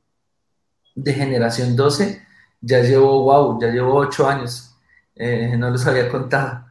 de 0.95 1.13
Generación 1.13 1.77
12. 1.77 2.25
Ya 2.67 2.81
llevo, 2.81 3.23
wow, 3.23 3.61
ya 3.61 3.69
llevo 3.69 3.95
ocho 3.95 4.29
años. 4.29 4.75
Eh, 5.14 5.55
no 5.57 5.71
los 5.71 5.87
había 5.87 6.09
contado. 6.09 6.67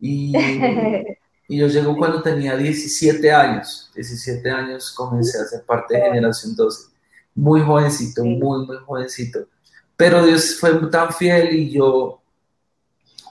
Y, 0.00 0.32
y 1.48 1.58
yo 1.58 1.66
llego 1.66 1.96
cuando 1.96 2.22
tenía 2.22 2.56
17 2.56 3.32
años. 3.32 3.90
17 3.94 4.50
años 4.50 4.92
comencé 4.92 5.38
a 5.38 5.44
ser 5.44 5.64
parte 5.64 5.94
de 5.96 6.02
Generación 6.02 6.56
12 6.56 6.94
muy 7.34 7.60
jovencito, 7.60 8.24
muy, 8.24 8.66
muy 8.66 8.76
jovencito. 8.78 9.46
pero 9.96 10.24
Dios 10.24 10.56
fue 10.58 10.74
tan 10.90 11.12
fiel 11.12 11.54
y 11.54 11.70
yo 11.70 12.20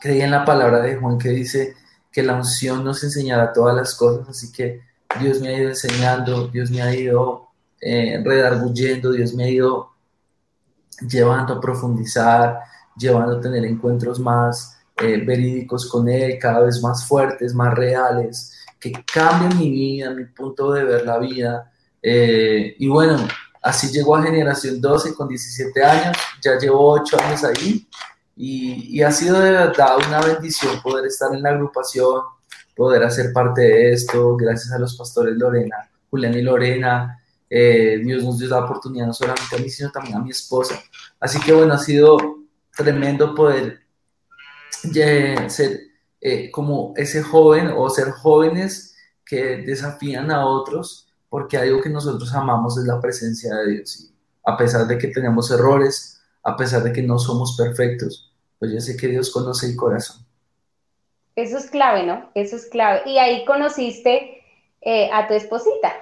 creí 0.01 0.21
en 0.21 0.31
la 0.31 0.45
palabra 0.45 0.81
de 0.81 0.95
Juan 0.95 1.17
que 1.17 1.29
dice 1.29 1.75
que 2.11 2.23
la 2.23 2.35
unción 2.35 2.83
nos 2.83 3.03
enseñará 3.03 3.51
todas 3.53 3.75
las 3.75 3.95
cosas, 3.95 4.29
así 4.29 4.51
que 4.51 4.81
Dios 5.19 5.41
me 5.41 5.49
ha 5.49 5.59
ido 5.59 5.69
enseñando, 5.69 6.47
Dios 6.47 6.71
me 6.71 6.81
ha 6.81 6.93
ido 6.95 7.49
eh, 7.81 8.21
redarguyendo, 8.23 9.11
Dios 9.11 9.33
me 9.33 9.45
ha 9.45 9.49
ido 9.49 9.92
llevando 11.07 11.53
a 11.53 11.61
profundizar, 11.61 12.59
llevando 12.97 13.37
a 13.37 13.41
tener 13.41 13.65
encuentros 13.65 14.19
más 14.19 14.77
eh, 14.97 15.23
verídicos 15.25 15.89
con 15.89 16.07
Él, 16.07 16.37
cada 16.39 16.59
vez 16.61 16.81
más 16.81 17.07
fuertes, 17.07 17.53
más 17.53 17.73
reales, 17.73 18.53
que 18.79 18.91
cambien 19.11 19.57
mi 19.57 19.69
vida, 19.71 20.11
mi 20.11 20.25
punto 20.25 20.71
de 20.71 20.83
ver 20.83 21.05
la 21.05 21.17
vida. 21.17 21.71
Eh, 22.01 22.75
y 22.77 22.87
bueno, 22.87 23.17
así 23.61 23.91
llegó 23.91 24.15
a 24.15 24.23
Generación 24.23 24.79
12 24.79 25.15
con 25.15 25.27
17 25.27 25.83
años, 25.83 26.17
ya 26.41 26.57
llevo 26.57 26.91
8 26.91 27.17
años 27.23 27.43
ahí 27.43 27.87
y, 28.35 28.97
y 28.97 29.01
ha 29.01 29.11
sido 29.11 29.39
de 29.39 29.51
verdad 29.51 29.97
una 30.05 30.21
bendición 30.21 30.81
poder 30.81 31.05
estar 31.05 31.33
en 31.33 31.41
la 31.41 31.49
agrupación, 31.49 32.21
poder 32.75 33.03
hacer 33.03 33.31
parte 33.31 33.61
de 33.61 33.93
esto, 33.93 34.35
gracias 34.35 34.73
a 34.73 34.79
los 34.79 34.97
pastores 34.97 35.35
Lorena, 35.37 35.89
Julián 36.09 36.33
y 36.33 36.41
Lorena. 36.41 37.22
Eh, 37.49 38.01
Dios 38.03 38.23
nos 38.23 38.39
dio 38.39 38.49
la 38.49 38.63
oportunidad 38.65 39.07
no 39.07 39.13
solamente 39.13 39.55
a 39.55 39.59
mí, 39.59 39.69
sino 39.69 39.91
también 39.91 40.15
a 40.15 40.21
mi 40.21 40.31
esposa. 40.31 40.81
Así 41.19 41.39
que 41.39 41.53
bueno, 41.53 41.73
ha 41.73 41.77
sido 41.77 42.17
tremendo 42.75 43.35
poder 43.35 43.81
ser 45.47 45.79
eh, 46.19 46.51
como 46.51 46.93
ese 46.97 47.21
joven 47.21 47.71
o 47.75 47.89
ser 47.89 48.11
jóvenes 48.11 48.95
que 49.25 49.57
desafían 49.57 50.31
a 50.31 50.45
otros, 50.45 51.07
porque 51.29 51.57
algo 51.57 51.81
que 51.81 51.89
nosotros 51.89 52.33
amamos 52.33 52.77
es 52.77 52.85
la 52.85 52.99
presencia 52.99 53.55
de 53.55 53.71
Dios. 53.71 53.99
Y 53.99 54.13
a 54.45 54.57
pesar 54.57 54.87
de 54.87 54.97
que 54.97 55.07
tenemos 55.07 55.51
errores, 55.51 56.21
a 56.43 56.55
pesar 56.55 56.83
de 56.83 56.91
que 56.91 57.01
no 57.01 57.17
somos 57.17 57.55
perfectos, 57.57 58.33
pues 58.59 58.71
yo 58.71 58.79
sé 58.79 58.97
que 58.97 59.07
Dios 59.07 59.31
conoce 59.31 59.67
el 59.67 59.75
corazón. 59.75 60.25
Eso 61.35 61.57
es 61.57 61.69
clave, 61.69 62.05
¿no? 62.05 62.29
Eso 62.35 62.55
es 62.55 62.67
clave. 62.67 63.01
Y 63.05 63.17
ahí 63.17 63.43
conociste 63.45 64.43
eh, 64.81 65.09
a 65.11 65.27
tu 65.27 65.33
esposita. 65.33 65.93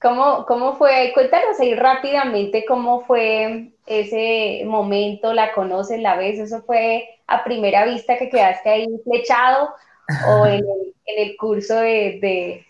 ¿Cómo, 0.00 0.44
¿Cómo 0.46 0.76
fue? 0.76 1.10
Cuéntanos 1.14 1.58
ahí 1.58 1.74
rápidamente 1.74 2.64
cómo 2.66 3.04
fue 3.06 3.72
ese 3.86 4.62
momento, 4.66 5.32
la 5.32 5.52
conoces, 5.54 6.00
la 6.00 6.16
ves, 6.16 6.38
eso 6.38 6.62
fue 6.62 7.08
a 7.26 7.44
primera 7.44 7.84
vista 7.84 8.18
que 8.18 8.28
quedaste 8.28 8.68
ahí 8.68 8.86
flechado 9.04 9.70
o 10.28 10.46
en 10.46 10.64
el, 11.06 11.36
curso 11.36 11.76
de, 11.76 12.64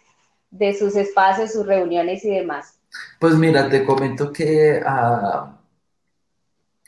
sus 0.79 0.95
espacios, 0.95 1.53
sus 1.53 1.66
reuniones 1.66 2.24
y 2.24 2.31
demás. 2.31 2.79
Pues 3.18 3.35
mira, 3.35 3.68
te 3.68 3.85
comento 3.85 4.33
que 4.33 4.81
uh, 4.81 5.49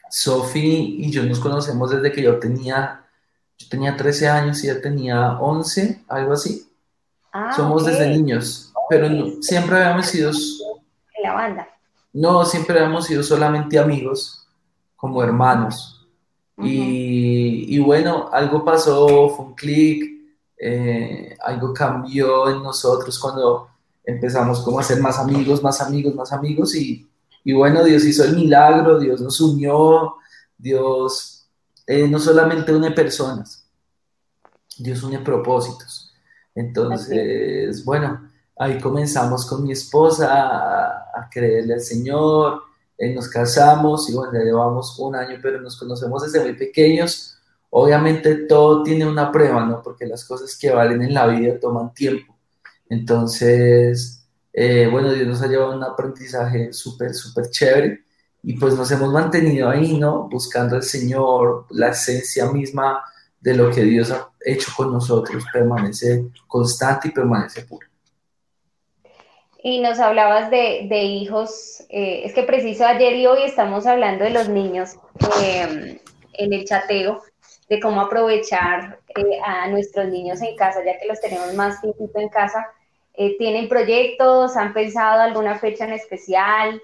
Sofi 0.09 0.97
y 1.01 1.11
yo 1.11 1.25
nos 1.25 1.41
conocemos 1.41 1.91
desde 1.91 2.13
que 2.13 2.23
yo 2.23 2.39
tenía, 2.39 3.05
yo 3.59 3.69
tenía 3.69 3.97
13 3.97 4.29
años 4.29 4.63
y 4.63 4.71
ella 4.71 4.81
tenía 4.81 5.33
11, 5.39 6.05
algo 6.09 6.33
así. 6.33 6.65
Ah, 7.33 7.53
Somos 7.55 7.85
desde 7.85 8.09
niños, 8.09 8.68
pero 8.89 9.43
siempre 9.43 9.77
habíamos 9.77 10.07
sido... 10.07 10.31
En 10.31 11.23
la 11.23 11.35
banda. 11.35 11.69
No, 12.13 12.45
siempre 12.45 12.83
hemos 12.83 13.07
sido 13.07 13.23
solamente 13.23 13.79
amigos, 13.79 14.47
como 14.97 15.23
hermanos. 15.23 16.07
y, 16.57 17.79
bueno, 17.79 18.29
algo 18.33 18.65
pasó, 18.65 19.29
fue 19.29 19.47
un 19.47 19.55
clic, 19.55 20.19
eh, 20.61 21.37
algo 21.45 21.73
cambió 21.73 22.51
en 22.51 22.63
nosotros 22.63 23.17
cuando 23.21 23.71
empezamos 24.05 24.61
como 24.61 24.81
a 24.81 24.83
ser 24.83 25.01
más 25.01 25.19
amigos, 25.19 25.63
más 25.63 25.81
amigos, 25.81 26.15
más 26.15 26.33
amigos 26.33 26.75
y, 26.75 27.07
bueno, 27.53 27.85
Dios 27.85 28.05
hizo 28.05 28.25
el 28.25 28.35
milagro, 28.35 28.99
Dios 28.99 29.21
nos 29.21 29.41
unió, 29.41 30.17
Dios 30.57 31.49
eh, 31.87 32.09
no 32.09 32.19
solamente 32.19 32.75
une 32.75 32.91
personas, 32.91 33.67
Dios 34.77 35.03
une 35.03 35.21
propósitos. 35.21 36.13
Entonces, 36.55 37.85
bueno, 37.85 38.28
ahí 38.59 38.79
comenzamos 38.79 39.47
con 39.47 39.65
mi 39.65 39.73
esposa 39.73 40.29
a 41.15 41.29
creerle 41.31 41.75
al 41.75 41.81
Señor, 41.81 42.63
eh, 42.99 43.15
nos 43.15 43.29
casamos 43.29 44.11
y 44.11 44.15
bueno, 44.15 44.33
ya 44.35 44.41
llevamos 44.41 44.99
un 44.99 45.15
año, 45.15 45.39
pero 45.41 45.61
nos 45.61 45.79
conocemos 45.79 46.23
desde 46.25 46.41
muy 46.43 46.55
pequeños. 46.55 47.39
Obviamente 47.71 48.35
todo 48.47 48.83
tiene 48.83 49.07
una 49.07 49.31
prueba, 49.31 49.65
¿no? 49.65 49.81
Porque 49.83 50.07
las 50.07 50.25
cosas 50.25 50.57
que 50.59 50.71
valen 50.71 51.03
en 51.03 51.15
la 51.15 51.27
vida 51.29 51.61
toman 51.61 51.95
tiempo. 51.95 52.37
Entonces, 52.89 54.27
eh, 54.53 54.89
bueno, 54.91 55.13
Dios 55.13 55.29
nos 55.29 55.43
ha 55.43 55.47
llevado 55.47 55.77
un 55.77 55.85
aprendizaje 55.85 56.73
súper, 56.73 57.15
súper 57.15 57.51
chévere 57.51 58.05
y 58.43 58.59
pues 58.59 58.75
nos 58.75 58.91
hemos 58.91 59.13
mantenido 59.13 59.69
ahí, 59.71 59.97
¿no? 59.99 60.29
Buscando 60.29 60.77
al 60.77 60.83
Señor, 60.83 61.67
la 61.71 61.91
esencia 61.91 62.51
misma 62.51 63.03
de 63.41 63.55
lo 63.55 63.71
que 63.71 63.85
Dios 63.85 64.11
ha 64.11 64.31
hecho 64.41 64.73
con 64.77 64.93
nosotros 64.93 65.45
permanece 65.53 66.31
constante 66.49 67.09
y 67.09 67.11
permanece 67.13 67.63
pura 67.63 67.88
y 69.63 69.81
nos 69.81 69.99
hablabas 69.99 70.51
de, 70.51 71.03
hijos, 71.03 71.85
eh, 71.89 72.23
es 72.25 72.33
que 72.33 72.45
preciso 72.45 72.87
ayer 72.87 73.17
y 73.17 73.27
hoy 73.27 73.43
estamos 73.43 73.87
hablando 73.87 74.25
de 74.25 74.31
los 74.31 74.49
niños 74.49 74.97
em, 75.43 75.99
en 76.35 76.53
el 76.53 76.65
chateo, 76.65 77.23
de 77.69 77.81
cómo 77.81 78.01
aprovechar 78.01 79.01
eh, 79.17 79.41
a 79.45 79.69
nuestros 79.69 80.07
niños 80.09 80.41
en 80.43 80.57
casa, 80.57 80.85
ya 80.85 80.99
que 80.99 81.09
los 81.09 81.21
tenemos 81.21 81.53
más 81.55 81.81
tiempo 81.81 82.11
en 82.15 82.29
casa. 82.29 82.67
Eh, 83.15 83.37
¿Tienen 83.37 83.69
proyectos? 83.69 84.57
¿Han 84.57 84.73
pensado 84.73 85.23
alguna 85.23 85.59
fecha 85.59 85.85
en 85.87 85.93
especial? 85.93 86.81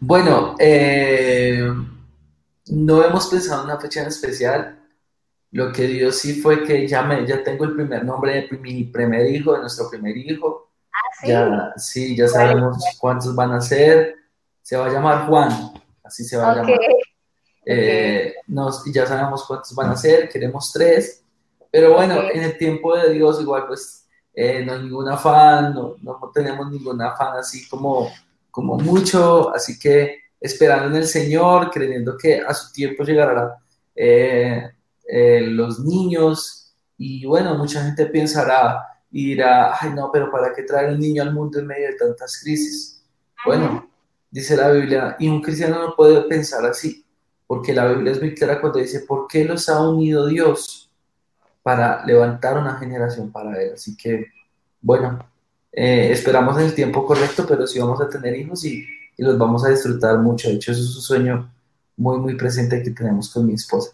Bueno, 0.00 0.54
no 2.66 3.04
hemos 3.04 3.26
pensado 3.28 3.62
en 3.62 3.70
una 3.70 3.80
fecha 3.80 4.02
en 4.02 4.08
especial. 4.08 4.78
Lo 5.50 5.72
que 5.72 5.86
dio 5.86 6.12
sí 6.12 6.42
fue 6.42 6.62
que 6.62 6.86
ya, 6.86 7.02
me, 7.02 7.26
ya 7.26 7.42
tengo 7.42 7.64
el 7.64 7.74
primer 7.74 8.04
nombre 8.04 8.48
de 8.50 8.58
mi 8.58 8.84
primer 8.84 9.30
hijo, 9.30 9.54
de 9.54 9.60
nuestro 9.60 9.88
primer 9.88 10.14
hijo 10.14 10.64
¿sí? 11.20 11.28
Ya, 11.28 11.72
sí, 11.76 12.16
ya 12.16 12.28
sabemos 12.28 12.84
cuántos 13.00 13.34
van 13.34 13.52
a 13.52 13.60
ser. 13.60 14.14
Se 14.62 14.76
va 14.76 14.86
a 14.86 14.90
llamar 14.90 15.26
Juan, 15.26 15.50
así 16.02 16.24
se 16.24 16.36
va 16.36 16.52
a 16.52 16.56
llamar. 16.56 16.78
Eh, 17.66 18.34
ya 18.92 19.06
sabemos 19.06 19.44
cuántos 19.46 19.74
van 19.74 19.90
a 19.90 19.96
ser, 19.96 20.28
queremos 20.28 20.72
tres. 20.72 21.22
Pero 21.70 21.94
bueno, 21.94 22.22
en 22.32 22.42
el 22.42 22.56
tiempo 22.56 22.96
de 22.96 23.10
Dios, 23.12 23.40
igual, 23.40 23.66
pues 23.66 24.06
eh, 24.32 24.64
no 24.64 24.74
hay 24.74 24.82
ningún 24.82 25.08
afán, 25.08 25.74
no, 25.74 25.96
no, 26.02 26.30
tenemos 26.32 26.70
ningún 26.70 27.00
afán 27.02 27.36
así 27.38 27.66
como, 27.68 28.08
como 28.50 28.76
mucho. 28.76 29.52
Así 29.54 29.78
que 29.78 30.18
esperando 30.40 30.88
en 30.88 30.96
el 30.96 31.06
Señor, 31.06 31.70
creyendo 31.70 32.16
que 32.16 32.40
a 32.40 32.52
su 32.54 32.72
tiempo 32.72 33.02
llegará 33.02 33.58
eh, 33.94 34.70
los 35.42 35.80
niños. 35.80 36.74
Y 36.96 37.26
bueno, 37.26 37.54
mucha 37.56 37.82
gente 37.82 38.06
pensará, 38.06 38.86
y 39.16 39.26
dirá, 39.26 39.76
ay 39.80 39.92
no, 39.94 40.10
pero 40.12 40.28
¿para 40.28 40.52
qué 40.52 40.64
traer 40.64 40.92
un 40.92 40.98
niño 40.98 41.22
al 41.22 41.32
mundo 41.32 41.60
en 41.60 41.68
medio 41.68 41.86
de 41.86 41.94
tantas 41.94 42.40
crisis? 42.42 43.00
Bueno, 43.46 43.88
dice 44.28 44.56
la 44.56 44.72
Biblia, 44.72 45.14
y 45.20 45.28
un 45.28 45.40
cristiano 45.40 45.78
no 45.78 45.94
puede 45.94 46.22
pensar 46.22 46.66
así, 46.66 47.06
porque 47.46 47.72
la 47.72 47.86
Biblia 47.86 48.10
es 48.10 48.20
muy 48.20 48.34
clara 48.34 48.60
cuando 48.60 48.80
dice, 48.80 49.00
¿por 49.06 49.28
qué 49.28 49.44
los 49.44 49.68
ha 49.68 49.88
unido 49.88 50.26
Dios 50.26 50.90
para 51.62 52.04
levantar 52.04 52.58
una 52.58 52.74
generación 52.76 53.30
para 53.30 53.62
Él? 53.62 53.74
Así 53.74 53.96
que, 53.96 54.26
bueno, 54.80 55.24
eh, 55.70 56.08
esperamos 56.10 56.58
en 56.58 56.64
el 56.64 56.74
tiempo 56.74 57.06
correcto, 57.06 57.46
pero 57.46 57.68
sí 57.68 57.78
vamos 57.78 58.00
a 58.00 58.08
tener 58.08 58.36
hijos 58.36 58.64
y, 58.64 58.84
y 59.16 59.22
los 59.22 59.38
vamos 59.38 59.64
a 59.64 59.68
disfrutar 59.68 60.18
mucho. 60.18 60.48
De 60.48 60.56
hecho, 60.56 60.72
eso 60.72 60.82
es 60.82 60.96
un 60.96 61.02
sueño 61.02 61.52
muy, 61.96 62.18
muy 62.18 62.34
presente 62.34 62.82
que 62.82 62.90
tenemos 62.90 63.32
con 63.32 63.46
mi 63.46 63.54
esposa. 63.54 63.92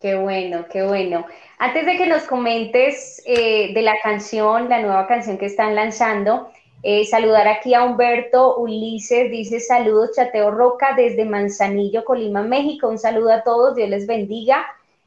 Qué 0.00 0.14
bueno, 0.14 0.66
qué 0.70 0.84
bueno. 0.84 1.26
Antes 1.58 1.84
de 1.84 1.96
que 1.96 2.06
nos 2.06 2.22
comentes 2.22 3.20
eh, 3.26 3.72
de 3.74 3.82
la 3.82 3.96
canción, 4.00 4.68
la 4.68 4.80
nueva 4.80 5.08
canción 5.08 5.38
que 5.38 5.46
están 5.46 5.74
lanzando, 5.74 6.52
eh, 6.84 7.04
saludar 7.04 7.48
aquí 7.48 7.74
a 7.74 7.82
Humberto 7.82 8.58
Ulises, 8.58 9.28
dice 9.28 9.58
saludos 9.58 10.12
Chateo 10.14 10.52
Roca 10.52 10.94
desde 10.96 11.24
Manzanillo, 11.24 12.04
Colima, 12.04 12.42
México. 12.42 12.88
Un 12.88 12.98
saludo 12.98 13.32
a 13.32 13.42
todos, 13.42 13.74
Dios 13.74 13.88
les 13.88 14.06
bendiga. 14.06 14.64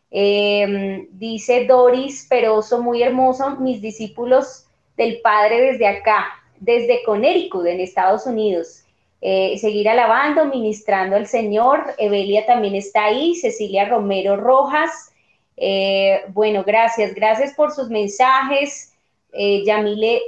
Em, 0.09 1.07
dice 1.11 1.65
Doris 1.65 2.27
Peroso, 2.29 2.81
muy 2.81 3.01
hermoso, 3.01 3.51
mis 3.61 3.81
discípulos 3.81 4.67
del 4.97 5.21
Padre 5.21 5.61
desde 5.61 5.87
acá, 5.87 6.25
desde 6.59 7.01
Connecticut, 7.03 7.65
en 7.65 7.79
Estados 7.79 8.25
Unidos. 8.25 8.83
Eh, 9.23 9.59
seguir 9.59 9.87
alabando, 9.87 10.45
ministrando 10.45 11.15
al 11.15 11.27
Señor. 11.27 11.93
Evelia 11.99 12.45
también 12.47 12.73
está 12.73 13.05
ahí, 13.05 13.35
Cecilia 13.35 13.85
Romero 13.85 14.35
Rojas. 14.35 15.13
Eh, 15.57 16.23
bueno, 16.29 16.63
gracias, 16.63 17.13
gracias 17.13 17.53
por 17.53 17.71
sus 17.71 17.89
mensajes. 17.89 18.97
Eh, 19.31 19.63
Yamile 19.63 20.21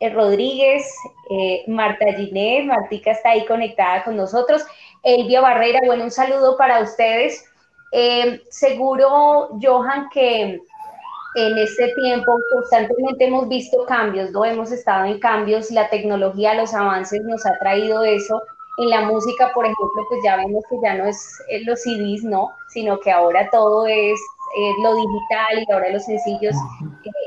Rodríguez, 0.00 0.92
Marta 1.66 2.12
Ginés, 2.12 2.64
Martica 2.66 3.12
está 3.12 3.30
ahí 3.30 3.46
conectada 3.46 4.04
con 4.04 4.16
nosotros. 4.16 4.64
Elvia 5.02 5.40
Barrera, 5.40 5.80
bueno, 5.86 6.04
un 6.04 6.10
saludo 6.10 6.56
para 6.56 6.80
ustedes. 6.80 7.44
seguro, 8.50 9.48
Johan, 9.62 10.08
que 10.12 10.60
en 11.34 11.58
este 11.58 11.92
tiempo 11.94 12.38
constantemente 12.52 13.26
hemos 13.26 13.48
visto 13.48 13.84
cambios, 13.86 14.30
¿no? 14.30 14.44
Hemos 14.44 14.72
estado 14.72 15.04
en 15.04 15.20
cambios, 15.20 15.70
la 15.70 15.88
tecnología, 15.90 16.54
los 16.54 16.74
avances 16.74 17.22
nos 17.22 17.44
ha 17.46 17.58
traído 17.58 18.02
eso 18.02 18.42
En 18.78 18.90
la 18.90 19.02
música, 19.02 19.52
por 19.54 19.64
ejemplo, 19.64 20.06
pues 20.08 20.20
ya 20.24 20.36
vemos 20.36 20.64
que 20.70 20.76
ya 20.82 20.94
no 20.94 21.04
es 21.04 21.18
eh, 21.48 21.62
los 21.64 21.82
CDs, 21.82 22.24
¿no? 22.24 22.52
Sino 22.68 22.98
que 23.00 23.10
ahora 23.10 23.48
todo 23.50 23.86
es 23.86 24.20
eh, 24.56 24.72
lo 24.82 24.94
digital 24.94 25.66
y 25.66 25.72
ahora 25.72 25.90
los 25.90 26.04
sencillos 26.04 26.54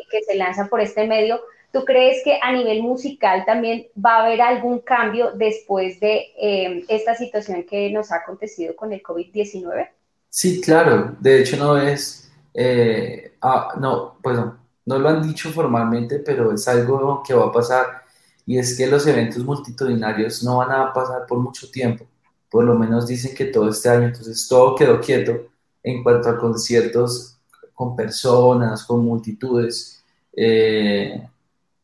que 0.09 0.21
se 0.23 0.35
lanzan 0.35 0.69
por 0.69 0.81
este 0.81 1.07
medio. 1.07 1.41
¿Tú 1.71 1.85
crees 1.85 2.21
que 2.23 2.37
a 2.41 2.51
nivel 2.51 2.81
musical 2.81 3.45
también 3.45 3.87
va 4.03 4.17
a 4.17 4.25
haber 4.25 4.41
algún 4.41 4.79
cambio 4.79 5.31
después 5.31 5.99
de 6.01 6.31
eh, 6.37 6.85
esta 6.89 7.15
situación 7.15 7.63
que 7.63 7.89
nos 7.91 8.11
ha 8.11 8.17
acontecido 8.17 8.75
con 8.75 8.91
el 8.91 9.01
COVID-19? 9.01 9.87
Sí, 10.29 10.59
claro. 10.59 11.15
De 11.19 11.39
hecho, 11.39 11.55
no 11.55 11.77
es, 11.77 12.20
eh, 12.53 13.37
ah, 13.41 13.69
no, 13.79 14.17
pues 14.21 14.37
no, 14.37 14.57
no 14.85 14.99
lo 14.99 15.09
han 15.09 15.21
dicho 15.21 15.49
formalmente, 15.51 16.19
pero 16.19 16.51
es 16.53 16.67
algo 16.67 17.23
que 17.25 17.33
va 17.33 17.47
a 17.47 17.51
pasar 17.51 18.03
y 18.45 18.57
es 18.57 18.77
que 18.77 18.87
los 18.87 19.05
eventos 19.07 19.43
multitudinarios 19.43 20.43
no 20.43 20.57
van 20.57 20.71
a 20.71 20.93
pasar 20.93 21.25
por 21.27 21.39
mucho 21.39 21.69
tiempo. 21.69 22.05
Por 22.49 22.65
lo 22.65 22.75
menos 22.75 23.07
dicen 23.07 23.35
que 23.35 23.45
todo 23.45 23.69
este 23.69 23.89
año, 23.89 24.07
entonces 24.07 24.47
todo 24.47 24.75
quedó 24.75 24.99
quieto 24.99 25.47
en 25.83 26.03
cuanto 26.03 26.29
a 26.29 26.37
conciertos 26.37 27.37
con 27.73 27.95
personas, 27.95 28.83
con 28.83 29.05
multitudes. 29.05 30.03
Eh, 30.33 31.27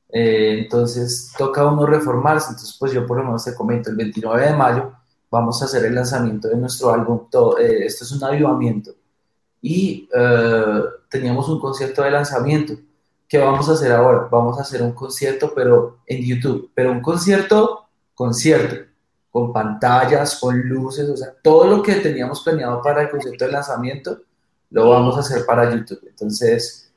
eh, 0.09 0.59
entonces 0.63 1.31
toca 1.37 1.65
uno 1.65 1.85
reformarse. 1.85 2.49
Entonces, 2.49 2.75
pues 2.77 2.91
yo 2.91 3.05
por 3.05 3.17
lo 3.17 3.23
menos 3.23 3.45
te 3.45 3.55
comento, 3.55 3.89
el 3.89 3.95
29 3.95 4.45
de 4.47 4.53
mayo 4.53 4.93
vamos 5.31 5.61
a 5.61 5.65
hacer 5.65 5.85
el 5.85 5.95
lanzamiento 5.95 6.49
de 6.49 6.57
nuestro 6.57 6.91
álbum. 6.91 7.27
Todo, 7.31 7.57
eh, 7.59 7.85
esto 7.85 8.03
es 8.03 8.11
un 8.11 8.23
avivamiento. 8.23 8.91
Y 9.69 10.07
eh, 10.13 10.81
teníamos 11.09 11.49
un 11.49 11.59
concierto 11.59 12.01
de 12.01 12.11
lanzamiento. 12.11 12.73
¿Qué 13.27 13.37
vamos 13.37 13.67
a 13.67 13.73
hacer 13.73 13.91
ahora? 13.91 14.29
Vamos 14.31 14.57
a 14.57 14.61
hacer 14.61 14.81
un 14.81 14.93
concierto, 14.93 15.51
pero 15.53 15.97
en 16.05 16.23
YouTube. 16.23 16.71
Pero 16.73 16.93
un 16.93 17.01
concierto, 17.01 17.89
concierto, 18.15 18.85
con 19.29 19.51
pantallas, 19.51 20.39
con 20.39 20.57
luces, 20.61 21.09
o 21.09 21.17
sea, 21.17 21.33
todo 21.43 21.67
lo 21.67 21.83
que 21.83 21.95
teníamos 21.95 22.41
planeado 22.43 22.81
para 22.81 23.01
el 23.01 23.09
concierto 23.09 23.43
de 23.43 23.51
lanzamiento, 23.51 24.21
lo 24.69 24.89
vamos 24.89 25.17
a 25.17 25.19
hacer 25.19 25.45
para 25.45 25.69
YouTube. 25.69 25.99
Entonces, 26.07 26.93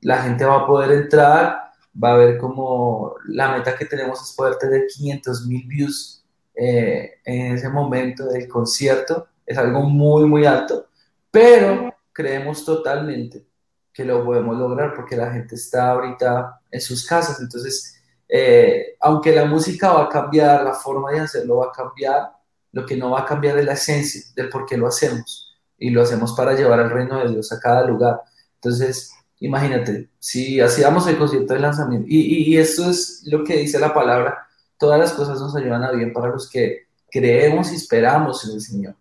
la 0.00 0.22
gente 0.22 0.44
va 0.44 0.62
a 0.62 0.66
poder 0.66 0.90
entrar, 0.90 1.70
va 2.02 2.14
a 2.14 2.16
ver 2.16 2.38
como 2.38 3.14
la 3.28 3.52
meta 3.52 3.76
que 3.76 3.84
tenemos 3.84 4.20
es 4.20 4.34
poder 4.34 4.56
tener 4.56 4.88
500 4.88 5.46
mil 5.46 5.66
views 5.68 6.24
eh, 6.56 7.12
en 7.24 7.54
ese 7.54 7.68
momento 7.68 8.26
del 8.26 8.48
concierto. 8.48 9.28
Es 9.46 9.56
algo 9.56 9.82
muy, 9.82 10.24
muy 10.24 10.44
alto, 10.44 10.87
pero 11.30 11.94
creemos 12.12 12.64
totalmente 12.64 13.46
que 13.92 14.04
lo 14.04 14.24
podemos 14.24 14.56
lograr 14.56 14.94
porque 14.94 15.16
la 15.16 15.30
gente 15.30 15.54
está 15.54 15.90
ahorita 15.90 16.60
en 16.70 16.80
sus 16.80 17.06
casas. 17.06 17.40
Entonces, 17.40 18.00
eh, 18.28 18.96
aunque 19.00 19.34
la 19.34 19.44
música 19.44 19.92
va 19.92 20.04
a 20.04 20.08
cambiar, 20.08 20.62
la 20.62 20.74
forma 20.74 21.10
de 21.12 21.20
hacerlo 21.20 21.56
va 21.56 21.66
a 21.66 21.72
cambiar, 21.72 22.30
lo 22.72 22.86
que 22.86 22.96
no 22.96 23.10
va 23.10 23.20
a 23.20 23.24
cambiar 23.24 23.58
es 23.58 23.64
la 23.64 23.72
esencia 23.72 24.22
del 24.36 24.48
por 24.48 24.66
qué 24.66 24.76
lo 24.76 24.86
hacemos. 24.86 25.56
Y 25.78 25.90
lo 25.90 26.02
hacemos 26.02 26.32
para 26.34 26.54
llevar 26.54 26.80
el 26.80 26.90
reino 26.90 27.18
de 27.18 27.30
Dios 27.30 27.52
a 27.52 27.60
cada 27.60 27.86
lugar. 27.86 28.20
Entonces, 28.54 29.12
Imagínate, 29.40 30.08
si 30.18 30.60
hacíamos 30.60 31.06
el 31.06 31.16
concierto 31.16 31.54
de 31.54 31.60
lanzamiento, 31.60 32.06
y, 32.08 32.52
y, 32.52 32.58
esto 32.58 32.90
es 32.90 33.22
lo 33.26 33.44
que 33.44 33.56
dice 33.56 33.78
la 33.78 33.94
palabra, 33.94 34.48
todas 34.76 34.98
las 34.98 35.12
cosas 35.12 35.40
nos 35.40 35.54
ayudan 35.54 35.84
a 35.84 35.92
bien 35.92 36.12
para 36.12 36.28
los 36.28 36.50
que 36.50 36.88
creemos 37.10 37.70
y 37.72 37.76
esperamos 37.76 38.44
en 38.44 38.54
el 38.54 38.60
Señor, 38.60 38.96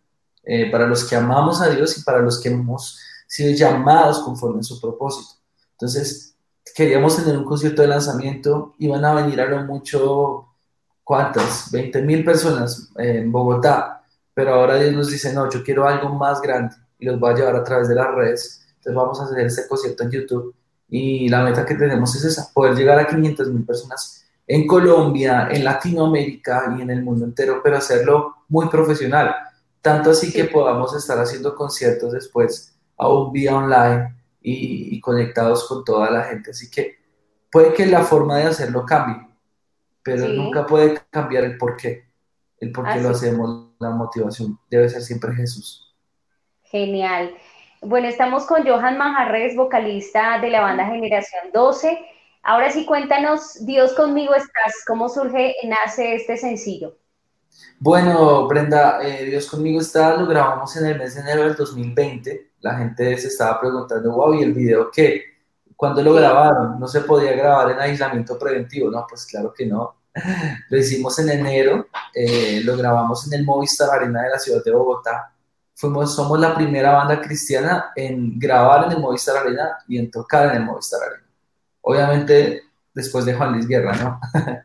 eh, 0.48 0.72
para 0.72 0.88
los 0.88 1.04
que 1.04 1.16
amamos 1.16 1.62
a 1.62 1.70
Dios 1.70 1.98
y 1.98 2.04
para 2.04 2.20
los 2.20 2.40
que 2.40 2.50
hemos 2.50 3.00
sido 3.28 3.56
llamados 3.56 4.20
conforme 4.20 4.62
a 4.62 4.64
su 4.64 4.80
propósito. 4.80 5.36
Entonces, 5.72 6.36
queríamos 6.76 7.16
tener 7.18 7.38
un 7.38 7.46
concierto 7.46 7.82
de 7.82 7.90
lanzamiento, 7.90 8.76
iban 8.80 9.04
a 9.04 9.14
venir 9.14 9.42
a 9.42 9.46
lo 9.46 9.64
mucho, 9.66 10.48
¿cuántas? 11.04 11.70
20 11.72 12.02
mil 12.02 12.24
personas 12.24 12.90
en 12.98 13.32
Bogotá, 13.32 14.04
pero 14.34 14.54
ahora 14.54 14.76
Dios 14.76 14.94
nos 14.94 15.10
dice, 15.10 15.34
no, 15.34 15.50
yo 15.50 15.64
quiero 15.64 15.88
algo 15.88 16.10
más 16.10 16.42
grande 16.42 16.76
y 16.98 17.06
los 17.06 17.20
voy 17.20 17.34
a 17.34 17.36
llevar 17.36 17.56
a 17.56 17.64
través 17.64 17.90
de 17.90 17.96
las 17.96 18.14
redes 18.14 18.64
entonces 18.88 18.96
vamos 18.96 19.20
a 19.20 19.24
hacer 19.26 19.46
este 19.46 19.68
concierto 19.68 20.04
en 20.04 20.12
YouTube 20.12 20.56
y 20.90 21.28
la 21.28 21.44
meta 21.44 21.66
que 21.66 21.76
tenemos 21.76 22.16
es 22.16 22.24
esa, 22.24 22.50
poder 22.54 22.74
llegar 22.74 22.98
a 22.98 23.08
500 23.08 23.50
mil 23.50 23.66
personas 23.66 24.26
en 24.48 24.66
Colombia, 24.66 25.50
en 25.52 25.66
Latinoamérica 25.66 26.74
y 26.78 26.84
en 26.84 26.92
el 26.92 27.04
mundo 27.04 27.26
entero, 27.26 27.60
pero 27.62 27.76
hacerlo 27.76 28.46
muy 28.48 28.70
profesional. 28.70 29.36
Tanto 29.82 30.12
así 30.12 30.34
que 30.34 30.46
podamos 30.46 30.96
estar 30.96 31.18
haciendo 31.20 31.56
conciertos 31.56 32.12
después 32.14 32.78
aún 32.98 33.32
vía 33.32 33.56
online 33.56 34.16
y, 34.42 35.00
conectados 35.02 35.68
con 35.68 35.84
toda 35.84 36.10
la 36.10 36.24
gente. 36.24 36.52
Así 36.52 36.70
que 36.70 36.98
puede 37.52 37.74
que 37.74 37.86
la 37.86 38.02
forma 38.02 38.38
de 38.38 38.44
hacerlo 38.44 38.86
cambie, 38.86 39.28
pero 40.04 40.28
nunca 40.28 40.66
puede 40.66 41.00
cambiar 41.10 41.44
el 41.44 41.58
por 41.58 41.78
qué. 41.78 42.08
El 42.60 42.72
por 42.72 42.92
qué 42.92 43.02
lo 43.02 43.10
hacemos, 43.10 43.68
la 43.80 43.92
motivación 43.92 44.60
debe 44.70 44.90
ser 44.90 45.02
siempre 45.02 45.36
Jesús. 45.36 45.96
Genial. 46.64 47.36
Bueno, 47.82 48.08
estamos 48.08 48.46
con 48.46 48.66
Johan 48.66 48.98
Manjarres, 48.98 49.56
vocalista 49.56 50.40
de 50.40 50.50
la 50.50 50.62
banda 50.62 50.88
Generación 50.88 51.52
12. 51.54 52.00
Ahora 52.42 52.72
sí, 52.72 52.86
cuéntanos, 52.86 53.66
Dios 53.66 53.94
conmigo 53.94 54.34
estás, 54.34 54.84
¿cómo 54.88 55.10
surge, 55.10 55.54
nace 55.66 56.16
este 56.16 56.38
sencillo? 56.38 56.98
Bueno, 57.80 58.48
Brenda, 58.48 59.00
eh, 59.02 59.26
Dios 59.26 59.48
conmigo 59.48 59.82
está, 59.82 60.16
lo 60.16 60.28
grabamos 60.28 60.76
en 60.78 60.86
el 60.88 60.98
mes 60.98 61.16
de 61.16 61.22
enero 61.22 61.44
del 61.44 61.56
2020. 61.56 62.52
La 62.62 62.78
gente 62.78 63.18
se 63.18 63.28
estaba 63.28 63.60
preguntando, 63.60 64.12
wow, 64.12 64.34
¿y 64.34 64.44
el 64.44 64.54
video 64.54 64.90
qué? 64.92 65.24
¿Cuándo 65.76 66.02
lo 66.02 66.14
grabaron? 66.14 66.80
¿No 66.80 66.88
se 66.88 67.02
podía 67.02 67.34
grabar 67.34 67.72
en 67.72 67.80
aislamiento 67.80 68.38
preventivo? 68.38 68.90
No, 68.90 69.06
pues 69.08 69.26
claro 69.26 69.54
que 69.54 69.66
no. 69.66 69.96
Lo 70.70 70.78
hicimos 70.78 71.20
en 71.20 71.30
enero, 71.30 71.88
eh, 72.14 72.62
lo 72.64 72.76
grabamos 72.76 73.28
en 73.28 73.40
el 73.40 73.46
Movistar 73.46 73.90
Arena 73.92 74.24
de 74.24 74.30
la 74.32 74.40
ciudad 74.40 74.64
de 74.64 74.72
Bogotá 74.72 75.32
fuimos, 75.78 76.16
somos 76.16 76.40
la 76.40 76.56
primera 76.56 76.92
banda 76.92 77.22
cristiana 77.22 77.92
en 77.96 78.38
grabar 78.40 78.86
en 78.86 78.94
el 78.94 79.00
Movistar 79.00 79.38
Arena 79.38 79.78
y 79.88 80.00
en 80.00 80.10
tocar 80.10 80.50
en 80.50 80.62
el 80.62 80.66
Movistar 80.66 81.00
Arena. 81.04 81.28
Obviamente 81.82 82.64
después 82.94 83.26
de 83.26 83.36
Juan 83.36 83.54
Luis 83.54 83.68
Guerra, 83.68 83.96
¿no? 83.96 84.20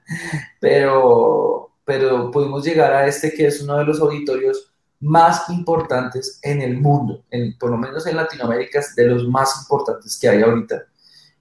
pero, 0.61 1.72
pero 1.85 2.31
pudimos 2.31 2.65
llegar 2.65 2.93
a 2.93 3.07
este 3.07 3.33
que 3.33 3.47
es 3.47 3.61
uno 3.63 3.79
de 3.79 3.85
los 3.85 4.01
auditorios 4.01 4.73
más 5.01 5.51
importantes 5.51 6.39
en 6.43 6.63
el 6.63 6.79
mundo, 6.79 7.25
en, 7.31 7.59
por 7.59 7.71
lo 7.71 7.77
menos 7.77 8.07
en 8.07 8.17
Latinoamérica 8.17 8.79
es 8.79 8.95
de 8.95 9.07
los 9.07 9.27
más 9.29 9.61
importantes 9.61 10.17
que 10.19 10.29
hay 10.29 10.43
ahorita. 10.43 10.85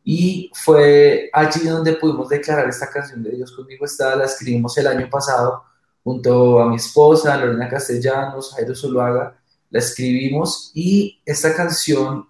Y 0.04 0.52
fue 0.56 1.30
allí 1.32 1.68
donde 1.68 1.94
pudimos 1.94 2.28
declarar 2.28 2.68
esta 2.68 2.90
canción 2.90 3.22
de 3.22 3.32
Dios 3.32 3.52
conmigo 3.52 3.86
está, 3.86 4.16
la 4.16 4.26
escribimos 4.26 4.76
el 4.80 4.88
año 4.88 5.08
pasado 5.10 5.64
junto 6.04 6.60
a 6.60 6.68
mi 6.68 6.78
esposa, 6.78 7.38
Lorena 7.38 7.70
Castellanos, 7.70 8.54
Jairo 8.56 8.74
Zuluaga, 8.74 9.38
la 9.70 9.80
escribimos 9.80 10.72
y 10.74 11.22
esta 11.24 11.56
canción 11.56 12.26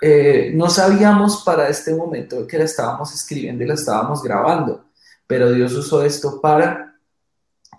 eh, 0.00 0.50
no 0.54 0.70
sabíamos 0.70 1.42
para 1.44 1.68
este 1.68 1.94
momento 1.94 2.46
que 2.46 2.56
la 2.56 2.64
estábamos 2.64 3.12
escribiendo 3.12 3.62
y 3.62 3.66
la 3.66 3.74
estábamos 3.74 4.22
grabando, 4.22 4.86
pero 5.26 5.52
Dios 5.52 5.74
usó 5.74 6.02
esto 6.02 6.40
para 6.40 6.89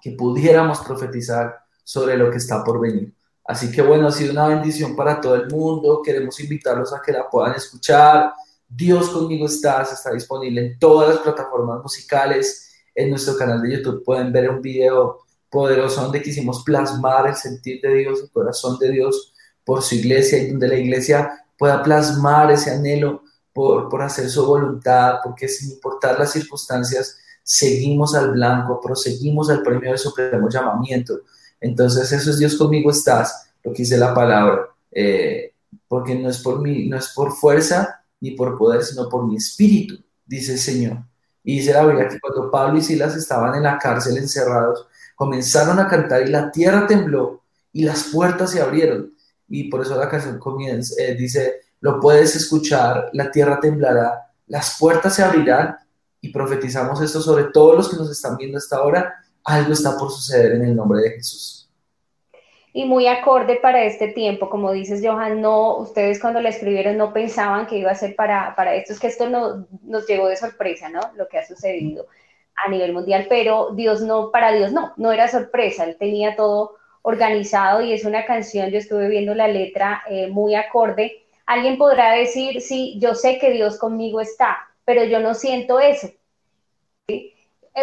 que 0.02 0.12
pudiéramos 0.12 0.80
profetizar 0.80 1.62
sobre 1.84 2.18
lo 2.18 2.32
que 2.32 2.38
está 2.38 2.64
por 2.64 2.80
venir. 2.80 3.14
Así 3.43 3.72
que 3.72 3.82
bueno, 3.82 4.08
ha 4.08 4.12
sido 4.12 4.32
una 4.32 4.47
bendición 4.47 4.95
para 4.95 5.20
todo 5.20 5.36
el 5.36 5.47
mundo. 5.47 6.02
Queremos 6.04 6.39
invitarlos 6.39 6.93
a 6.93 7.02
que 7.02 7.12
la 7.12 7.30
puedan 7.30 7.56
escuchar. 7.56 8.34
Dios 8.68 9.10
conmigo 9.10 9.45
estás, 9.45 9.91
está 9.91 10.14
disponible 10.14 10.66
en 10.66 10.80
todas 10.80 11.10
las 11.10 11.18
plataformas 11.20 11.82
musicales. 11.82 12.70
En 12.95 13.10
nuestro 13.10 13.36
canal 13.36 13.62
de 13.62 13.78
YouTube 13.78 14.04
pueden 14.04 14.32
ver 14.32 14.49
un 14.49 14.62
video 14.62 15.20
poderoso 15.49 16.02
donde 16.02 16.22
quisimos 16.22 16.64
plasmar 16.64 17.28
el 17.28 17.36
sentir 17.36 17.82
de 17.82 17.93
Dios, 17.95 18.22
el 18.22 18.32
corazón 18.32 18.80
de 18.80 18.91
Dios 18.91 19.34
por 19.66 19.82
su 19.82 19.95
iglesia 19.95 20.38
y 20.38 20.52
donde 20.52 20.68
la 20.68 20.76
iglesia 20.76 21.45
pueda 21.58 21.84
plasmar 21.84 22.52
ese 22.52 22.72
anhelo 22.72 23.24
por, 23.54 23.89
por 23.89 24.02
hacer 24.02 24.30
su 24.30 24.45
voluntad, 24.45 25.16
porque 25.24 25.49
sin 25.49 25.72
importar 25.72 26.18
las 26.18 26.32
circunstancias, 26.32 27.18
seguimos 27.54 28.16
al 28.16 28.32
blanco, 28.32 28.80
proseguimos 28.80 29.49
al 29.49 29.62
premio 29.62 29.89
del 29.89 29.99
supremo 29.99 30.47
llamamiento. 30.47 31.20
Entonces, 31.60 32.10
eso 32.14 32.30
es 32.30 32.39
Dios 32.39 32.56
conmigo 32.56 32.89
estás, 32.89 33.52
lo 33.62 33.74
que 33.74 33.80
dice 33.80 33.97
la 33.97 34.14
palabra, 34.14 34.70
eh, 34.89 35.52
porque 35.86 36.16
no 36.16 36.30
es 36.30 36.38
por 36.38 36.62
mí, 36.62 36.88
no 36.88 36.95
es 36.95 37.10
por 37.10 37.34
fuerza 37.34 38.06
ni 38.22 38.32
por 38.32 38.58
poder, 38.58 38.84
sino 38.84 39.10
por 39.10 39.28
mi 39.28 39.36
espíritu, 39.36 40.02
dice 40.26 40.54
el 40.54 40.60
Señor. 40.60 40.99
Y 41.43 41.58
dice 41.58 41.74
la 41.74 41.86
Biblia 41.86 42.08
que 42.08 42.22
cuando 42.22 42.49
Pablo 42.49 42.80
y 42.80 42.82
Silas 42.82 43.18
estaban 43.18 43.54
en 43.56 43.64
la 43.64 43.78
cárcel 43.78 44.16
encerrados, 44.16 44.88
comenzaron 45.14 45.78
a 45.78 45.89
cantar 45.89 46.22
y 46.22 46.32
la 46.32 46.52
tierra 46.52 46.88
tembló 46.88 47.41
y 47.74 47.84
las 47.84 48.06
puertas 48.14 48.52
se 48.52 48.62
abrieron. 48.62 49.12
Y 49.49 49.66
por 49.66 49.82
eso 49.82 49.97
la 49.97 50.08
canción 50.08 50.39
comienza, 50.39 50.93
eh, 51.04 51.16
dice, 51.16 51.56
lo 51.82 51.99
puedes 51.99 52.34
escuchar, 52.34 53.10
la 53.12 53.30
tierra 53.30 53.60
temblará, 53.60 54.32
las 54.47 54.78
puertas 54.80 55.16
se 55.16 55.24
abrirán 55.24 55.76
y 56.22 56.32
profetizamos 56.32 57.02
esto 57.02 57.20
sobre 57.20 57.46
todos 57.46 57.76
los 57.76 57.90
que 57.90 57.98
nos 57.98 58.10
están 58.10 58.38
viendo 58.38 58.58
hasta 58.58 58.78
ahora, 58.78 59.16
algo 59.44 59.74
está 59.74 59.98
por 59.98 60.12
suceder 60.12 60.54
en 60.54 60.66
el 60.66 60.76
nombre 60.76 61.02
de 61.02 61.12
Jesús. 61.12 61.70
Y 62.74 62.86
muy 62.86 63.08
acorde 63.08 63.58
para 63.58 63.84
este 63.84 64.10
tiempo, 64.10 64.50
como 64.50 64.72
dices 64.72 65.02
Johan, 65.04 65.42
no, 65.42 65.78
ustedes 65.78 66.22
cuando 66.22 66.40
la 66.40 66.50
escribieron 66.50 66.96
no 66.96 67.12
pensaban 67.12 67.68
que 67.68 67.78
iba 67.78 67.92
a 67.92 67.96
ser 67.96 68.16
para, 68.16 68.56
para 68.56 68.76
esto, 68.76 68.94
es 68.94 69.00
que 69.00 69.08
esto 69.08 69.30
no, 69.30 69.68
nos 69.84 70.08
llegó 70.08 70.28
de 70.28 70.38
sorpresa, 70.38 70.88
¿no? 70.88 71.02
Lo 71.16 71.28
que 71.28 71.38
ha 71.38 71.46
sucedido 71.46 72.06
a 72.64 72.70
nivel 72.70 72.94
mundial, 72.94 73.26
pero 73.28 73.72
Dios 73.74 74.02
no, 74.02 74.32
para 74.32 74.54
Dios 74.54 74.72
no, 74.72 74.94
no 74.96 75.12
era 75.12 75.28
sorpresa, 75.28 75.84
él 75.84 75.98
tenía 75.98 76.36
todo 76.36 76.78
organizado 77.02 77.82
y 77.82 77.92
es 77.92 78.06
una 78.06 78.26
canción, 78.26 78.70
yo 78.70 78.78
estuve 78.78 79.10
viendo 79.10 79.34
la 79.34 79.48
letra 79.48 80.04
eh, 80.08 80.28
muy 80.28 80.56
acorde. 80.56 81.24
Alguien 81.46 81.78
podrá 81.78 82.14
decir, 82.14 82.62
sí, 82.62 82.98
yo 83.00 83.16
sé 83.16 83.40
que 83.40 83.52
Dios 83.52 83.78
conmigo 83.78 84.22
está, 84.22 84.71
pero 84.94 85.06
yo 85.06 85.22
no 85.22 85.34
siento 85.34 85.80
eso. 85.80 86.10
Eh, 87.08 87.34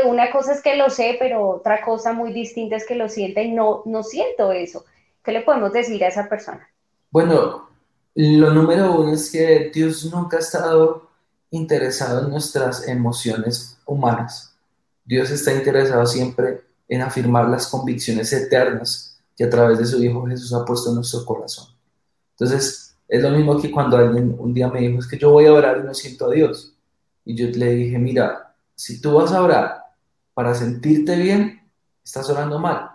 una 0.04 0.30
cosa 0.30 0.52
es 0.52 0.60
que 0.60 0.76
lo 0.76 0.90
sé, 0.90 1.16
pero 1.18 1.48
otra 1.48 1.82
cosa 1.82 2.12
muy 2.12 2.34
distinta 2.34 2.76
es 2.76 2.86
que 2.86 2.96
lo 2.96 3.08
sienta 3.08 3.40
y 3.40 3.50
no, 3.50 3.82
no 3.86 4.02
siento 4.02 4.52
eso. 4.52 4.84
¿Qué 5.24 5.32
le 5.32 5.40
podemos 5.40 5.72
decir 5.72 6.04
a 6.04 6.08
esa 6.08 6.28
persona? 6.28 6.68
Bueno, 7.10 7.70
lo 8.14 8.52
número 8.52 9.00
uno 9.00 9.14
es 9.14 9.30
que 9.30 9.70
Dios 9.72 10.04
nunca 10.12 10.36
ha 10.36 10.40
estado 10.40 11.08
interesado 11.50 12.26
en 12.26 12.30
nuestras 12.30 12.86
emociones 12.86 13.80
humanas. 13.86 14.54
Dios 15.02 15.30
está 15.30 15.54
interesado 15.54 16.04
siempre 16.04 16.60
en 16.88 17.00
afirmar 17.00 17.48
las 17.48 17.68
convicciones 17.68 18.30
eternas 18.34 19.18
que 19.34 19.44
a 19.44 19.50
través 19.50 19.78
de 19.78 19.86
su 19.86 20.04
Hijo 20.04 20.26
Jesús 20.26 20.52
ha 20.52 20.62
puesto 20.62 20.90
en 20.90 20.96
nuestro 20.96 21.24
corazón. 21.24 21.68
Entonces, 22.32 22.94
es 23.08 23.22
lo 23.22 23.30
mismo 23.30 23.58
que 23.58 23.70
cuando 23.70 23.96
alguien 23.96 24.36
un 24.38 24.52
día 24.52 24.68
me 24.68 24.80
dijo, 24.80 24.98
es 24.98 25.06
que 25.06 25.16
yo 25.16 25.30
voy 25.30 25.46
a 25.46 25.54
orar 25.54 25.78
y 25.78 25.86
no 25.86 25.94
siento 25.94 26.26
a 26.26 26.34
Dios. 26.34 26.74
Y 27.28 27.34
yo 27.34 27.46
le 27.46 27.74
dije, 27.74 27.98
mira, 27.98 28.56
si 28.74 29.02
tú 29.02 29.12
vas 29.12 29.32
a 29.32 29.42
orar 29.42 29.82
para 30.32 30.54
sentirte 30.54 31.14
bien, 31.14 31.60
estás 32.02 32.30
orando 32.30 32.58
mal, 32.58 32.88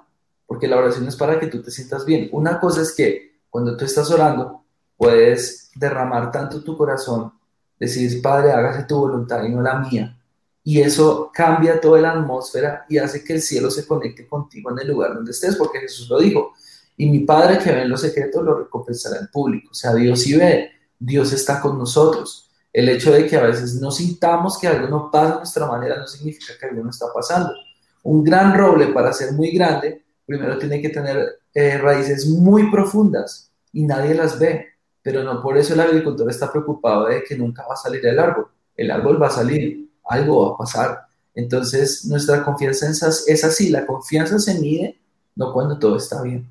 porque 0.48 0.68
la 0.68 0.78
oración 0.78 1.08
es 1.08 1.16
para 1.16 1.40
que 1.40 1.46
tú 1.46 1.62
te 1.62 1.70
sientas 1.70 2.04
bien. 2.04 2.30
Una 2.32 2.60
cosa 2.60 2.82
es 2.82 2.94
que 2.94 3.42
cuando 3.48 3.78
tú 3.78 3.86
estás 3.86 4.10
orando, 4.10 4.64
puedes 4.98 5.70
derramar 5.76 6.32
tanto 6.32 6.64
tu 6.64 6.76
corazón, 6.76 7.32
decir, 7.80 8.24
Padre, 8.24 8.54
hágase 8.54 8.86
tu 8.86 8.98
voluntad 8.98 9.44
y 9.44 9.50
no 9.50 9.62
la 9.62 9.78
mía. 9.78 10.18
Y 10.64 10.82
eso 10.82 11.30
cambia 11.32 11.80
toda 11.80 12.02
la 12.02 12.14
atmósfera 12.14 12.88
y 12.90 12.98
hace 12.98 13.24
que 13.24 13.34
el 13.34 13.42
cielo 13.44 13.70
se 13.70 13.86
conecte 13.86 14.28
contigo 14.28 14.72
en 14.72 14.80
el 14.80 14.88
lugar 14.88 15.14
donde 15.14 15.30
estés, 15.30 15.56
porque 15.58 15.78
Jesús 15.78 16.10
lo 16.10 16.20
dijo. 16.20 16.54
Y 16.98 17.08
mi 17.08 17.20
Padre 17.20 17.60
que 17.60 17.72
ve 17.72 17.84
en 17.84 17.90
los 17.90 18.02
secretos 18.02 18.44
lo 18.44 18.58
recompensará 18.58 19.20
en 19.20 19.28
público. 19.28 19.70
O 19.70 19.76
sea, 19.76 19.94
Dios 19.94 20.22
sí 20.22 20.36
ve, 20.36 20.72
Dios 20.98 21.32
está 21.34 21.62
con 21.62 21.78
nosotros. 21.78 22.50
El 22.74 22.90
hecho 22.90 23.12
de 23.12 23.28
que 23.28 23.38
a 23.38 23.44
veces 23.44 23.76
no 23.76 23.92
sintamos 23.92 24.58
que 24.58 24.68
algo 24.68 24.88
no 24.88 25.12
pasa 25.12 25.34
de 25.34 25.38
nuestra 25.38 25.68
manera 25.68 25.98
no 25.98 26.08
significa 26.08 26.54
que 26.60 26.66
algo 26.66 26.84
no 26.84 26.90
está 26.90 27.06
pasando. 27.14 27.54
Un 28.02 28.24
gran 28.24 28.58
roble 28.58 28.88
para 28.88 29.14
ser 29.14 29.32
muy 29.34 29.52
grande, 29.52 30.04
primero 30.26 30.58
tiene 30.58 30.82
que 30.82 30.90
tener 30.90 31.40
eh, 31.54 31.78
raíces 31.78 32.28
muy 32.28 32.72
profundas 32.72 33.52
y 33.72 33.84
nadie 33.84 34.16
las 34.16 34.40
ve. 34.40 34.70
Pero 35.04 35.24
no 35.24 35.42
por 35.42 35.58
eso 35.58 35.74
el 35.74 35.82
agricultor 35.82 36.30
está 36.30 36.52
preocupado 36.52 37.06
de 37.06 37.24
que 37.24 37.38
nunca 37.38 37.64
va 37.68 37.76
a 37.76 37.78
salir 37.78 38.04
el 38.06 38.18
árbol. 38.18 38.48
El 38.76 38.90
árbol 38.90 39.22
va 39.22 39.28
a 39.28 39.32
salir, 39.32 39.92
algo 40.06 40.48
va 40.48 40.56
a 40.56 40.58
pasar. 40.58 41.02
Entonces, 41.36 42.06
nuestra 42.06 42.44
confianza 42.44 42.90
es 42.90 43.44
así. 43.44 43.70
La 43.70 43.86
confianza 43.86 44.40
se 44.40 44.60
mide 44.60 44.98
no 45.36 45.54
cuando 45.54 45.78
todo 45.78 45.98
está 45.98 46.22
bien. 46.22 46.50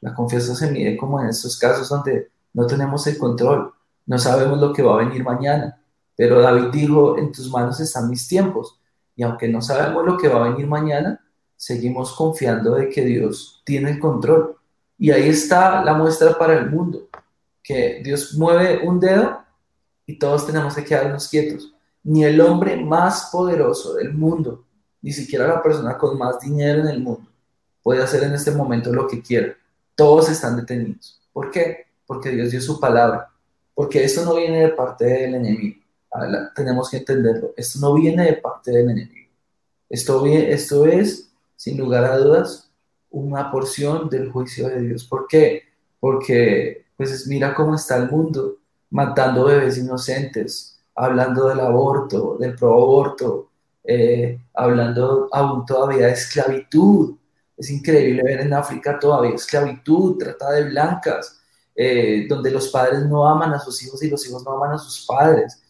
La 0.00 0.14
confianza 0.14 0.54
se 0.54 0.70
mide 0.70 0.96
como 0.96 1.20
en 1.20 1.28
estos 1.28 1.58
casos 1.58 1.88
donde 1.88 2.30
no 2.54 2.66
tenemos 2.66 3.06
el 3.06 3.18
control 3.18 3.72
no 4.10 4.18
sabemos 4.18 4.58
lo 4.58 4.72
que 4.72 4.82
va 4.82 4.94
a 4.94 5.04
venir 5.04 5.22
mañana, 5.22 5.80
pero 6.16 6.40
David 6.40 6.70
dijo, 6.72 7.16
en 7.16 7.30
tus 7.30 7.48
manos 7.48 7.78
están 7.78 8.10
mis 8.10 8.26
tiempos. 8.26 8.80
Y 9.14 9.22
aunque 9.22 9.46
no 9.46 9.62
sabemos 9.62 10.04
lo 10.04 10.18
que 10.18 10.26
va 10.26 10.44
a 10.44 10.48
venir 10.48 10.66
mañana, 10.66 11.24
seguimos 11.54 12.12
confiando 12.16 12.74
de 12.74 12.88
que 12.88 13.04
Dios 13.04 13.62
tiene 13.64 13.92
el 13.92 14.00
control. 14.00 14.56
Y 14.98 15.12
ahí 15.12 15.28
está 15.28 15.84
la 15.84 15.94
muestra 15.94 16.36
para 16.36 16.58
el 16.58 16.68
mundo, 16.68 17.08
que 17.62 18.00
Dios 18.02 18.34
mueve 18.34 18.84
un 18.84 18.98
dedo 18.98 19.44
y 20.04 20.18
todos 20.18 20.44
tenemos 20.44 20.74
que 20.74 20.82
quedarnos 20.82 21.28
quietos. 21.28 21.72
Ni 22.02 22.24
el 22.24 22.40
hombre 22.40 22.76
más 22.82 23.28
poderoso 23.30 23.94
del 23.94 24.12
mundo, 24.12 24.64
ni 25.02 25.12
siquiera 25.12 25.46
la 25.46 25.62
persona 25.62 25.96
con 25.96 26.18
más 26.18 26.40
dinero 26.40 26.80
en 26.80 26.88
el 26.88 27.00
mundo, 27.00 27.30
puede 27.80 28.02
hacer 28.02 28.24
en 28.24 28.34
este 28.34 28.50
momento 28.50 28.92
lo 28.92 29.06
que 29.06 29.22
quiera. 29.22 29.54
Todos 29.94 30.28
están 30.28 30.56
detenidos. 30.56 31.22
¿Por 31.32 31.52
qué? 31.52 31.86
Porque 32.04 32.30
Dios 32.30 32.50
dio 32.50 32.60
su 32.60 32.80
palabra 32.80 33.29
porque 33.80 34.04
esto 34.04 34.26
no 34.26 34.34
viene 34.34 34.60
de 34.60 34.68
parte 34.74 35.06
del 35.06 35.36
enemigo. 35.36 35.80
tenemos 36.54 36.90
que 36.90 36.98
entenderlo. 36.98 37.54
Esto 37.56 37.78
no 37.80 37.94
viene 37.94 38.26
de 38.26 38.34
parte 38.34 38.72
del 38.72 38.90
enemigo. 38.90 39.30
Esto, 39.88 40.26
esto 40.26 40.84
es, 40.84 41.32
sin 41.56 41.78
lugar 41.78 42.04
a 42.04 42.18
dudas, 42.18 42.70
una 43.08 43.50
porción 43.50 44.10
del 44.10 44.30
juicio 44.30 44.68
de 44.68 44.82
Dios. 44.82 45.04
¿Por 45.04 45.26
qué? 45.26 45.62
Porque, 45.98 46.88
pues 46.94 47.26
mira 47.26 47.54
cómo 47.54 47.74
está 47.74 47.96
el 47.96 48.10
mundo, 48.10 48.58
matando 48.90 49.46
bebés 49.46 49.78
inocentes, 49.78 50.78
hablando 50.94 51.48
del 51.48 51.60
aborto, 51.60 52.36
del 52.38 52.56
pro-aborto, 52.56 53.48
eh, 53.82 54.38
hablando 54.52 55.30
aún 55.32 55.64
todavía 55.64 56.08
de 56.08 56.12
esclavitud. 56.12 57.16
Es 57.56 57.70
increíble 57.70 58.24
ver 58.24 58.42
en 58.42 58.52
África 58.52 58.98
todavía 58.98 59.36
esclavitud, 59.36 60.18
trata 60.18 60.50
de 60.50 60.64
blancas, 60.64 61.39
eh, 61.82 62.26
donde 62.28 62.50
los 62.50 62.68
padres 62.68 63.06
no 63.06 63.26
aman 63.26 63.54
a 63.54 63.58
sus 63.58 63.82
hijos 63.82 64.02
y 64.02 64.10
los 64.10 64.28
hijos 64.28 64.44
no 64.44 64.50
aman 64.50 64.72
a 64.72 64.78
sus 64.78 65.06
padres, 65.06 65.62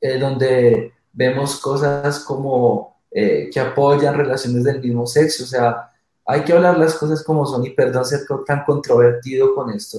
eh, 0.00 0.18
donde 0.18 0.94
vemos 1.12 1.60
cosas 1.60 2.20
como 2.20 2.96
eh, 3.10 3.50
que 3.52 3.60
apoyan 3.60 4.16
relaciones 4.16 4.64
del 4.64 4.80
mismo 4.80 5.06
sexo, 5.06 5.44
o 5.44 5.46
sea, 5.46 5.90
hay 6.24 6.40
que 6.44 6.54
hablar 6.54 6.78
las 6.78 6.94
cosas 6.94 7.22
como 7.22 7.44
son 7.44 7.66
y 7.66 7.70
perdón 7.70 8.06
ser 8.06 8.20
tan 8.46 8.64
controvertido 8.64 9.54
con 9.54 9.70
esto, 9.74 9.98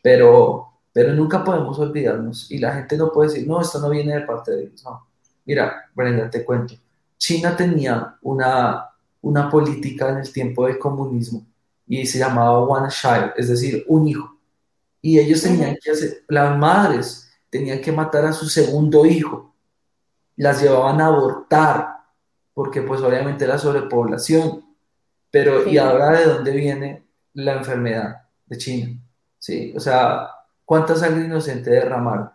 pero, 0.00 0.68
pero 0.92 1.12
nunca 1.12 1.42
podemos 1.42 1.76
olvidarnos 1.80 2.48
y 2.48 2.58
la 2.58 2.72
gente 2.72 2.96
no 2.96 3.10
puede 3.10 3.30
decir, 3.30 3.48
no, 3.48 3.60
esto 3.60 3.80
no 3.80 3.90
viene 3.90 4.14
de 4.14 4.20
parte 4.20 4.52
de 4.52 4.66
Dios, 4.68 4.84
no. 4.84 5.08
Mira, 5.44 5.90
Brenda, 5.92 6.30
te 6.30 6.44
cuento, 6.44 6.74
China 7.18 7.56
tenía 7.56 8.16
una, 8.22 8.90
una 9.22 9.50
política 9.50 10.10
en 10.10 10.18
el 10.18 10.32
tiempo 10.32 10.68
del 10.68 10.78
comunismo 10.78 11.44
y 11.84 12.06
se 12.06 12.20
llamaba 12.20 12.60
One 12.60 12.90
Child, 12.90 13.32
es 13.36 13.48
decir, 13.48 13.84
un 13.88 14.06
hijo. 14.06 14.31
Y 15.02 15.18
ellos 15.18 15.42
tenían 15.42 15.76
que 15.82 15.90
hacer, 15.90 16.24
las 16.28 16.56
madres 16.56 17.28
tenían 17.50 17.80
que 17.80 17.90
matar 17.90 18.24
a 18.24 18.32
su 18.32 18.48
segundo 18.48 19.04
hijo, 19.04 19.52
las 20.36 20.62
llevaban 20.62 21.00
a 21.00 21.06
abortar, 21.06 21.88
porque 22.54 22.82
pues 22.82 23.00
obviamente 23.02 23.46
la 23.46 23.58
sobrepoblación. 23.58 24.64
Pero, 25.30 25.68
¿y 25.68 25.76
ahora 25.76 26.18
de 26.18 26.26
dónde 26.26 26.52
viene 26.52 27.04
la 27.34 27.54
enfermedad 27.54 28.22
de 28.46 28.56
China? 28.56 29.02
¿Sí? 29.38 29.74
O 29.76 29.80
sea, 29.80 30.28
¿cuánta 30.64 30.94
sangre 30.94 31.24
inocente 31.24 31.70
derramaron? 31.70 32.30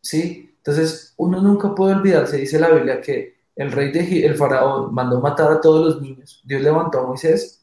¿Sí? 0.00 0.54
Entonces, 0.56 1.12
uno 1.18 1.42
nunca 1.42 1.74
puede 1.74 1.94
olvidarse, 1.94 2.38
dice 2.38 2.58
la 2.58 2.70
Biblia, 2.70 3.02
que 3.02 3.36
el 3.54 3.70
rey 3.70 3.92
de 3.92 4.24
el 4.24 4.34
faraón 4.36 4.94
mandó 4.94 5.20
matar 5.20 5.52
a 5.52 5.60
todos 5.60 5.84
los 5.84 6.02
niños. 6.02 6.40
Dios 6.44 6.62
levantó 6.62 7.00
a 7.00 7.06
Moisés 7.06 7.58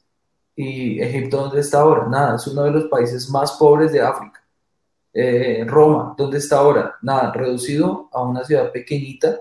¿Y 0.55 1.01
Egipto 1.01 1.37
dónde 1.37 1.59
está 1.59 1.81
ahora? 1.81 2.07
Nada, 2.07 2.35
es 2.37 2.47
uno 2.47 2.63
de 2.63 2.71
los 2.71 2.85
países 2.85 3.29
más 3.29 3.53
pobres 3.53 3.91
de 3.91 4.01
África. 4.01 4.34
Eh, 5.18 5.63
Roma, 5.66 6.13
¿dónde 6.18 6.39
está 6.39 6.57
ahora? 6.57 6.95
Nada, 7.01 7.32
reducido 7.32 8.09
a 8.11 8.22
una 8.22 8.43
ciudad 8.43 8.72
pequeñita. 8.74 9.39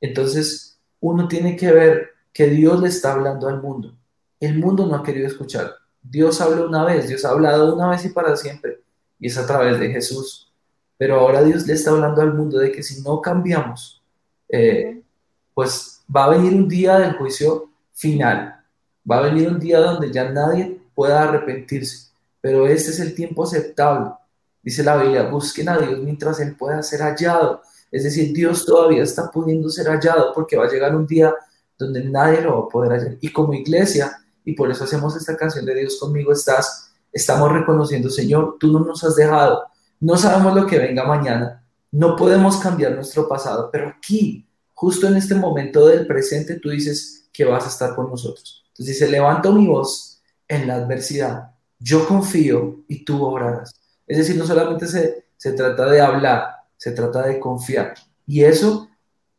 Entonces, 0.00 0.78
uno 1.00 1.26
tiene 1.26 1.56
que 1.56 1.72
ver 1.72 2.10
que 2.32 2.46
Dios 2.46 2.80
le 2.80 2.88
está 2.88 3.14
hablando 3.14 3.48
al 3.48 3.60
mundo. 3.60 3.96
El 4.38 4.58
mundo 4.58 4.86
no 4.86 4.94
ha 4.94 5.02
querido 5.02 5.26
escuchar. 5.26 5.74
Dios 6.00 6.40
habló 6.40 6.68
una 6.68 6.84
vez, 6.84 7.08
Dios 7.08 7.24
ha 7.24 7.30
hablado 7.30 7.74
una 7.74 7.90
vez 7.90 8.04
y 8.04 8.10
para 8.10 8.36
siempre, 8.36 8.80
y 9.18 9.26
es 9.26 9.36
a 9.36 9.46
través 9.46 9.80
de 9.80 9.90
Jesús. 9.90 10.50
Pero 10.96 11.18
ahora 11.18 11.42
Dios 11.42 11.66
le 11.66 11.74
está 11.74 11.90
hablando 11.90 12.22
al 12.22 12.32
mundo 12.32 12.58
de 12.58 12.70
que 12.70 12.82
si 12.82 13.02
no 13.02 13.20
cambiamos, 13.20 14.02
eh, 14.48 15.02
pues 15.52 16.02
va 16.14 16.24
a 16.24 16.30
venir 16.30 16.54
un 16.54 16.68
día 16.68 16.98
del 16.98 17.16
juicio 17.16 17.70
final, 17.92 18.60
Va 19.10 19.18
a 19.18 19.22
venir 19.22 19.48
un 19.48 19.58
día 19.58 19.80
donde 19.80 20.12
ya 20.12 20.30
nadie 20.30 20.78
pueda 20.94 21.22
arrepentirse, 21.22 22.10
pero 22.40 22.66
este 22.66 22.90
es 22.90 23.00
el 23.00 23.14
tiempo 23.14 23.44
aceptable. 23.44 24.12
Dice 24.62 24.82
la 24.82 24.96
Biblia, 24.96 25.24
busquen 25.24 25.68
a 25.68 25.78
Dios 25.78 25.98
mientras 26.00 26.40
Él 26.40 26.56
pueda 26.56 26.82
ser 26.82 27.00
hallado. 27.00 27.62
Es 27.90 28.04
decir, 28.04 28.32
Dios 28.32 28.64
todavía 28.64 29.02
está 29.02 29.30
pudiendo 29.30 29.68
ser 29.70 29.88
hallado 29.88 30.32
porque 30.34 30.56
va 30.56 30.66
a 30.66 30.70
llegar 30.70 30.94
un 30.94 31.06
día 31.06 31.34
donde 31.78 32.04
nadie 32.04 32.42
lo 32.42 32.60
va 32.60 32.66
a 32.66 32.68
poder 32.68 32.92
hallar. 32.92 33.16
Y 33.20 33.32
como 33.32 33.54
iglesia, 33.54 34.18
y 34.44 34.52
por 34.52 34.70
eso 34.70 34.84
hacemos 34.84 35.16
esta 35.16 35.36
canción 35.36 35.64
de 35.64 35.74
Dios 35.74 35.98
conmigo 35.98 36.32
estás, 36.32 36.92
estamos 37.12 37.52
reconociendo, 37.52 38.10
Señor, 38.10 38.56
tú 38.60 38.72
no 38.72 38.80
nos 38.80 39.02
has 39.02 39.16
dejado. 39.16 39.64
No 40.00 40.16
sabemos 40.16 40.54
lo 40.54 40.66
que 40.66 40.78
venga 40.78 41.04
mañana. 41.04 41.64
No 41.90 42.14
podemos 42.16 42.58
cambiar 42.58 42.92
nuestro 42.92 43.28
pasado, 43.28 43.70
pero 43.72 43.88
aquí, 43.88 44.46
justo 44.74 45.08
en 45.08 45.16
este 45.16 45.34
momento 45.34 45.86
del 45.86 46.06
presente, 46.06 46.60
tú 46.60 46.70
dices 46.70 47.28
que 47.32 47.44
vas 47.44 47.64
a 47.64 47.68
estar 47.68 47.94
con 47.96 48.08
nosotros. 48.08 48.64
Entonces 48.68 48.98
dice, 48.98 49.10
levanto 49.10 49.52
mi 49.52 49.66
voz 49.66 50.22
en 50.46 50.68
la 50.68 50.76
adversidad, 50.76 51.50
yo 51.78 52.06
confío 52.06 52.84
y 52.88 53.04
tú 53.04 53.24
obrarás. 53.24 53.79
Es 54.10 54.18
decir, 54.18 54.36
no 54.36 54.44
solamente 54.44 54.88
se, 54.88 55.26
se 55.36 55.52
trata 55.52 55.86
de 55.86 56.00
hablar, 56.00 56.56
se 56.76 56.90
trata 56.90 57.22
de 57.22 57.38
confiar. 57.38 57.94
Y 58.26 58.42
eso 58.42 58.88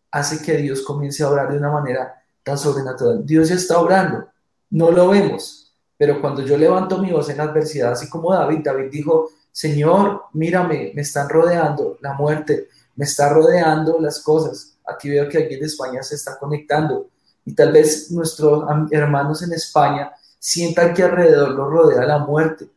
hace 0.09 0.41
que 0.41 0.55
Dios 0.55 0.81
comience 0.83 1.23
a 1.23 1.29
obrar 1.29 1.51
de 1.51 1.57
una 1.57 1.69
manera 1.69 2.23
tan 2.41 2.57
sobrenatural. 2.57 3.25
Dios 3.25 3.49
ya 3.49 3.55
está 3.55 3.79
obrando, 3.79 4.29
no 4.69 4.91
lo 4.91 5.09
vemos, 5.09 5.73
pero 5.97 6.21
cuando 6.21 6.41
yo 6.41 6.57
levanto 6.57 6.99
mi 6.99 7.11
voz 7.11 7.27
en 7.27 7.41
adversidad, 7.41 7.91
así 7.91 8.07
como 8.09 8.33
David, 8.33 8.61
David 8.63 8.89
dijo, 8.89 9.27
Señor, 9.51 10.23
mírame, 10.31 10.93
me 10.95 11.01
están 11.01 11.27
rodeando 11.27 11.97
la 11.99 12.13
muerte, 12.13 12.69
me 12.95 13.03
está 13.03 13.27
rodeando 13.27 13.99
las 13.99 14.19
cosas. 14.19 14.77
Aquí 14.87 15.09
veo 15.09 15.27
que 15.27 15.37
alguien 15.37 15.59
de 15.59 15.65
España 15.65 16.01
se 16.01 16.15
está 16.15 16.39
conectando. 16.39 17.07
Y 17.43 17.53
tal 17.53 17.73
vez 17.73 18.09
nuestros 18.09 18.63
hermanos 18.89 19.43
en 19.43 19.51
España 19.51 20.13
sientan 20.39 20.93
que 20.93 21.03
alrededor 21.03 21.49
los 21.49 21.69
rodea 21.69 22.05
la 22.05 22.19
muerte. 22.19 22.69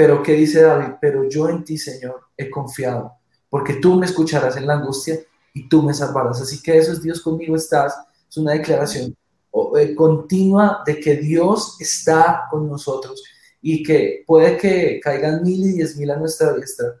Pero 0.00 0.22
¿qué 0.22 0.32
dice 0.32 0.62
David? 0.62 0.94
Pero 0.98 1.28
yo 1.28 1.50
en 1.50 1.62
ti, 1.62 1.76
Señor, 1.76 2.22
he 2.34 2.48
confiado, 2.48 3.18
porque 3.50 3.74
tú 3.74 3.96
me 3.96 4.06
escucharás 4.06 4.56
en 4.56 4.66
la 4.66 4.76
angustia 4.76 5.20
y 5.52 5.68
tú 5.68 5.82
me 5.82 5.92
salvarás. 5.92 6.40
Así 6.40 6.62
que 6.62 6.78
eso 6.78 6.92
es 6.92 7.02
Dios 7.02 7.20
conmigo 7.20 7.54
estás. 7.54 7.94
Es 8.26 8.34
una 8.38 8.52
declaración 8.52 9.14
eh, 9.76 9.94
continua 9.94 10.82
de 10.86 10.98
que 10.98 11.16
Dios 11.16 11.76
está 11.78 12.44
con 12.50 12.66
nosotros 12.66 13.22
y 13.60 13.82
que 13.82 14.24
puede 14.26 14.56
que 14.56 15.00
caigan 15.04 15.42
mil 15.42 15.66
y 15.66 15.72
diez 15.72 15.98
mil 15.98 16.10
a 16.10 16.16
nuestra 16.16 16.54
diestra, 16.54 16.98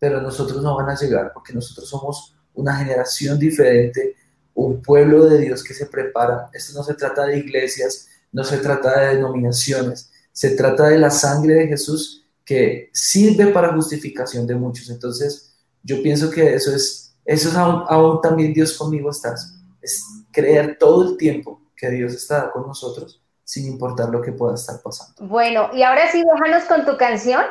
pero 0.00 0.20
nosotros 0.20 0.60
no 0.60 0.74
van 0.74 0.90
a 0.90 0.96
llegar 0.96 1.30
porque 1.32 1.52
nosotros 1.52 1.88
somos 1.88 2.34
una 2.54 2.74
generación 2.74 3.38
diferente, 3.38 4.16
un 4.54 4.82
pueblo 4.82 5.26
de 5.26 5.38
Dios 5.38 5.62
que 5.62 5.72
se 5.72 5.86
prepara. 5.86 6.50
Esto 6.52 6.76
no 6.76 6.82
se 6.82 6.94
trata 6.94 7.26
de 7.26 7.38
iglesias, 7.38 8.08
no 8.32 8.42
se 8.42 8.58
trata 8.58 8.98
de 8.98 9.14
denominaciones, 9.14 10.10
se 10.32 10.56
trata 10.56 10.88
de 10.88 10.98
la 10.98 11.10
sangre 11.10 11.54
de 11.54 11.68
Jesús 11.68 12.19
que 12.50 12.90
sirve 12.92 13.46
para 13.52 13.72
justificación 13.72 14.44
de 14.44 14.56
muchos. 14.56 14.90
Entonces, 14.90 15.56
yo 15.84 16.02
pienso 16.02 16.28
que 16.28 16.52
eso 16.52 16.74
es, 16.74 17.16
eso 17.24 17.48
es 17.48 17.54
aún, 17.54 17.84
aún 17.86 18.20
también 18.20 18.52
Dios 18.52 18.76
conmigo 18.76 19.08
estás. 19.08 19.56
Es 19.80 20.04
creer 20.32 20.76
todo 20.76 21.10
el 21.10 21.16
tiempo 21.16 21.62
que 21.76 21.88
Dios 21.90 22.12
está 22.12 22.50
con 22.50 22.66
nosotros 22.66 23.22
sin 23.44 23.68
importar 23.68 24.08
lo 24.08 24.20
que 24.20 24.32
pueda 24.32 24.56
estar 24.56 24.80
pasando. 24.82 25.14
Bueno, 25.28 25.70
y 25.72 25.84
ahora 25.84 26.10
sí, 26.10 26.24
déjanos 26.24 26.64
con 26.64 26.84
tu 26.84 26.96
canción. 26.96 27.44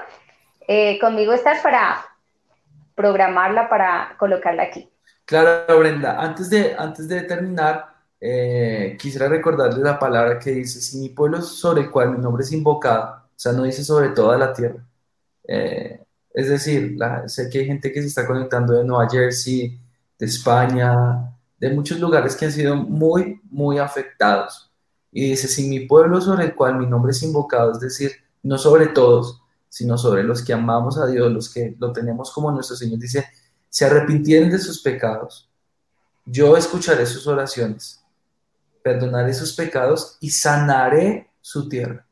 Eh, 0.67 0.99
conmigo 0.99 1.31
estás 1.31 1.61
para 1.61 2.05
programarla, 2.93 3.69
para 3.69 4.17
colocarla 4.19 4.63
aquí. 4.63 4.89
Claro, 5.23 5.79
Brenda. 5.79 6.19
Antes 6.19 6.49
de, 6.49 6.75
antes 6.77 7.07
de 7.07 7.21
terminar, 7.21 7.85
eh, 8.19 8.97
quisiera 8.99 9.29
recordarles 9.29 9.79
la 9.79 9.97
palabra 9.97 10.39
que 10.39 10.51
dice, 10.51 10.81
si 10.81 10.97
mi 10.97 11.07
pueblo 11.07 11.41
sobre 11.41 11.83
el 11.83 11.89
cual 11.89 12.11
mi 12.11 12.17
nombre 12.17 12.43
es 12.43 12.51
invocado, 12.51 13.15
o 13.15 13.39
sea, 13.39 13.53
no 13.53 13.63
dice 13.63 13.85
sobre 13.85 14.09
toda 14.09 14.37
la 14.37 14.51
tierra. 14.51 14.88
Eh, 15.51 16.05
es 16.31 16.47
decir, 16.47 16.95
sé 17.25 17.49
que 17.49 17.59
hay 17.59 17.65
gente 17.65 17.91
que 17.91 18.01
se 18.01 18.07
está 18.07 18.27
conectando 18.27 18.73
de 18.73 18.83
Nueva 18.83 19.09
Jersey, 19.09 19.79
de 20.19 20.25
España, 20.25 21.35
de 21.57 21.71
muchos 21.71 21.99
lugares 21.99 22.35
que 22.35 22.45
han 22.45 22.51
sido 22.51 22.75
muy, 22.75 23.41
muy 23.49 23.79
afectados 23.79 24.69
y 25.11 25.29
dice, 25.31 25.47
si 25.47 25.67
mi 25.67 25.81
pueblo 25.81 26.21
sobre 26.21 26.45
el 26.45 26.55
cual 26.55 26.77
mi 26.77 26.85
nombre 26.85 27.11
es 27.11 27.23
invocado, 27.23 27.71
es 27.71 27.79
decir, 27.79 28.11
no 28.43 28.57
sobre 28.57 28.87
todos, 28.87 29.41
sino 29.67 29.97
sobre 29.97 30.23
los 30.23 30.43
que 30.43 30.53
amamos 30.53 30.97
a 30.97 31.07
Dios, 31.07 31.31
los 31.31 31.51
que 31.51 31.75
lo 31.79 31.91
tenemos 31.91 32.31
como 32.31 32.51
nuestro 32.51 32.75
Señor, 32.75 32.99
dice, 32.99 33.25
se 33.69 33.85
arrepintieron 33.85 34.51
de 34.51 34.59
sus 34.59 34.81
pecados, 34.81 35.49
yo 36.25 36.55
escucharé 36.55 37.07
sus 37.07 37.25
oraciones, 37.25 38.03
perdonaré 38.83 39.33
sus 39.33 39.55
pecados 39.55 40.17
y 40.19 40.29
sanaré 40.29 41.31
su 41.41 41.67
tierra. 41.67 42.05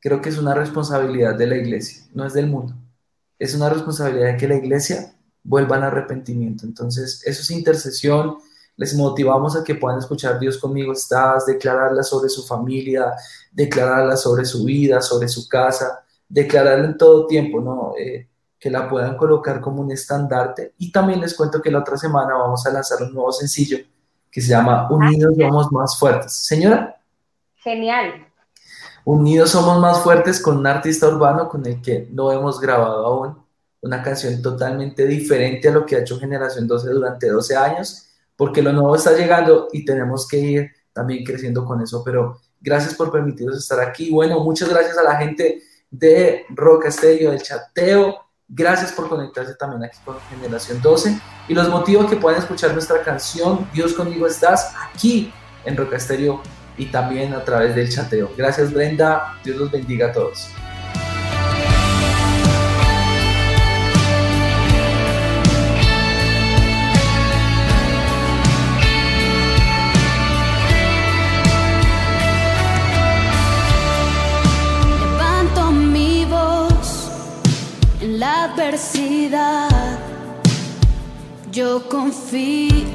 Creo 0.00 0.20
que 0.20 0.28
es 0.28 0.38
una 0.38 0.54
responsabilidad 0.54 1.34
de 1.34 1.46
la 1.46 1.56
iglesia, 1.56 2.04
no 2.14 2.24
es 2.24 2.32
del 2.32 2.46
mundo. 2.46 2.74
Es 3.38 3.54
una 3.54 3.68
responsabilidad 3.68 4.32
de 4.32 4.36
que 4.36 4.48
la 4.48 4.56
iglesia 4.56 5.14
vuelva 5.42 5.76
al 5.76 5.84
arrepentimiento. 5.84 6.66
Entonces, 6.66 7.22
eso 7.24 7.42
es 7.42 7.50
intercesión, 7.50 8.38
les 8.76 8.94
motivamos 8.94 9.56
a 9.56 9.64
que 9.64 9.74
puedan 9.74 9.98
escuchar 9.98 10.38
Dios 10.38 10.56
conmigo 10.56 10.92
estás, 10.92 11.46
declararla 11.46 12.04
sobre 12.04 12.28
su 12.28 12.46
familia, 12.46 13.12
declararla 13.50 14.16
sobre 14.16 14.44
su 14.44 14.64
vida, 14.64 15.02
sobre 15.02 15.26
su 15.28 15.48
casa, 15.48 16.04
declararla 16.28 16.84
en 16.84 16.96
todo 16.96 17.26
tiempo, 17.26 17.60
¿no? 17.60 17.94
Eh, 17.98 18.28
que 18.58 18.70
la 18.70 18.88
puedan 18.88 19.16
colocar 19.16 19.60
como 19.60 19.82
un 19.82 19.90
estandarte. 19.90 20.74
Y 20.78 20.92
también 20.92 21.20
les 21.20 21.34
cuento 21.34 21.60
que 21.60 21.72
la 21.72 21.80
otra 21.80 21.96
semana 21.96 22.34
vamos 22.34 22.64
a 22.66 22.72
lanzar 22.72 23.02
un 23.02 23.12
nuevo 23.12 23.32
sencillo 23.32 23.78
que 24.30 24.40
se 24.40 24.50
llama 24.50 24.88
Unidos 24.90 25.34
somos 25.36 25.72
más 25.72 25.98
fuertes. 25.98 26.32
Señora. 26.32 27.00
Genial. 27.56 28.27
Unidos 29.10 29.52
somos 29.52 29.80
más 29.80 30.02
fuertes 30.02 30.38
con 30.38 30.58
un 30.58 30.66
artista 30.66 31.08
urbano 31.08 31.48
con 31.48 31.64
el 31.64 31.80
que 31.80 32.06
no 32.12 32.30
hemos 32.30 32.60
grabado 32.60 33.06
aún. 33.06 33.38
Una 33.80 34.02
canción 34.02 34.42
totalmente 34.42 35.06
diferente 35.06 35.68
a 35.68 35.72
lo 35.72 35.86
que 35.86 35.96
ha 35.96 36.00
hecho 36.00 36.20
Generación 36.20 36.68
12 36.68 36.90
durante 36.90 37.30
12 37.30 37.56
años 37.56 38.06
porque 38.36 38.60
lo 38.60 38.70
nuevo 38.70 38.94
está 38.94 39.12
llegando 39.16 39.68
y 39.72 39.86
tenemos 39.86 40.28
que 40.28 40.36
ir 40.36 40.70
también 40.92 41.24
creciendo 41.24 41.64
con 41.64 41.80
eso. 41.80 42.02
Pero 42.04 42.38
gracias 42.60 42.92
por 42.92 43.10
permitirnos 43.10 43.56
estar 43.56 43.80
aquí. 43.80 44.10
Bueno, 44.10 44.40
muchas 44.40 44.68
gracias 44.68 44.98
a 44.98 45.02
la 45.02 45.16
gente 45.16 45.62
de 45.90 46.44
Roca 46.50 46.88
Estéreo, 46.88 47.30
del 47.30 47.40
chateo. 47.40 48.14
Gracias 48.46 48.92
por 48.92 49.08
conectarse 49.08 49.54
también 49.54 49.84
aquí 49.84 49.96
con 50.04 50.20
Generación 50.28 50.82
12 50.82 51.18
y 51.48 51.54
los 51.54 51.70
motivos 51.70 52.10
que 52.10 52.16
puedan 52.16 52.40
escuchar 52.40 52.74
nuestra 52.74 53.02
canción 53.02 53.70
Dios 53.72 53.94
conmigo 53.94 54.26
estás 54.26 54.74
aquí 54.92 55.32
en 55.64 55.78
Roca 55.78 55.96
Estéreo 55.96 56.42
y 56.78 56.86
también 56.86 57.34
a 57.34 57.44
través 57.44 57.74
del 57.74 57.90
chateo. 57.90 58.30
Gracias 58.36 58.72
Brenda, 58.72 59.38
Dios 59.44 59.56
los 59.56 59.70
bendiga 59.70 60.06
a 60.08 60.12
todos. 60.12 60.52
yo 81.58 81.88
confío, 81.88 82.86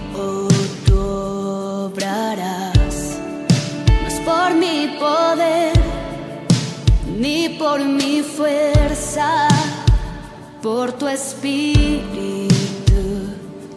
ni 7.24 7.47
por 7.47 7.80
mi 7.80 8.21
fuerza, 8.21 9.47
por 10.61 10.91
tu 10.91 11.07
espíritu, 11.07 12.51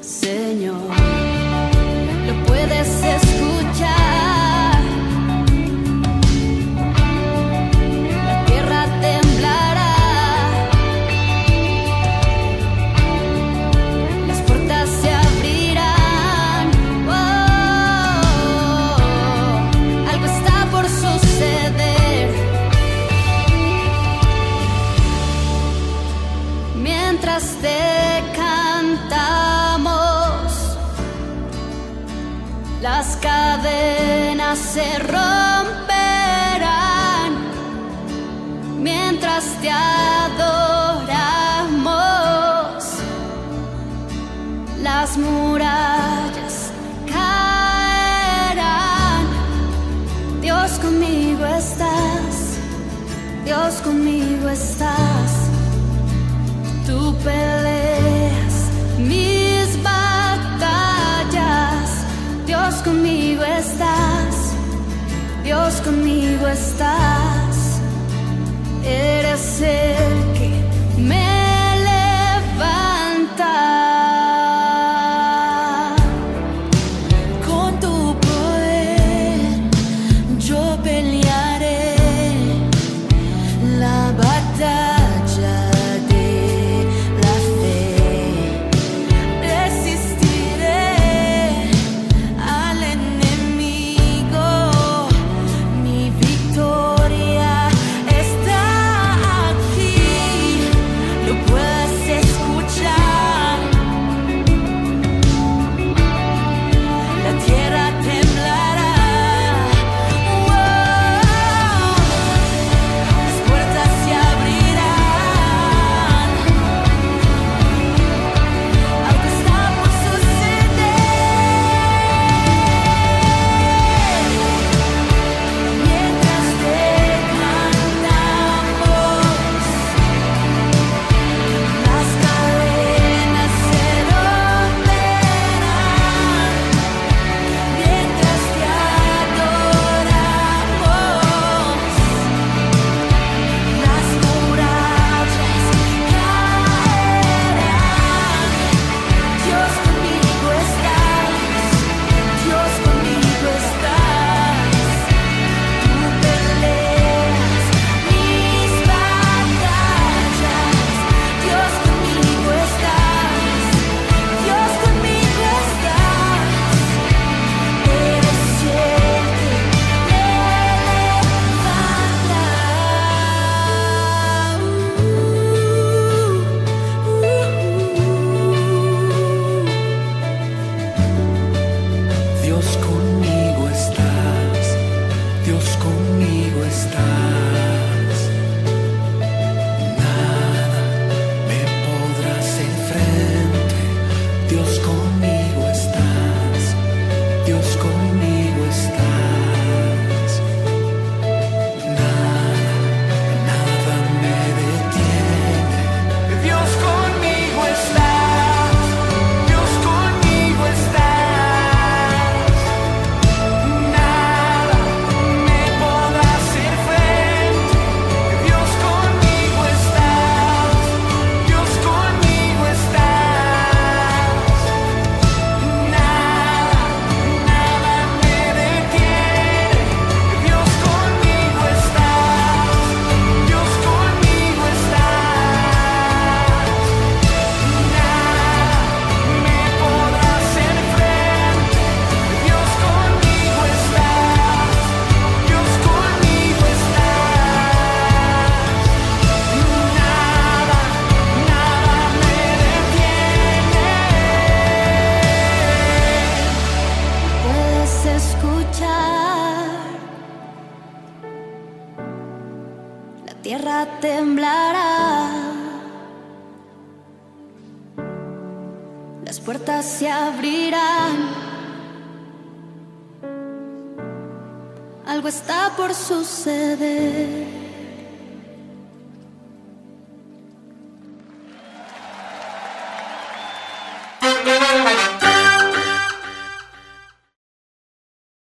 Señor. 0.00 0.90
Lo 2.26 2.34
puedes 2.44 2.88
escuchar. 3.04 4.25
Se 34.56 34.98
romperán 34.98 35.26
mientras 38.78 39.44
te 39.60 39.70
adoramos. 39.70 40.54
Las 44.82 45.18
murallas 45.18 46.70
caerán. 47.06 48.56
Dios 50.40 50.70
conmigo 50.78 51.44
estás, 51.44 52.58
Dios 53.44 53.74
conmigo 53.82 54.48
estás. 54.48 55.15
Conmigo 65.86 66.48
estás, 66.48 67.25